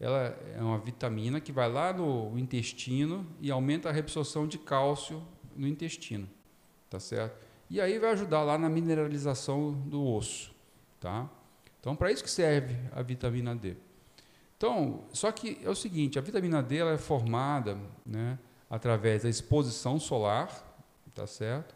ela 0.00 0.36
é 0.54 0.60
uma 0.60 0.78
vitamina 0.78 1.40
que 1.40 1.52
vai 1.52 1.70
lá 1.70 1.92
no 1.92 2.38
intestino 2.38 3.26
e 3.40 3.50
aumenta 3.50 3.88
a 3.88 3.92
reabsorção 3.92 4.46
de 4.46 4.58
cálcio 4.58 5.22
no 5.56 5.66
intestino, 5.66 6.28
tá 6.88 7.00
certo? 7.00 7.38
E 7.70 7.80
aí 7.80 7.98
vai 7.98 8.12
ajudar 8.12 8.42
lá 8.42 8.58
na 8.58 8.68
mineralização 8.68 9.72
do 9.72 10.04
osso, 10.06 10.54
tá? 11.00 11.28
Então, 11.80 11.96
para 11.96 12.10
isso 12.10 12.22
que 12.22 12.30
serve 12.30 12.76
a 12.92 13.02
vitamina 13.02 13.54
D. 13.54 13.76
Então, 14.56 15.04
só 15.12 15.30
que 15.32 15.58
é 15.62 15.68
o 15.68 15.74
seguinte, 15.74 16.18
a 16.18 16.22
vitamina 16.22 16.62
D 16.62 16.76
ela 16.76 16.92
é 16.92 16.98
formada, 16.98 17.78
né, 18.06 18.38
através 18.70 19.22
da 19.22 19.28
exposição 19.28 19.98
solar, 19.98 20.48
tá 21.14 21.26
certo? 21.26 21.74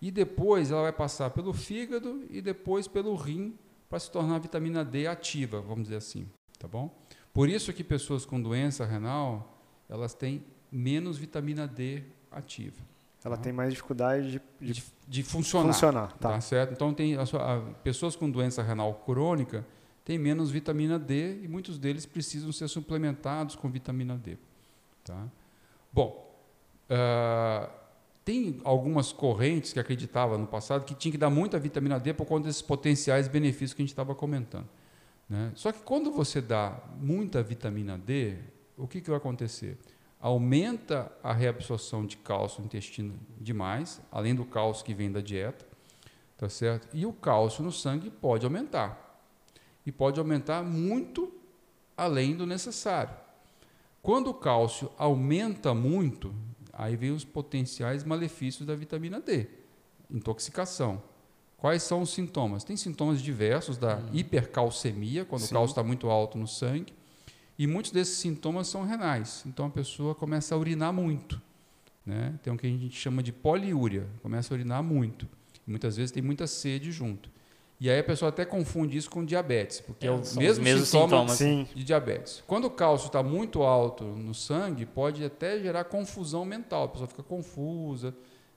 E 0.00 0.10
depois 0.10 0.70
ela 0.70 0.82
vai 0.82 0.92
passar 0.92 1.30
pelo 1.30 1.52
fígado 1.52 2.24
e 2.30 2.40
depois 2.40 2.88
pelo 2.88 3.14
rim 3.14 3.58
para 3.88 3.98
se 3.98 4.10
tornar 4.10 4.36
a 4.36 4.38
vitamina 4.38 4.84
D 4.84 5.06
ativa, 5.06 5.60
vamos 5.60 5.84
dizer 5.84 5.96
assim, 5.96 6.26
tá 6.58 6.66
bom? 6.66 6.96
Por 7.32 7.48
isso 7.48 7.72
que 7.72 7.84
pessoas 7.84 8.24
com 8.24 8.40
doença 8.40 8.84
renal, 8.84 9.62
elas 9.88 10.14
têm 10.14 10.42
menos 10.72 11.18
vitamina 11.18 11.66
D 11.66 12.04
ativa. 12.30 12.80
Ela 13.24 13.36
Tá. 13.36 13.42
tem 13.42 13.52
mais 13.52 13.70
dificuldade 13.70 14.40
de, 14.60 14.72
de 14.72 14.82
de, 15.06 15.22
funcionar. 15.22 15.72
funcionar. 15.72 16.12
Tá. 16.18 16.30
Tá 16.32 16.40
certo? 16.40 16.72
Então, 16.72 16.94
tem 16.94 17.16
a 17.16 17.26
sua- 17.26 17.56
a- 17.56 17.60
pessoas 17.82 18.14
com 18.16 18.30
doença 18.30 18.62
renal 18.62 18.94
crônica 19.04 19.66
têm 20.04 20.18
menos 20.18 20.50
vitamina 20.50 20.98
D 20.98 21.40
e 21.42 21.48
muitos 21.48 21.78
deles 21.78 22.06
precisam 22.06 22.50
ser 22.52 22.68
suplementados 22.68 23.54
com 23.56 23.68
vitamina 23.70 24.16
D. 24.16 24.36
Tá? 25.04 25.26
Bom, 25.92 26.34
ah, 26.88 27.68
tem 28.24 28.60
algumas 28.64 29.12
correntes 29.12 29.72
que 29.72 29.80
acreditavam 29.80 30.38
no 30.38 30.46
passado 30.46 30.84
que 30.84 30.94
tinha 30.94 31.10
que 31.12 31.18
dar 31.18 31.30
muita 31.30 31.58
vitamina 31.58 31.98
D 31.98 32.12
por 32.14 32.24
conta 32.26 32.46
desses 32.46 32.62
potenciais 32.62 33.28
benefícios 33.28 33.74
que 33.74 33.82
a 33.82 33.84
gente 33.84 33.92
estava 33.92 34.14
comentando. 34.14 34.68
né? 35.28 35.52
Só 35.54 35.70
que 35.72 35.80
quando 35.82 36.10
você 36.10 36.40
dá 36.40 36.76
muita 37.00 37.42
vitamina 37.42 37.96
D, 37.98 38.36
o 38.76 38.86
que, 38.88 39.00
que 39.00 39.08
vai 39.10 39.16
acontecer? 39.18 39.78
Aumenta 40.20 41.10
a 41.22 41.32
reabsorção 41.32 42.04
de 42.04 42.16
cálcio 42.18 42.60
no 42.60 42.66
intestino 42.66 43.18
demais, 43.40 44.00
além 44.12 44.34
do 44.34 44.44
cálcio 44.44 44.84
que 44.84 44.92
vem 44.92 45.10
da 45.10 45.20
dieta, 45.20 45.66
tá 46.36 46.48
certo? 46.48 46.88
E 46.92 47.06
o 47.06 47.12
cálcio 47.12 47.64
no 47.64 47.72
sangue 47.72 48.10
pode 48.10 48.44
aumentar. 48.44 49.24
E 49.86 49.90
pode 49.90 50.20
aumentar 50.20 50.62
muito 50.62 51.32
além 51.96 52.36
do 52.36 52.46
necessário. 52.46 53.14
Quando 54.02 54.28
o 54.28 54.34
cálcio 54.34 54.90
aumenta 54.96 55.74
muito, 55.74 56.34
aí 56.72 56.96
vem 56.96 57.10
os 57.10 57.24
potenciais 57.24 58.04
malefícios 58.04 58.66
da 58.66 58.74
vitamina 58.74 59.20
D. 59.20 59.46
Intoxicação. 60.10 61.02
Quais 61.56 61.82
são 61.82 62.00
os 62.00 62.10
sintomas? 62.10 62.64
Tem 62.64 62.76
sintomas 62.76 63.20
diversos 63.20 63.76
da 63.76 64.02
hipercalcemia, 64.12 65.26
quando 65.26 65.42
Sim. 65.42 65.48
o 65.48 65.58
cálcio 65.58 65.72
está 65.72 65.82
muito 65.82 66.08
alto 66.08 66.38
no 66.38 66.48
sangue, 66.48 66.94
e 67.60 67.66
muitos 67.66 67.92
desses 67.92 68.16
sintomas 68.16 68.68
são 68.68 68.84
renais. 68.84 69.44
Então 69.44 69.66
a 69.66 69.70
pessoa 69.70 70.14
começa 70.14 70.54
a 70.54 70.58
urinar 70.58 70.94
muito. 70.94 71.38
Né? 72.06 72.32
Tem 72.42 72.50
o 72.50 72.56
que 72.56 72.66
a 72.66 72.70
gente 72.70 72.96
chama 72.96 73.22
de 73.22 73.34
poliúria, 73.34 74.06
começa 74.22 74.54
a 74.54 74.56
urinar 74.56 74.82
muito. 74.82 75.28
Muitas 75.66 75.94
vezes 75.98 76.10
tem 76.10 76.22
muita 76.22 76.46
sede 76.46 76.90
junto. 76.90 77.30
E 77.78 77.90
aí 77.90 77.98
a 77.98 78.02
pessoa 78.02 78.30
até 78.30 78.46
confunde 78.46 78.96
isso 78.96 79.10
com 79.10 79.22
diabetes, 79.22 79.78
porque 79.78 80.06
é, 80.06 80.08
É, 80.08 80.12
o 80.12 80.16
mesmo 80.36 80.64
sintoma 80.64 80.86
sintomas. 80.86 81.32
Sim. 81.32 81.68
de 81.74 81.84
diabetes. 81.84 82.42
Quando 82.46 82.64
o 82.64 82.70
cálcio 82.70 83.08
está 83.08 83.22
muito 83.22 83.62
alto 83.62 84.04
no 84.04 84.32
sangue, 84.32 84.86
pode 84.86 85.22
até 85.22 85.60
gerar 85.60 85.84
confusão 85.84 86.46
mental. 86.46 86.84
A 86.84 86.88
pessoa 86.88 87.08
fica 87.08 87.22
confusa, 87.22 88.16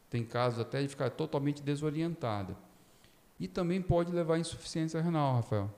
tem 0.09 0.23
casos 0.23 0.61
até 0.61 0.81
de 0.81 0.87
ficar 0.87 1.09
totalmente 1.09 1.61
desorientada. 1.61 2.55
E 3.37 3.49
também 3.49 3.81
pode 3.81 4.13
levar 4.13 4.35
à 4.35 4.39
insuficiência 4.39 5.01
renal, 5.01 5.35
Rafael. 5.35 5.69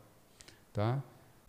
Tá? 0.72 1.02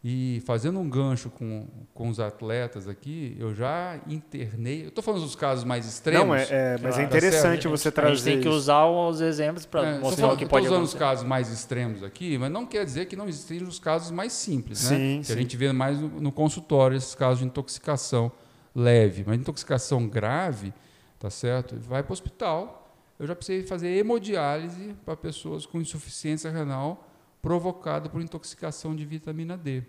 E 0.05 0.41
fazendo 0.47 0.79
um 0.79 0.89
gancho 0.89 1.31
com, 1.31 1.67
com 1.93 2.09
os 2.09 2.21
atletas 2.21 2.87
aqui, 2.87 3.35
eu 3.41 3.53
já 3.53 3.99
internei. 4.07 4.85
Eu 4.85 4.89
estou 4.89 5.03
falando 5.03 5.23
dos 5.23 5.35
casos 5.35 5.65
mais 5.65 5.85
extremos. 5.85 6.27
Não, 6.29 6.35
é, 6.35 6.43
é, 6.49 6.71
mas 6.75 6.81
Claro. 6.81 6.95
é 6.95 6.97
Tá 6.99 7.03
interessante 7.03 7.67
A 7.67 7.71
você 7.71 7.91
trazer 7.91 8.13
A 8.13 8.15
gente 8.15 8.25
tem 8.25 8.41
que 8.41 8.49
usar 8.49 8.87
os 8.87 9.21
exemplos 9.21 9.67
para 9.67 9.85
É, 9.89 9.99
mostrar 9.99 10.23
falando- 10.23 10.37
o 10.37 10.39
que 10.39 10.47
pode 10.47 10.67
usando 10.67 10.83
os 10.85 10.91
acontecer. 10.91 10.99
casos 10.99 11.25
mais 11.25 11.51
extremos 11.51 12.05
aqui, 12.05 12.39
mas 12.39 12.53
não 12.53 12.65
quer 12.67 12.85
dizer 12.85 13.07
que 13.07 13.17
não 13.17 13.27
existem 13.27 13.61
os 13.65 13.81
casos 13.81 14.13
mais 14.13 14.33
simples, 14.33 14.89
né? 14.89 14.97
Sim, 14.97 15.19
que 15.23 15.27
sim. 15.27 15.33
a 15.33 15.37
gente 15.37 15.57
vê 15.57 15.73
mais 15.73 15.99
no, 16.01 16.09
no 16.21 16.31
consultório 16.31 16.97
esses 16.97 17.15
casos 17.17 17.41
de 17.41 17.47
intoxicação 17.47 18.31
leve, 18.75 19.25
mas 19.27 19.41
intoxicação 19.41 20.07
grave, 20.07 20.73
tá 21.19 21.31
certo? 21.31 21.75
Vai 21.81 22.05
para 22.05 22.11
o 22.11 22.13
hospital. 22.13 22.89
Eu 23.19 23.27
já 23.27 23.35
precisei 23.35 23.67
fazer 23.67 23.89
hemodiálise 23.89 24.95
para 25.05 25.17
pessoas 25.17 25.67
com 25.67 25.81
insuficiência 25.81 26.49
renal 26.51 27.06
provocada 27.47 28.09
por 28.09 28.21
intoxicação 28.21 28.97
de 28.97 29.05
vitamina 29.05 29.57
D. 29.57 29.85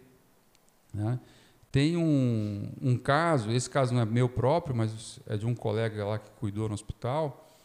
né? 0.94 1.20
Tem 1.72 1.98
um, 1.98 2.72
um 2.80 2.96
caso, 2.96 3.50
esse 3.50 3.68
caso 3.68 3.96
não 3.96 4.02
é 4.02 4.06
meu 4.06 4.30
próprio, 4.30 4.76
mas 4.76 5.20
é 5.26 5.36
de 5.36 5.48
um 5.48 5.56
colega 5.56 6.06
lá 6.06 6.20
que 6.20 6.30
cuidou 6.40 6.68
no 6.68 6.76
hospital. 6.76 7.58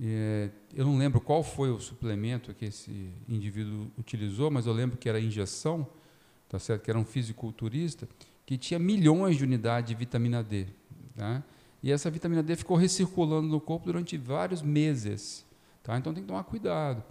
É, 0.00 0.50
eu 0.72 0.84
não 0.84 0.96
lembro 0.96 1.20
qual 1.20 1.42
foi 1.42 1.68
o 1.68 1.80
suplemento 1.80 2.54
que 2.54 2.66
esse 2.66 3.10
indivíduo 3.28 3.90
utilizou, 3.98 4.52
mas 4.52 4.66
eu 4.66 4.72
lembro 4.72 4.96
que 4.96 5.08
era 5.08 5.18
injeção, 5.18 5.84
tá 6.48 6.60
certo? 6.60 6.84
Que 6.84 6.90
era 6.92 6.98
um 6.98 7.04
fisiculturista 7.04 8.08
que 8.46 8.56
tinha 8.56 8.78
milhões 8.78 9.36
de 9.36 9.42
unidades 9.42 9.88
de 9.88 9.96
vitamina 9.96 10.44
D, 10.44 10.68
tá? 11.16 11.42
E 11.82 11.90
essa 11.90 12.08
vitamina 12.08 12.40
D 12.40 12.54
ficou 12.54 12.76
recirculando 12.76 13.48
no 13.48 13.60
corpo 13.60 13.86
durante 13.86 14.16
vários 14.16 14.62
meses, 14.62 15.44
tá? 15.82 15.98
Então 15.98 16.14
tem 16.14 16.22
que 16.22 16.28
tomar 16.28 16.44
cuidado. 16.44 17.02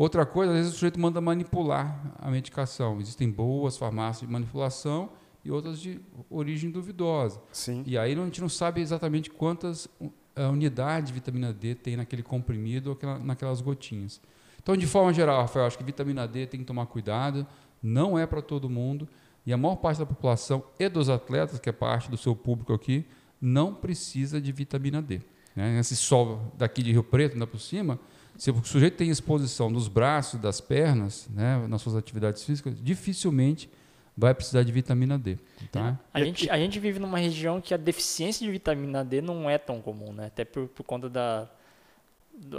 Outra 0.00 0.24
coisa, 0.24 0.52
às 0.52 0.56
vezes 0.56 0.72
o 0.72 0.74
sujeito 0.76 0.98
manda 0.98 1.20
manipular 1.20 2.14
a 2.18 2.30
medicação. 2.30 2.98
Existem 3.02 3.30
boas 3.30 3.76
farmácias 3.76 4.26
de 4.26 4.32
manipulação 4.32 5.10
e 5.44 5.50
outras 5.50 5.78
de 5.78 6.00
origem 6.30 6.70
duvidosa. 6.70 7.38
Sim. 7.52 7.82
E 7.86 7.98
aí 7.98 8.14
a 8.14 8.24
gente 8.24 8.40
não 8.40 8.48
sabe 8.48 8.80
exatamente 8.80 9.28
quantas 9.28 9.84
uh, 10.00 10.10
unidades 10.50 11.08
de 11.08 11.12
vitamina 11.12 11.52
D 11.52 11.74
tem 11.74 11.98
naquele 11.98 12.22
comprimido 12.22 12.86
ou 12.86 12.92
aquela- 12.96 13.18
naquelas 13.18 13.60
gotinhas. 13.60 14.22
Então, 14.62 14.74
de 14.74 14.86
forma 14.86 15.12
geral, 15.12 15.42
Rafael, 15.42 15.66
acho 15.66 15.76
que 15.76 15.84
vitamina 15.84 16.26
D 16.26 16.46
tem 16.46 16.60
que 16.60 16.66
tomar 16.66 16.86
cuidado, 16.86 17.46
não 17.82 18.18
é 18.18 18.26
para 18.26 18.40
todo 18.40 18.70
mundo, 18.70 19.06
e 19.44 19.52
a 19.52 19.56
maior 19.58 19.76
parte 19.76 19.98
da 19.98 20.06
população 20.06 20.64
e 20.78 20.88
dos 20.88 21.10
atletas, 21.10 21.58
que 21.58 21.68
é 21.68 21.72
parte 21.72 22.10
do 22.10 22.16
seu 22.16 22.34
público 22.34 22.72
aqui, 22.72 23.04
não 23.38 23.74
precisa 23.74 24.40
de 24.40 24.50
vitamina 24.50 25.02
D. 25.02 25.20
Né? 25.54 25.78
Esse 25.78 25.94
sol 25.94 26.54
daqui 26.56 26.82
de 26.82 26.90
Rio 26.90 27.04
Preto, 27.04 27.34
ainda 27.34 27.46
por 27.46 27.60
cima, 27.60 28.00
se 28.40 28.50
o 28.50 28.64
sujeito 28.64 28.96
tem 28.96 29.10
exposição 29.10 29.70
dos 29.70 29.86
braços, 29.86 30.40
das 30.40 30.62
pernas, 30.62 31.28
né, 31.28 31.62
nas 31.68 31.82
suas 31.82 31.94
atividades 31.94 32.42
físicas, 32.42 32.74
dificilmente 32.82 33.68
vai 34.16 34.34
precisar 34.34 34.62
de 34.62 34.72
vitamina 34.72 35.18
D. 35.18 35.36
Tá? 35.70 36.00
A 36.10 36.24
gente, 36.24 36.48
a 36.48 36.56
gente 36.56 36.78
vive 36.78 36.98
numa 36.98 37.18
região 37.18 37.60
que 37.60 37.74
a 37.74 37.76
deficiência 37.76 38.46
de 38.46 38.50
vitamina 38.50 39.04
D 39.04 39.20
não 39.20 39.50
é 39.50 39.58
tão 39.58 39.82
comum, 39.82 40.14
né? 40.14 40.28
Até 40.28 40.46
por, 40.46 40.68
por 40.68 40.82
conta 40.84 41.10
da. 41.10 41.50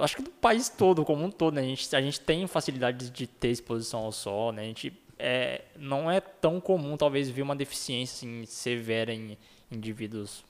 acho 0.02 0.18
que 0.18 0.22
do 0.22 0.30
país 0.30 0.70
todo, 0.70 1.04
como 1.04 1.26
um 1.26 1.32
todo, 1.32 1.56
né? 1.56 1.62
A 1.62 1.66
gente, 1.66 1.96
a 1.96 2.02
gente 2.02 2.20
tem 2.20 2.46
facilidade 2.46 3.10
de 3.10 3.26
ter 3.26 3.50
exposição 3.50 4.02
ao 4.02 4.12
sol, 4.12 4.52
né? 4.52 4.62
A 4.62 4.66
gente 4.66 4.94
é, 5.18 5.64
não 5.76 6.12
é 6.12 6.22
tão 6.22 6.62
comum, 6.62 6.96
talvez, 6.96 7.28
ver 7.28 7.42
uma 7.42 7.56
deficiência 7.56 8.28
assim, 8.28 8.46
severa 8.46 9.12
em 9.12 9.36
indivíduos. 9.72 10.44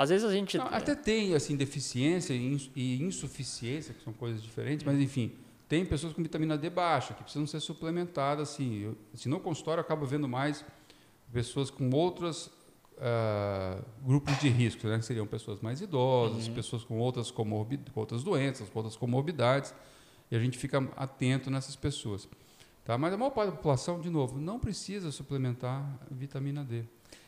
Às 0.00 0.08
vezes 0.08 0.26
a 0.26 0.32
gente. 0.32 0.56
Não, 0.56 0.66
até 0.68 0.94
tem 0.94 1.34
assim 1.34 1.54
deficiência 1.54 2.32
e 2.32 2.54
ins- 2.54 2.70
insuficiência, 2.74 3.92
que 3.92 4.02
são 4.02 4.14
coisas 4.14 4.42
diferentes, 4.42 4.82
mas 4.82 4.98
enfim, 4.98 5.30
tem 5.68 5.84
pessoas 5.84 6.14
com 6.14 6.22
vitamina 6.22 6.56
D 6.56 6.70
baixa 6.70 7.12
que 7.12 7.22
precisam 7.22 7.46
ser 7.46 7.60
suplementadas. 7.60 8.48
Assim, 8.48 8.78
eu, 8.80 8.96
assim 9.12 9.28
no 9.28 9.38
consultório 9.38 9.82
eu 9.82 9.84
acabo 9.84 10.06
vendo 10.06 10.26
mais 10.26 10.64
pessoas 11.30 11.68
com 11.68 11.90
outros 11.90 12.50
ah, 12.98 13.78
grupos 14.02 14.38
de 14.38 14.48
risco, 14.48 14.86
né? 14.86 14.98
que 14.98 15.04
seriam 15.04 15.26
pessoas 15.26 15.60
mais 15.60 15.82
idosas, 15.82 16.48
pessoas 16.48 16.82
com 16.82 16.98
outras, 16.98 17.30
comorbi 17.30 17.78
com 17.92 18.00
outras 18.00 18.24
doenças, 18.24 18.70
com 18.70 18.78
outras 18.78 18.96
comorbidades, 18.96 19.74
e 20.30 20.34
a 20.34 20.40
gente 20.40 20.56
fica 20.56 20.78
atento 20.96 21.50
nessas 21.50 21.76
pessoas. 21.76 22.26
Tá? 22.86 22.96
Mas 22.96 23.12
a 23.12 23.18
maior 23.18 23.32
parte 23.32 23.50
da 23.50 23.56
população, 23.56 24.00
de 24.00 24.08
novo, 24.08 24.38
não 24.38 24.58
precisa 24.58 25.12
suplementar 25.12 25.86
vitamina 26.10 26.64
D. 26.64 26.84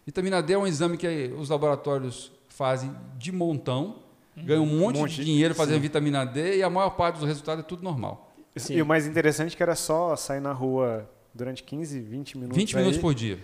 Vitamina 0.07 0.43
D 0.43 0.55
é 0.55 0.59
um 0.59 0.67
exame 0.67 0.97
que 0.97 1.07
os 1.39 1.51
laboratórios 1.51 2.33
fazem 2.53 2.95
de 3.19 3.33
montão, 3.33 3.97
ganham 4.37 4.65
um 4.65 4.79
monte, 4.79 4.99
monte 4.99 5.17
de 5.17 5.25
dinheiro 5.25 5.55
fazendo 5.55 5.77
sim. 5.77 5.81
vitamina 5.83 6.25
D 6.25 6.59
e 6.59 6.63
a 6.63 6.71
maior 6.71 6.91
parte 6.91 7.17
dos 7.19 7.27
resultados 7.27 7.65
é 7.65 7.67
tudo 7.67 7.83
normal. 7.83 8.33
Sim. 8.57 8.75
E 8.77 8.83
o 8.83 8.87
mais 8.87 9.07
interessante 9.07 9.55
é 9.55 9.57
que 9.57 9.63
era 9.63 9.75
só 9.75 10.15
sair 10.15 10.41
na 10.41 10.53
rua 10.53 11.09
durante 11.35 11.63
15, 11.63 12.01
20 12.01 12.37
minutos. 12.39 12.57
20 12.59 12.77
minutos 12.77 12.97
aí 12.99 13.01
por 13.03 13.15
dia. 13.15 13.39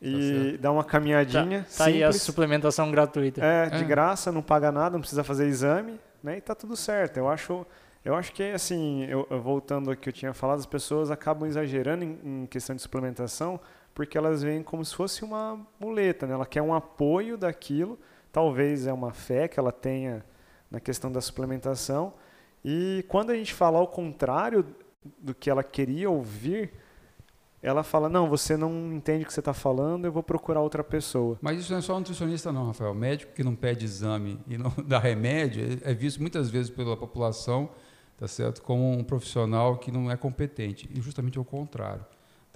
E 0.00 0.56
dar 0.60 0.70
uma 0.72 0.84
Tá, 0.84 0.90
caminhadinha. 0.90 1.66
tá 1.76 1.86
aí 1.86 2.02
a 2.04 2.12
suplementação 2.12 2.90
gratuita. 2.90 3.44
É, 3.44 3.68
de 3.70 3.82
É. 3.82 3.84
graça, 3.84 4.30
não 4.30 4.42
paga 4.42 4.70
nada, 4.70 4.90
não 4.92 5.00
precisa 5.00 5.24
fazer 5.24 5.46
exame, 5.46 5.98
né? 6.22 6.38
E 6.38 6.40
tá 6.40 6.54
tudo 6.54 6.76
certo. 6.76 7.16
Eu 7.16 7.28
acho, 7.28 7.66
eu 8.04 8.14
acho 8.14 8.32
que 8.32 8.42
assim, 8.44 9.04
eu 9.06 9.26
voltando 9.42 9.90
ao 9.90 9.96
que 9.96 10.08
eu 10.08 10.12
tinha 10.12 10.32
falado, 10.32 10.58
as 10.60 10.66
pessoas 10.66 11.10
acabam 11.10 11.48
exagerando 11.48 12.04
em, 12.04 12.18
em 12.24 12.46
questão 12.46 12.74
de 12.76 12.82
suplementação, 12.82 13.58
porque 13.94 14.16
elas 14.16 14.42
veem 14.42 14.62
como 14.62 14.84
se 14.84 14.94
fosse 14.94 15.24
uma 15.24 15.58
muleta, 15.80 16.26
né? 16.26 16.34
Ela 16.34 16.46
quer 16.46 16.62
um 16.62 16.72
apoio 16.74 17.36
daquilo, 17.36 17.98
talvez 18.32 18.86
é 18.86 18.92
uma 18.92 19.12
fé 19.12 19.48
que 19.48 19.58
ela 19.58 19.72
tenha 19.72 20.24
na 20.70 20.80
questão 20.80 21.10
da 21.10 21.20
suplementação. 21.20 22.12
E 22.64 23.04
quando 23.08 23.30
a 23.30 23.34
gente 23.34 23.54
fala 23.54 23.78
ao 23.78 23.86
contrário 23.86 24.66
do 25.18 25.34
que 25.34 25.48
ela 25.48 25.62
queria 25.62 26.10
ouvir, 26.10 26.72
ela 27.62 27.82
fala: 27.82 28.08
"Não, 28.08 28.28
você 28.28 28.56
não 28.56 28.92
entende 28.92 29.24
o 29.24 29.26
que 29.26 29.32
você 29.32 29.40
está 29.40 29.54
falando, 29.54 30.04
eu 30.04 30.12
vou 30.12 30.22
procurar 30.22 30.60
outra 30.60 30.84
pessoa". 30.84 31.38
Mas 31.40 31.60
isso 31.60 31.72
não 31.72 31.78
é 31.78 31.82
só 31.82 31.98
nutricionista 31.98 32.52
não, 32.52 32.66
Rafael. 32.66 32.94
Médico 32.94 33.32
que 33.32 33.42
não 33.42 33.54
pede 33.54 33.84
exame 33.84 34.40
e 34.46 34.58
não 34.58 34.72
dá 34.86 34.98
remédio 34.98 35.78
é 35.84 35.90
é 35.90 35.94
visto 35.94 36.20
muitas 36.20 36.50
vezes 36.50 36.70
pela 36.70 36.96
população, 36.96 37.70
tá 38.16 38.28
certo, 38.28 38.62
como 38.62 38.90
um 38.90 39.04
profissional 39.04 39.78
que 39.78 39.90
não 39.90 40.10
é 40.10 40.16
competente. 40.16 40.88
E 40.94 41.00
justamente 41.00 41.38
o 41.38 41.44
contrário, 41.44 42.04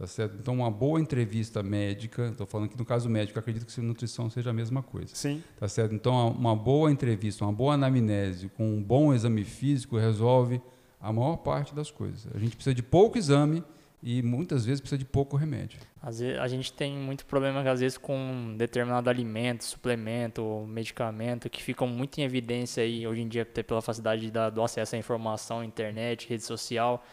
tá 0.02 0.06
certo? 0.08 0.36
Então 0.36 0.54
uma 0.54 0.68
boa 0.68 1.00
entrevista 1.00 1.62
médica, 1.62 2.26
estou 2.26 2.44
falando 2.44 2.68
que 2.68 2.76
no 2.76 2.84
caso 2.84 3.08
médico, 3.08 3.38
acredito 3.38 3.64
que 3.64 3.80
nutrição 3.80 4.28
seja 4.28 4.50
a 4.50 4.52
mesma 4.52 4.82
coisa. 4.82 5.14
Sim. 5.14 5.40
Tá 5.60 5.68
certo? 5.68 5.94
Então, 5.94 6.32
uma 6.32 6.56
boa 6.56 6.90
entrevista, 6.90 7.44
uma 7.44 7.52
boa 7.52 7.74
anamnese 7.74 8.48
com 8.48 8.68
um 8.68 8.82
bom 8.82 9.14
exame 9.14 9.44
físico 9.44 9.96
resolve 9.96 10.60
a 11.00 11.12
maior 11.12 11.36
parte 11.36 11.72
das 11.72 11.88
coisas. 11.88 12.26
A 12.34 12.38
gente 12.40 12.56
precisa 12.56 12.74
de 12.74 12.82
pouco 12.82 13.16
exame 13.16 13.62
e 14.02 14.20
muitas 14.22 14.64
vezes 14.64 14.80
precisa 14.80 14.98
de 14.98 15.04
pouco 15.04 15.36
remédio. 15.36 15.78
Às 16.02 16.18
vezes, 16.18 16.36
a 16.40 16.48
gente 16.48 16.72
tem 16.72 16.92
muito 16.96 17.24
problema, 17.24 17.60
às 17.60 17.78
vezes, 17.78 17.96
com 17.96 18.56
determinado 18.58 19.08
alimento, 19.08 19.62
suplemento, 19.62 20.66
medicamento, 20.66 21.48
que 21.48 21.62
ficam 21.62 21.86
muito 21.86 22.18
em 22.18 22.24
evidência 22.24 22.82
aí, 22.82 23.06
hoje 23.06 23.20
em 23.20 23.28
dia, 23.28 23.42
até 23.42 23.62
pela 23.62 23.80
facilidade 23.80 24.28
da, 24.32 24.50
do 24.50 24.64
acesso 24.64 24.96
à 24.96 24.98
informação, 24.98 25.62
internet, 25.62 26.28
rede 26.28 26.42
social. 26.42 27.04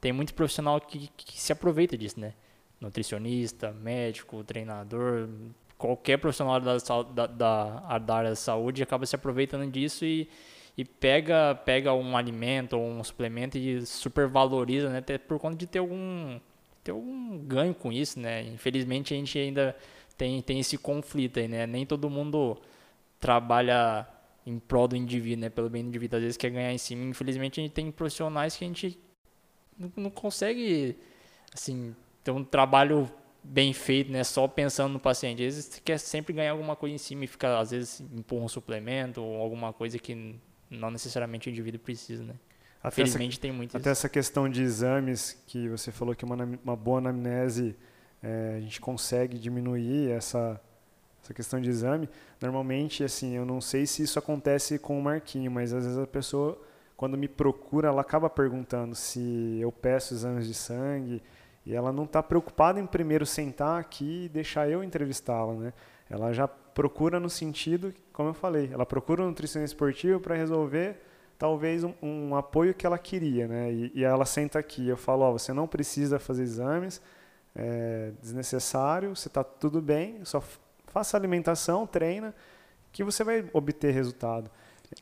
Tem 0.00 0.12
muito 0.12 0.34
profissional 0.34 0.80
que, 0.80 1.08
que 1.16 1.40
se 1.40 1.52
aproveita 1.52 1.96
disso, 1.96 2.20
né? 2.20 2.34
Nutricionista, 2.80 3.72
médico, 3.72 4.44
treinador, 4.44 5.28
qualquer 5.76 6.18
profissional 6.18 6.60
da, 6.60 6.76
da, 6.76 7.26
da, 7.26 7.98
da 7.98 8.14
área 8.14 8.30
da 8.30 8.36
saúde 8.36 8.82
acaba 8.82 9.06
se 9.06 9.14
aproveitando 9.14 9.70
disso 9.70 10.04
e, 10.04 10.28
e 10.76 10.84
pega, 10.84 11.54
pega 11.54 11.92
um 11.94 12.16
alimento 12.16 12.74
ou 12.74 12.84
um 12.84 13.02
suplemento 13.02 13.56
e 13.56 13.84
supervaloriza, 13.86 14.90
né? 14.90 14.98
Até 14.98 15.18
por 15.18 15.38
conta 15.38 15.56
de 15.56 15.66
ter 15.66 15.78
algum 15.78 16.38
ter 16.84 16.92
um 16.92 17.38
ganho 17.46 17.74
com 17.74 17.92
isso, 17.92 18.18
né? 18.18 18.42
Infelizmente 18.44 19.14
a 19.14 19.16
gente 19.16 19.38
ainda 19.38 19.76
tem, 20.16 20.40
tem 20.42 20.58
esse 20.60 20.78
conflito 20.78 21.38
aí, 21.38 21.48
né? 21.48 21.66
Nem 21.66 21.84
todo 21.86 22.08
mundo 22.08 22.56
trabalha 23.20 24.06
em 24.46 24.58
prol 24.58 24.88
do 24.88 24.96
indivíduo, 24.96 25.42
né? 25.42 25.50
Pelo 25.50 25.68
bem 25.68 25.82
do 25.82 25.88
indivíduo, 25.88 26.16
às 26.16 26.22
vezes 26.22 26.36
quer 26.36 26.50
ganhar 26.50 26.72
em 26.72 26.78
cima. 26.78 27.04
Infelizmente 27.04 27.60
a 27.60 27.62
gente 27.62 27.72
tem 27.72 27.90
profissionais 27.90 28.56
que 28.56 28.64
a 28.64 28.68
gente 28.68 28.98
não, 29.78 29.92
não 29.96 30.10
consegue, 30.10 30.96
assim, 31.54 31.94
ter 32.24 32.30
um 32.30 32.44
trabalho 32.44 33.10
bem 33.42 33.72
feito, 33.72 34.10
né? 34.10 34.24
Só 34.24 34.46
pensando 34.48 34.92
no 34.92 35.00
paciente. 35.00 35.44
Às 35.44 35.54
vezes 35.54 35.82
quer 35.84 35.98
sempre 35.98 36.32
ganhar 36.32 36.52
alguma 36.52 36.76
coisa 36.76 36.94
em 36.94 36.98
cima 36.98 37.24
e 37.24 37.26
fica, 37.26 37.58
às 37.58 37.70
vezes, 37.70 38.00
empurra 38.00 38.44
um 38.44 38.48
suplemento 38.48 39.22
ou 39.22 39.40
alguma 39.40 39.72
coisa 39.72 39.98
que 39.98 40.38
não 40.70 40.90
necessariamente 40.90 41.48
o 41.48 41.50
indivíduo 41.50 41.80
precisa, 41.80 42.22
né? 42.22 42.34
Até 42.82 42.96
Felizmente 42.96 43.34
essa, 43.34 43.40
tem 43.40 43.52
muito 43.52 43.76
Até 43.76 43.90
isso. 43.90 44.00
essa 44.00 44.08
questão 44.08 44.48
de 44.48 44.62
exames, 44.62 45.42
que 45.46 45.68
você 45.68 45.90
falou 45.90 46.14
que 46.14 46.24
uma, 46.24 46.36
uma 46.62 46.76
boa 46.76 46.98
anamnese 46.98 47.74
é, 48.22 48.54
a 48.56 48.60
gente 48.60 48.80
consegue 48.80 49.38
diminuir 49.38 50.10
essa, 50.10 50.60
essa 51.22 51.34
questão 51.34 51.60
de 51.60 51.68
exame. 51.68 52.08
Normalmente, 52.40 53.02
assim, 53.02 53.34
eu 53.34 53.44
não 53.44 53.60
sei 53.60 53.86
se 53.86 54.02
isso 54.02 54.18
acontece 54.18 54.78
com 54.78 54.98
o 54.98 55.02
Marquinho, 55.02 55.50
mas 55.50 55.72
às 55.72 55.84
vezes 55.84 55.98
a 55.98 56.06
pessoa, 56.06 56.60
quando 56.98 57.16
me 57.16 57.28
procura, 57.28 57.86
ela 57.86 58.00
acaba 58.00 58.28
perguntando 58.28 58.92
se 58.96 59.56
eu 59.60 59.70
peço 59.70 60.14
exames 60.14 60.48
de 60.48 60.52
sangue 60.52 61.22
e 61.64 61.72
ela 61.72 61.92
não 61.92 62.02
está 62.02 62.20
preocupada 62.20 62.80
em 62.80 62.86
primeiro 62.86 63.24
sentar 63.24 63.78
aqui 63.78 64.24
e 64.24 64.28
deixar 64.28 64.68
eu 64.68 64.82
entrevistá-la, 64.82 65.54
né? 65.54 65.72
Ela 66.10 66.32
já 66.32 66.48
procura 66.48 67.20
no 67.20 67.30
sentido, 67.30 67.94
como 68.12 68.30
eu 68.30 68.34
falei, 68.34 68.70
ela 68.72 68.84
procura 68.84 69.22
um 69.22 69.26
nutricionista 69.26 69.76
esportivo 69.76 70.18
para 70.18 70.34
resolver 70.34 71.00
talvez 71.38 71.84
um, 71.84 71.94
um, 72.02 72.34
apoio 72.34 72.74
que 72.74 72.84
ela 72.84 72.98
queria, 72.98 73.46
né? 73.46 73.72
E, 73.72 73.92
e 73.94 74.02
ela 74.02 74.24
senta 74.24 74.58
aqui, 74.58 74.88
eu 74.88 74.96
falo, 74.96 75.22
ó, 75.22 75.30
você 75.30 75.52
não 75.52 75.68
precisa 75.68 76.18
fazer 76.18 76.42
exames, 76.42 77.00
é 77.54 78.10
desnecessário, 78.20 79.14
você 79.14 79.28
está 79.28 79.44
tudo 79.44 79.80
bem, 79.80 80.24
só 80.24 80.42
faça 80.88 81.16
alimentação, 81.16 81.86
treina, 81.86 82.34
que 82.90 83.04
você 83.04 83.22
vai 83.22 83.48
obter 83.52 83.92
resultado. 83.92 84.50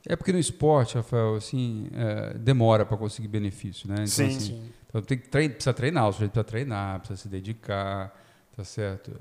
É 0.07 0.17
porque 0.17 0.33
no 0.33 0.39
esporte, 0.39 0.97
Rafael, 0.97 1.35
assim, 1.35 1.89
é, 1.95 2.35
demora 2.35 2.85
para 2.85 2.97
conseguir 2.97 3.29
benefício, 3.29 3.89
né? 3.89 3.95
Então, 3.95 4.07
sim, 4.07 4.27
assim, 4.27 4.41
sim. 4.41 4.71
Então 4.89 5.03
tem 5.03 5.19
que 5.19 5.29
treinar, 5.29 5.55
precisa 5.55 5.75
treinar, 5.75 6.09
o 6.09 6.13
sujeito 6.13 6.33
precisa 6.33 6.45
treinar, 6.45 6.99
precisa 6.99 7.21
se 7.23 7.29
dedicar, 7.29 8.15
tá 8.57 8.65
certo? 8.65 9.13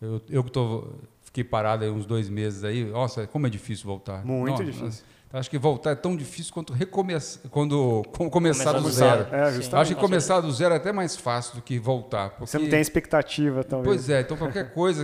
Eu, 0.00 0.20
eu 0.28 0.44
que 0.44 0.50
tô, 0.50 0.92
fiquei 1.22 1.42
parado 1.42 1.84
aí 1.84 1.90
uns 1.90 2.06
dois 2.06 2.28
meses 2.28 2.64
aí, 2.64 2.84
nossa, 2.84 3.26
como 3.26 3.46
é 3.46 3.50
difícil 3.50 3.86
voltar. 3.86 4.24
Muito 4.24 4.50
nossa, 4.50 4.64
difícil. 4.64 5.04
Acho 5.32 5.50
que 5.50 5.58
voltar 5.58 5.90
é 5.90 5.94
tão 5.94 6.16
difícil 6.16 6.52
quanto 6.52 6.72
recomeçar, 6.72 7.42
quando 7.50 8.02
começar 8.30 8.72
do 8.72 8.82
Começar 8.82 9.16
zero. 9.16 9.34
É, 9.34 9.78
Acho 9.80 9.94
que 9.94 10.00
começar 10.00 10.40
do 10.40 10.50
zero 10.52 10.74
é 10.74 10.76
até 10.76 10.92
mais 10.92 11.16
fácil 11.16 11.56
do 11.56 11.62
que 11.62 11.78
voltar. 11.78 12.30
Porque... 12.30 12.46
Você 12.46 12.58
não 12.58 12.68
tem 12.68 12.80
expectativa, 12.80 13.64
talvez. 13.64 13.96
Pois 13.96 14.08
é, 14.08 14.20
então 14.20 14.36
qualquer 14.36 14.72
coisa 14.72 15.02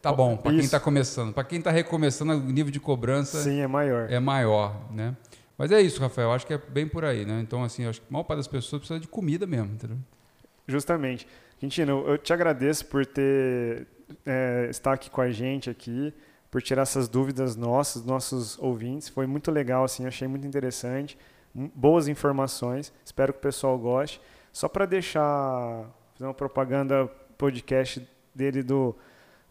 tá 0.00 0.12
bom 0.12 0.36
para 0.36 0.52
quem 0.52 0.60
está 0.60 0.80
começando. 0.80 1.32
Para 1.32 1.44
quem 1.44 1.58
está 1.58 1.70
recomeçando, 1.70 2.32
o 2.32 2.50
nível 2.50 2.70
de 2.72 2.80
cobrança 2.80 3.42
Sim, 3.42 3.60
é 3.60 3.66
maior. 3.66 4.10
É 4.10 4.20
maior, 4.20 4.92
né? 4.92 5.16
Mas 5.56 5.72
é 5.72 5.80
isso, 5.80 6.00
Rafael. 6.00 6.32
Acho 6.32 6.46
que 6.46 6.54
é 6.54 6.58
bem 6.58 6.86
por 6.86 7.04
aí, 7.04 7.24
né? 7.24 7.40
Então, 7.40 7.64
assim, 7.64 7.84
acho 7.84 8.00
que 8.00 8.06
a 8.08 8.12
maior 8.12 8.24
parte 8.24 8.38
das 8.38 8.46
pessoas 8.46 8.80
precisa 8.80 9.00
de 9.00 9.08
comida 9.08 9.46
mesmo, 9.46 9.72
entendeu? 9.72 9.98
Justamente. 10.66 11.26
Quintino, 11.58 12.04
eu 12.06 12.16
te 12.16 12.32
agradeço 12.32 12.86
por 12.86 13.04
ter 13.04 13.86
é, 14.24 14.68
estar 14.70 14.92
aqui 14.92 15.10
com 15.10 15.20
a 15.20 15.30
gente 15.30 15.68
aqui 15.68 16.14
por 16.50 16.62
tirar 16.62 16.82
essas 16.82 17.08
dúvidas 17.08 17.56
nossas, 17.56 18.04
nossos 18.04 18.58
ouvintes. 18.58 19.08
Foi 19.08 19.26
muito 19.26 19.50
legal, 19.50 19.84
assim, 19.84 20.06
achei 20.06 20.26
muito 20.26 20.46
interessante. 20.46 21.18
Boas 21.74 22.08
informações. 22.08 22.92
Espero 23.04 23.32
que 23.32 23.38
o 23.38 23.42
pessoal 23.42 23.78
goste. 23.78 24.20
Só 24.52 24.68
para 24.68 24.86
deixar, 24.86 25.84
fazer 26.14 26.24
uma 26.24 26.34
propaganda 26.34 27.06
podcast 27.36 28.06
dele 28.34 28.62
do 28.62 28.94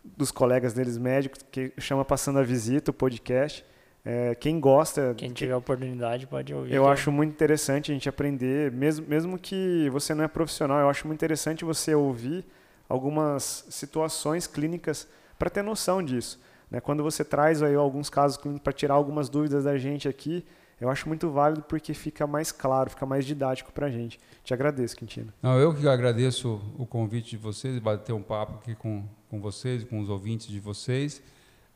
dos 0.03 0.31
colegas 0.31 0.73
deles 0.73 0.97
médicos 0.97 1.43
que 1.51 1.73
chama 1.79 2.05
Passando 2.05 2.39
a 2.39 2.43
Visita, 2.43 2.91
o 2.91 2.93
podcast. 2.93 3.65
É, 4.05 4.35
quem 4.35 4.59
gosta, 4.59 5.13
quem 5.17 5.33
tiver 5.33 5.55
oportunidade 5.55 6.27
pode 6.27 6.53
ouvir. 6.53 6.73
Eu 6.73 6.87
acho 6.87 7.11
muito 7.11 7.31
interessante 7.31 7.91
a 7.91 7.93
gente 7.93 8.07
aprender, 8.07 8.71
mesmo 8.71 9.05
mesmo 9.05 9.37
que 9.37 9.89
você 9.91 10.13
não 10.13 10.23
é 10.23 10.27
profissional, 10.29 10.79
eu 10.79 10.89
acho 10.89 11.05
muito 11.05 11.19
interessante 11.19 11.65
você 11.65 11.93
ouvir 11.93 12.45
algumas 12.87 13.65
situações 13.69 14.47
clínicas 14.47 15.07
para 15.37 15.49
ter 15.49 15.61
noção 15.61 16.01
disso. 16.01 16.39
Né? 16.71 16.79
Quando 16.79 17.03
você 17.03 17.23
traz 17.23 17.61
aí 17.61 17.75
alguns 17.75 18.09
casos 18.09 18.39
para 18.63 18.71
tirar 18.71 18.93
algumas 18.93 19.27
dúvidas 19.27 19.65
da 19.65 19.77
gente 19.77 20.07
aqui, 20.07 20.45
eu 20.79 20.89
acho 20.89 21.07
muito 21.07 21.29
válido 21.31 21.63
porque 21.63 21.93
fica 21.93 22.27
mais 22.27 22.51
claro, 22.51 22.89
fica 22.89 23.05
mais 23.05 23.25
didático 23.25 23.71
para 23.71 23.87
a 23.87 23.89
gente. 23.89 24.19
Te 24.43 24.53
agradeço, 24.53 24.95
Quintino. 24.95 25.33
Não, 25.41 25.57
eu 25.57 25.73
que 25.73 25.87
agradeço 25.87 26.61
o 26.77 26.85
convite 26.85 27.31
de 27.31 27.37
vocês, 27.37 27.79
bater 27.79 28.13
um 28.13 28.21
papo 28.21 28.55
aqui 28.55 28.75
com, 28.75 29.03
com 29.29 29.41
vocês, 29.41 29.83
com 29.83 29.99
os 29.99 30.09
ouvintes 30.09 30.47
de 30.47 30.59
vocês. 30.59 31.21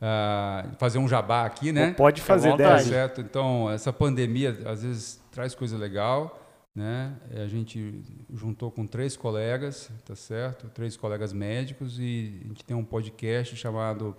Uh, 0.00 0.76
fazer 0.78 0.98
um 0.98 1.08
jabá 1.08 1.44
aqui, 1.44 1.72
né? 1.72 1.92
Pode 1.94 2.20
fazer, 2.20 2.56
tá 2.56 2.78
certo. 2.78 3.20
Então, 3.20 3.70
essa 3.70 3.92
pandemia 3.92 4.50
às 4.66 4.82
vezes 4.82 5.20
traz 5.30 5.54
coisa 5.54 5.76
legal, 5.76 6.40
né? 6.74 7.14
A 7.30 7.46
gente 7.46 8.02
juntou 8.32 8.70
com 8.70 8.86
três 8.86 9.16
colegas, 9.16 9.90
tá 10.04 10.16
certo? 10.16 10.68
Três 10.70 10.96
colegas 10.96 11.32
médicos 11.32 11.98
e 11.98 12.40
a 12.44 12.48
gente 12.48 12.64
tem 12.64 12.76
um 12.76 12.84
podcast 12.84 13.54
chamado 13.54 14.16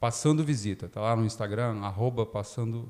Passando 0.00 0.42
Visita. 0.42 0.88
Tá 0.88 1.00
lá 1.00 1.14
no 1.14 1.24
Instagram, 1.24 1.80
arroba 1.82 2.26
passando 2.26 2.88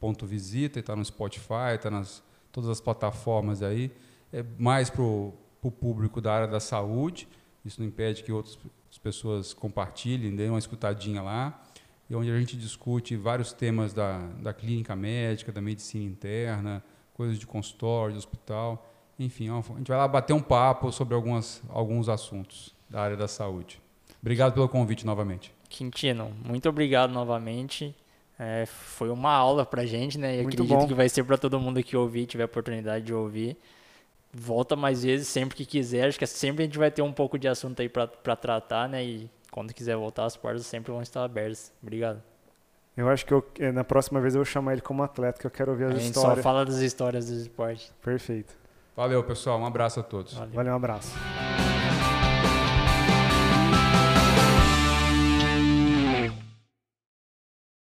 ponto 0.00 0.26
visita, 0.26 0.80
está 0.80 0.96
no 0.96 1.04
Spotify, 1.04 1.74
está 1.74 1.90
nas 1.90 2.22
todas 2.50 2.70
as 2.70 2.80
plataformas 2.80 3.62
aí. 3.62 3.92
É 4.32 4.44
mais 4.58 4.90
para 4.90 5.02
o 5.02 5.34
público 5.80 6.20
da 6.20 6.32
área 6.32 6.48
da 6.48 6.58
saúde. 6.58 7.28
Isso 7.64 7.80
não 7.80 7.86
impede 7.86 8.24
que 8.24 8.32
outras 8.32 8.58
pessoas 9.02 9.52
compartilhem, 9.52 10.34
deem 10.34 10.48
uma 10.50 10.58
escutadinha 10.58 11.22
lá 11.22 11.62
e 12.10 12.14
onde 12.16 12.28
a 12.28 12.38
gente 12.38 12.56
discute 12.56 13.14
vários 13.14 13.52
temas 13.52 13.92
da, 13.92 14.18
da 14.40 14.52
clínica 14.52 14.96
médica, 14.96 15.52
da 15.52 15.60
medicina 15.60 16.04
interna, 16.04 16.82
coisas 17.14 17.38
de 17.38 17.46
consultório, 17.46 18.12
de 18.12 18.18
hospital. 18.18 18.84
Enfim, 19.16 19.48
a 19.48 19.62
gente 19.78 19.86
vai 19.86 19.96
lá 19.96 20.08
bater 20.08 20.32
um 20.32 20.40
papo 20.40 20.90
sobre 20.90 21.14
algumas, 21.14 21.62
alguns 21.68 22.08
assuntos 22.08 22.74
da 22.88 23.00
área 23.00 23.16
da 23.16 23.28
saúde. 23.28 23.80
Obrigado 24.20 24.54
pelo 24.54 24.68
convite 24.68 25.06
novamente. 25.06 25.54
Quintino, 25.68 26.34
muito 26.44 26.68
obrigado 26.68 27.12
novamente. 27.12 27.94
É, 28.42 28.64
foi 28.64 29.10
uma 29.10 29.30
aula 29.30 29.66
pra 29.66 29.84
gente, 29.84 30.16
né? 30.16 30.38
E 30.38 30.42
muito 30.42 30.54
acredito 30.54 30.78
bom. 30.78 30.88
que 30.88 30.94
vai 30.94 31.10
ser 31.10 31.22
para 31.24 31.36
todo 31.36 31.60
mundo 31.60 31.82
que 31.82 31.94
ouvir, 31.94 32.24
tiver 32.24 32.44
oportunidade 32.44 33.04
de 33.04 33.12
ouvir. 33.12 33.54
Volta 34.32 34.74
mais 34.74 35.04
vezes, 35.04 35.28
sempre 35.28 35.54
que 35.54 35.66
quiser. 35.66 36.08
Acho 36.08 36.18
que 36.18 36.26
sempre 36.26 36.62
a 36.62 36.66
gente 36.66 36.78
vai 36.78 36.90
ter 36.90 37.02
um 37.02 37.12
pouco 37.12 37.38
de 37.38 37.46
assunto 37.46 37.82
aí 37.82 37.88
para 37.88 38.06
tratar, 38.36 38.88
né? 38.88 39.04
E 39.04 39.30
quando 39.50 39.74
quiser 39.74 39.94
voltar, 39.94 40.24
as 40.24 40.38
portas 40.38 40.64
sempre 40.64 40.90
vão 40.90 41.02
estar 41.02 41.22
abertas. 41.22 41.70
Obrigado. 41.82 42.22
Eu 42.96 43.10
acho 43.10 43.26
que 43.26 43.34
eu, 43.34 43.44
na 43.74 43.84
próxima 43.84 44.20
vez 44.22 44.34
eu 44.34 44.38
vou 44.38 44.44
chamar 44.46 44.72
ele 44.72 44.80
como 44.80 45.02
atleta, 45.02 45.38
que 45.38 45.46
eu 45.46 45.50
quero 45.50 45.72
ouvir 45.72 45.84
as 45.84 45.90
a 45.90 45.94
gente 45.98 46.06
histórias. 46.06 46.36
só 46.38 46.42
fala 46.42 46.64
das 46.64 46.78
histórias 46.78 47.28
do 47.28 47.36
esporte. 47.36 47.92
Perfeito. 48.02 48.54
Valeu, 48.96 49.22
pessoal. 49.22 49.60
Um 49.60 49.66
abraço 49.66 50.00
a 50.00 50.02
todos. 50.02 50.32
Valeu. 50.32 50.54
Valeu, 50.54 50.72
um 50.72 50.76
abraço. 50.76 51.12